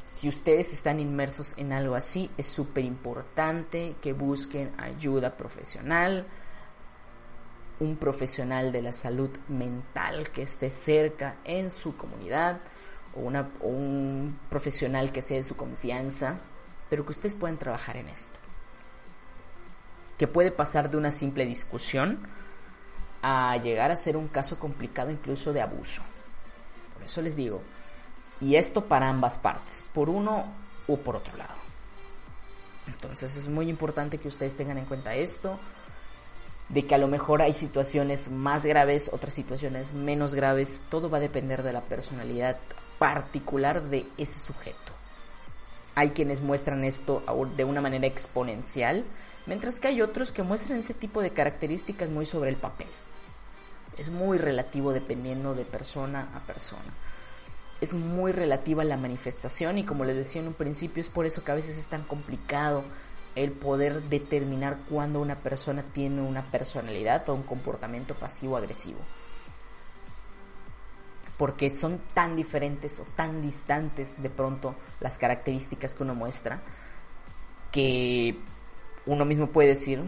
si 0.04 0.28
ustedes 0.28 0.72
están 0.72 1.00
inmersos 1.00 1.58
en 1.58 1.72
algo 1.72 1.94
así, 1.94 2.30
es 2.36 2.46
súper 2.46 2.84
importante 2.84 3.96
que 4.00 4.12
busquen 4.12 4.72
ayuda 4.78 5.36
profesional, 5.36 6.26
un 7.80 7.96
profesional 7.96 8.72
de 8.72 8.82
la 8.82 8.92
salud 8.92 9.30
mental 9.48 10.30
que 10.30 10.42
esté 10.42 10.70
cerca 10.70 11.36
en 11.44 11.70
su 11.70 11.96
comunidad 11.96 12.60
o, 13.14 13.20
un 13.66 14.38
profesional 14.48 15.10
que 15.10 15.22
sea 15.22 15.38
de 15.38 15.44
su 15.44 15.56
confianza, 15.56 16.38
pero 16.88 17.04
que 17.04 17.10
ustedes 17.10 17.34
puedan 17.34 17.58
trabajar 17.58 17.96
en 17.96 18.08
esto. 18.08 18.38
Que 20.18 20.28
puede 20.28 20.52
pasar 20.52 20.90
de 20.90 20.96
una 20.96 21.10
simple 21.10 21.44
discusión 21.44 22.20
a 23.22 23.56
llegar 23.58 23.90
a 23.90 23.96
ser 23.96 24.16
un 24.16 24.28
caso 24.28 24.58
complicado 24.58 25.10
incluso 25.10 25.52
de 25.52 25.60
abuso. 25.60 26.02
Por 26.94 27.02
eso 27.02 27.22
les 27.22 27.36
digo, 27.36 27.62
y 28.40 28.56
esto 28.56 28.86
para 28.86 29.08
ambas 29.08 29.38
partes, 29.38 29.84
por 29.92 30.08
uno 30.08 30.46
o 30.86 30.96
por 30.96 31.16
otro 31.16 31.36
lado. 31.36 31.54
Entonces 32.86 33.36
es 33.36 33.48
muy 33.48 33.68
importante 33.68 34.18
que 34.18 34.28
ustedes 34.28 34.56
tengan 34.56 34.78
en 34.78 34.86
cuenta 34.86 35.14
esto, 35.14 35.58
de 36.68 36.86
que 36.86 36.94
a 36.94 36.98
lo 36.98 37.08
mejor 37.08 37.42
hay 37.42 37.52
situaciones 37.52 38.30
más 38.30 38.64
graves, 38.64 39.10
otras 39.12 39.34
situaciones 39.34 39.92
menos 39.92 40.34
graves, 40.34 40.82
todo 40.88 41.10
va 41.10 41.18
a 41.18 41.20
depender 41.20 41.62
de 41.62 41.72
la 41.72 41.82
personalidad 41.82 42.58
particular 42.98 43.82
de 43.82 44.06
ese 44.16 44.38
sujeto. 44.38 44.92
Hay 45.94 46.10
quienes 46.10 46.40
muestran 46.40 46.84
esto 46.84 47.22
de 47.56 47.64
una 47.64 47.80
manera 47.80 48.06
exponencial, 48.06 49.04
mientras 49.46 49.80
que 49.80 49.88
hay 49.88 50.00
otros 50.00 50.32
que 50.32 50.44
muestran 50.44 50.78
ese 50.78 50.94
tipo 50.94 51.20
de 51.20 51.30
características 51.30 52.10
muy 52.10 52.24
sobre 52.24 52.50
el 52.50 52.56
papel 52.56 52.88
es 54.00 54.08
muy 54.08 54.38
relativo 54.38 54.94
dependiendo 54.94 55.54
de 55.54 55.66
persona 55.66 56.30
a 56.34 56.40
persona. 56.40 56.94
Es 57.82 57.92
muy 57.92 58.32
relativa 58.32 58.82
la 58.82 58.96
manifestación 58.96 59.76
y 59.76 59.84
como 59.84 60.04
les 60.04 60.16
decía 60.16 60.40
en 60.40 60.48
un 60.48 60.54
principio 60.54 61.02
es 61.02 61.10
por 61.10 61.26
eso 61.26 61.44
que 61.44 61.52
a 61.52 61.54
veces 61.54 61.76
es 61.76 61.86
tan 61.86 62.02
complicado 62.04 62.82
el 63.34 63.52
poder 63.52 64.02
determinar 64.04 64.78
cuándo 64.88 65.20
una 65.20 65.36
persona 65.36 65.84
tiene 65.92 66.22
una 66.22 66.42
personalidad 66.42 67.28
o 67.28 67.34
un 67.34 67.42
comportamiento 67.42 68.14
pasivo-agresivo. 68.14 69.00
Porque 71.36 71.68
son 71.68 72.00
tan 72.14 72.36
diferentes 72.36 73.00
o 73.00 73.06
tan 73.16 73.42
distantes 73.42 74.22
de 74.22 74.30
pronto 74.30 74.74
las 75.00 75.18
características 75.18 75.94
que 75.94 76.02
uno 76.02 76.14
muestra 76.14 76.62
que 77.70 78.36
uno 79.06 79.24
mismo 79.24 79.48
puede 79.48 79.68
decir, 79.68 80.02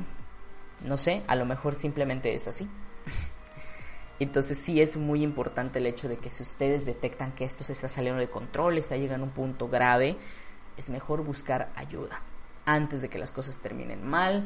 no 0.85 0.97
sé, 0.97 1.23
a 1.27 1.37
lo 1.37 1.45
mejor 1.45 1.77
simplemente 1.77 2.35
es 2.35 2.49
así. 2.49 2.69
Entonces 4.23 4.59
sí 4.59 4.81
es 4.81 4.97
muy 4.97 5.25
importante 5.25 5.81
el 5.81 5.87
hecho 5.87 6.09
de 6.09 6.17
que 6.17 6.31
si 6.31 6.45
ustedes 6.45 6.85
detectan 6.85 7.33
que 7.33 7.45
esto 7.45 7.65
se 7.65 7.73
está 7.73 7.89
saliendo 7.89 8.21
de 8.21 8.31
control, 8.31 8.79
está 8.79 8.97
llegando 8.97 9.27
a 9.27 9.29
un 9.29 9.35
punto 9.35 9.69
grave, 9.69 10.17
es 10.77 10.91
mejor 10.91 11.25
buscar 11.25 11.73
ayuda 11.75 12.23
antes 12.65 13.03
de 13.03 13.09
que 13.09 13.19
las 13.19 13.33
cosas 13.33 13.59
terminen 13.59 14.07
mal, 14.07 14.45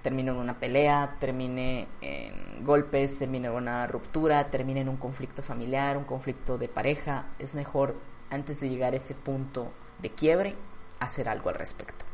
termine 0.00 0.30
en 0.30 0.38
una 0.38 0.58
pelea, 0.58 1.16
termine 1.20 1.88
en 2.00 2.64
golpes, 2.64 3.18
termine 3.18 3.48
en 3.48 3.54
una 3.54 3.86
ruptura, 3.86 4.48
termine 4.50 4.80
en 4.80 4.88
un 4.88 4.96
conflicto 4.96 5.42
familiar, 5.42 5.98
un 5.98 6.04
conflicto 6.04 6.56
de 6.56 6.68
pareja. 6.68 7.34
Es 7.38 7.54
mejor 7.54 7.96
antes 8.30 8.60
de 8.60 8.70
llegar 8.70 8.94
a 8.94 8.96
ese 8.96 9.14
punto 9.14 9.72
de 10.00 10.10
quiebre 10.10 10.56
hacer 11.00 11.28
algo 11.28 11.50
al 11.50 11.56
respecto. 11.56 12.11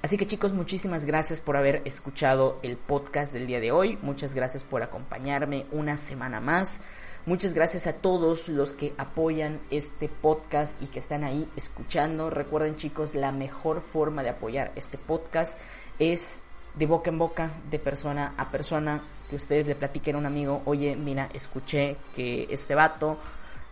Así 0.00 0.16
que 0.16 0.28
chicos, 0.28 0.52
muchísimas 0.52 1.04
gracias 1.06 1.40
por 1.40 1.56
haber 1.56 1.82
escuchado 1.84 2.60
el 2.62 2.76
podcast 2.76 3.32
del 3.32 3.48
día 3.48 3.58
de 3.58 3.72
hoy. 3.72 3.98
Muchas 4.00 4.32
gracias 4.32 4.62
por 4.62 4.84
acompañarme 4.84 5.66
una 5.72 5.98
semana 5.98 6.40
más. 6.40 6.82
Muchas 7.26 7.52
gracias 7.52 7.88
a 7.88 7.94
todos 7.94 8.48
los 8.48 8.72
que 8.74 8.94
apoyan 8.96 9.60
este 9.70 10.08
podcast 10.08 10.80
y 10.80 10.86
que 10.86 11.00
están 11.00 11.24
ahí 11.24 11.48
escuchando. 11.56 12.30
Recuerden 12.30 12.76
chicos, 12.76 13.16
la 13.16 13.32
mejor 13.32 13.80
forma 13.80 14.22
de 14.22 14.30
apoyar 14.30 14.70
este 14.76 14.98
podcast 14.98 15.58
es 15.98 16.44
de 16.76 16.86
boca 16.86 17.10
en 17.10 17.18
boca, 17.18 17.50
de 17.68 17.80
persona 17.80 18.34
a 18.36 18.52
persona, 18.52 19.02
que 19.28 19.34
ustedes 19.34 19.66
le 19.66 19.74
platiquen 19.74 20.14
a 20.14 20.18
un 20.18 20.26
amigo, 20.26 20.62
oye, 20.64 20.94
mira, 20.94 21.28
escuché 21.34 21.96
que 22.14 22.46
este 22.50 22.76
vato 22.76 23.18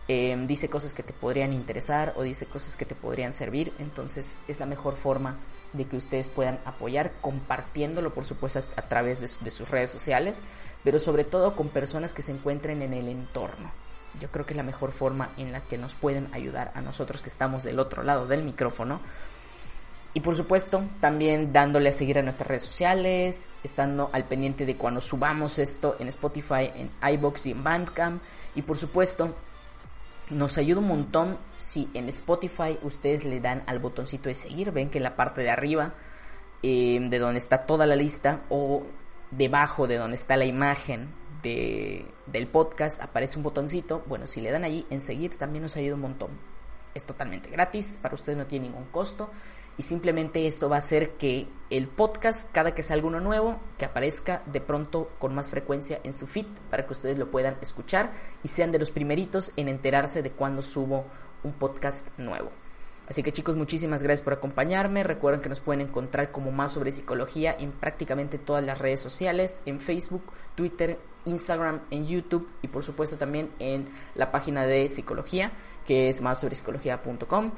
eh, 0.09 0.37
dice 0.45 0.69
cosas 0.69 0.93
que 0.93 1.03
te 1.03 1.13
podrían 1.13 1.53
interesar 1.53 2.13
o 2.17 2.23
dice 2.23 2.45
cosas 2.47 2.75
que 2.75 2.83
te 2.83 2.95
podrían 2.95 3.33
servir. 3.33 3.71
Entonces 3.79 4.37
es 4.49 4.59
la 4.59 4.65
mejor 4.65 4.97
forma 4.97 5.37
de 5.73 5.85
que 5.85 5.97
ustedes 5.97 6.29
puedan 6.29 6.59
apoyar 6.65 7.11
compartiéndolo, 7.21 8.13
por 8.13 8.25
supuesto, 8.25 8.63
a, 8.75 8.81
través 8.83 9.19
de, 9.19 9.51
sus 9.51 9.69
redes 9.69 9.91
sociales, 9.91 10.41
pero 10.83 10.99
sobre 10.99 11.23
todo 11.23 11.55
con 11.55 11.69
personas 11.69 12.13
que 12.13 12.21
se 12.21 12.31
encuentren 12.31 12.81
en 12.81 12.93
el 12.93 13.07
entorno. 13.07 13.71
Yo 14.19 14.29
creo 14.29 14.45
que 14.45 14.53
es 14.53 14.57
la 14.57 14.63
mejor 14.63 14.91
forma 14.91 15.31
en 15.37 15.51
la 15.51 15.61
que 15.61 15.77
nos 15.77 15.95
pueden 15.95 16.33
ayudar 16.33 16.71
a 16.73 16.81
nosotros 16.81 17.21
que 17.21 17.29
estamos 17.29 17.63
del 17.63 17.79
otro 17.79 18.03
lado 18.03 18.25
del 18.27 18.43
micrófono. 18.43 18.99
Y 20.13 20.21
por 20.21 20.35
supuesto, 20.35 20.83
también 20.99 21.53
dándole 21.53 21.89
a 21.89 21.91
seguir 21.91 22.17
a 22.17 22.23
nuestras 22.23 22.47
redes 22.47 22.63
sociales, 22.63 23.49
estando 23.63 24.09
al 24.13 24.23
pendiente 24.23 24.65
de 24.65 24.75
cuando 24.75 25.01
subamos 25.01 25.59
esto 25.59 25.95
en 25.99 26.07
Spotify, 26.07 26.71
en 26.73 26.89
iBox 27.13 27.45
y 27.45 27.51
en 27.51 27.63
Bandcamp. 27.63 28.23
Y 28.55 28.63
por 28.63 28.77
supuesto, 28.77 29.35
nos 30.29 30.57
ayuda 30.57 30.79
un 30.81 30.87
montón 30.87 31.37
si 31.53 31.89
en 31.93 32.09
Spotify 32.09 32.77
ustedes 32.81 33.23
le 33.25 33.39
dan 33.39 33.63
al 33.67 33.79
botoncito 33.79 34.29
de 34.29 34.35
seguir. 34.35 34.71
Ven 34.71 34.89
que 34.89 34.97
en 34.97 35.03
la 35.03 35.15
parte 35.15 35.41
de 35.41 35.49
arriba, 35.49 35.93
eh, 36.63 36.99
de 37.01 37.19
donde 37.19 37.39
está 37.39 37.65
toda 37.65 37.85
la 37.85 37.95
lista, 37.95 38.41
o 38.49 38.83
debajo 39.31 39.87
de 39.87 39.97
donde 39.97 40.15
está 40.15 40.35
la 40.37 40.45
imagen 40.45 41.09
de, 41.41 42.05
del 42.25 42.47
podcast, 42.47 43.01
aparece 43.01 43.37
un 43.37 43.43
botoncito. 43.43 44.03
Bueno, 44.07 44.27
si 44.27 44.41
le 44.41 44.51
dan 44.51 44.63
allí 44.63 44.85
en 44.89 45.01
seguir, 45.01 45.37
también 45.37 45.63
nos 45.63 45.77
ayuda 45.77 45.95
un 45.95 46.01
montón. 46.01 46.31
Es 46.93 47.05
totalmente 47.05 47.49
gratis, 47.49 47.97
para 48.01 48.15
ustedes 48.15 48.37
no 48.37 48.47
tiene 48.47 48.67
ningún 48.67 48.85
costo 48.85 49.29
y 49.77 49.83
simplemente 49.83 50.47
esto 50.47 50.69
va 50.69 50.77
a 50.77 50.79
hacer 50.79 51.11
que 51.17 51.47
el 51.69 51.87
podcast, 51.87 52.49
cada 52.51 52.73
que 52.73 52.83
salga 52.83 53.07
uno 53.07 53.19
nuevo, 53.19 53.59
que 53.77 53.85
aparezca 53.85 54.41
de 54.45 54.61
pronto 54.61 55.09
con 55.19 55.35
más 55.35 55.49
frecuencia 55.49 55.99
en 56.03 56.13
su 56.13 56.27
feed 56.27 56.47
para 56.69 56.85
que 56.85 56.93
ustedes 56.93 57.17
lo 57.17 57.29
puedan 57.29 57.57
escuchar 57.61 58.11
y 58.43 58.47
sean 58.47 58.71
de 58.71 58.79
los 58.79 58.91
primeritos 58.91 59.51
en 59.55 59.67
enterarse 59.67 60.21
de 60.21 60.31
cuando 60.31 60.61
subo 60.61 61.05
un 61.43 61.53
podcast 61.53 62.07
nuevo. 62.17 62.51
Así 63.07 63.23
que 63.23 63.31
chicos, 63.31 63.55
muchísimas 63.55 64.03
gracias 64.03 64.23
por 64.23 64.33
acompañarme. 64.33 65.03
Recuerden 65.03 65.41
que 65.41 65.47
nos 65.47 65.61
pueden 65.61 65.81
encontrar 65.81 66.31
como 66.31 66.51
más 66.51 66.73
sobre 66.73 66.91
psicología 66.91 67.55
en 67.57 67.71
prácticamente 67.71 68.37
todas 68.37 68.65
las 68.65 68.79
redes 68.79 68.99
sociales, 68.99 69.61
en 69.65 69.79
Facebook, 69.79 70.23
Twitter, 70.55 70.99
Instagram, 71.23 71.81
en 71.89 72.05
YouTube 72.05 72.49
y 72.61 72.67
por 72.67 72.83
supuesto 72.83 73.15
también 73.15 73.49
en 73.59 73.87
la 74.15 74.29
página 74.29 74.65
de 74.65 74.89
psicología, 74.89 75.53
que 75.85 76.09
es 76.09 76.21
más 76.21 76.41
sobre 76.41 76.55
psicología.com. 76.55 77.51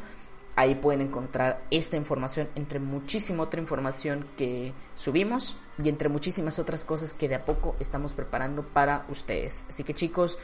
Ahí 0.59 0.75
pueden 0.75 0.99
encontrar 0.99 1.63
esta 1.71 1.95
información 1.95 2.49
entre 2.53 2.81
muchísima 2.81 3.43
otra 3.43 3.61
información 3.61 4.27
que 4.35 4.73
subimos 4.93 5.55
y 5.81 5.87
entre 5.87 6.09
muchísimas 6.09 6.59
otras 6.59 6.83
cosas 6.83 7.13
que 7.13 7.29
de 7.29 7.35
a 7.35 7.45
poco 7.45 7.77
estamos 7.79 8.13
preparando 8.13 8.63
para 8.63 9.05
ustedes. 9.07 9.63
Así 9.69 9.85
que 9.85 9.93
chicos, 9.93 10.37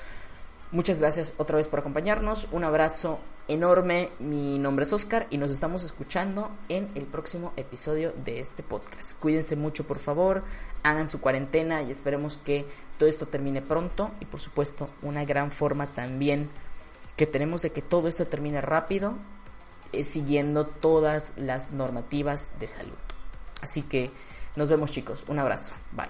muchas 0.72 1.00
gracias 1.00 1.34
otra 1.36 1.58
vez 1.58 1.68
por 1.68 1.80
acompañarnos. 1.80 2.48
Un 2.54 2.64
abrazo 2.64 3.20
enorme. 3.50 4.12
Mi 4.20 4.58
nombre 4.58 4.86
es 4.86 4.94
Oscar 4.94 5.28
y 5.32 5.38
nos 5.38 5.52
estamos 5.52 5.84
escuchando 5.84 6.50
en 6.70 6.88
el 6.96 7.04
próximo 7.04 7.52
episodio 7.58 8.14
de 8.24 8.40
este 8.40 8.64
podcast. 8.64 9.20
Cuídense 9.20 9.58
mucho 9.58 9.86
por 9.86 10.00
favor, 10.00 10.46
hagan 10.84 11.10
su 11.10 11.20
cuarentena 11.20 11.82
y 11.82 11.92
esperemos 11.92 12.38
que 12.38 12.66
todo 12.98 13.10
esto 13.10 13.26
termine 13.26 13.62
pronto 13.62 14.12
y 14.22 14.26
por 14.26 14.40
supuesto 14.40 14.88
una 15.02 15.26
gran 15.26 15.52
forma 15.52 15.88
también 15.88 16.50
que 17.18 17.28
tenemos 17.28 17.64
de 17.64 17.72
que 17.72 17.82
todo 17.82 18.08
esto 18.08 18.26
termine 18.28 18.62
rápido 18.62 19.16
eh, 19.92 20.04
siguiendo 20.04 20.66
todas 20.66 21.34
las 21.38 21.72
normativas 21.72 22.52
de 22.60 22.68
salud. 22.68 22.98
Así 23.62 23.82
que 23.84 24.12
nos 24.56 24.70
vemos 24.70 24.92
chicos, 24.92 25.26
un 25.28 25.40
abrazo, 25.40 25.74
bye. 25.92 26.08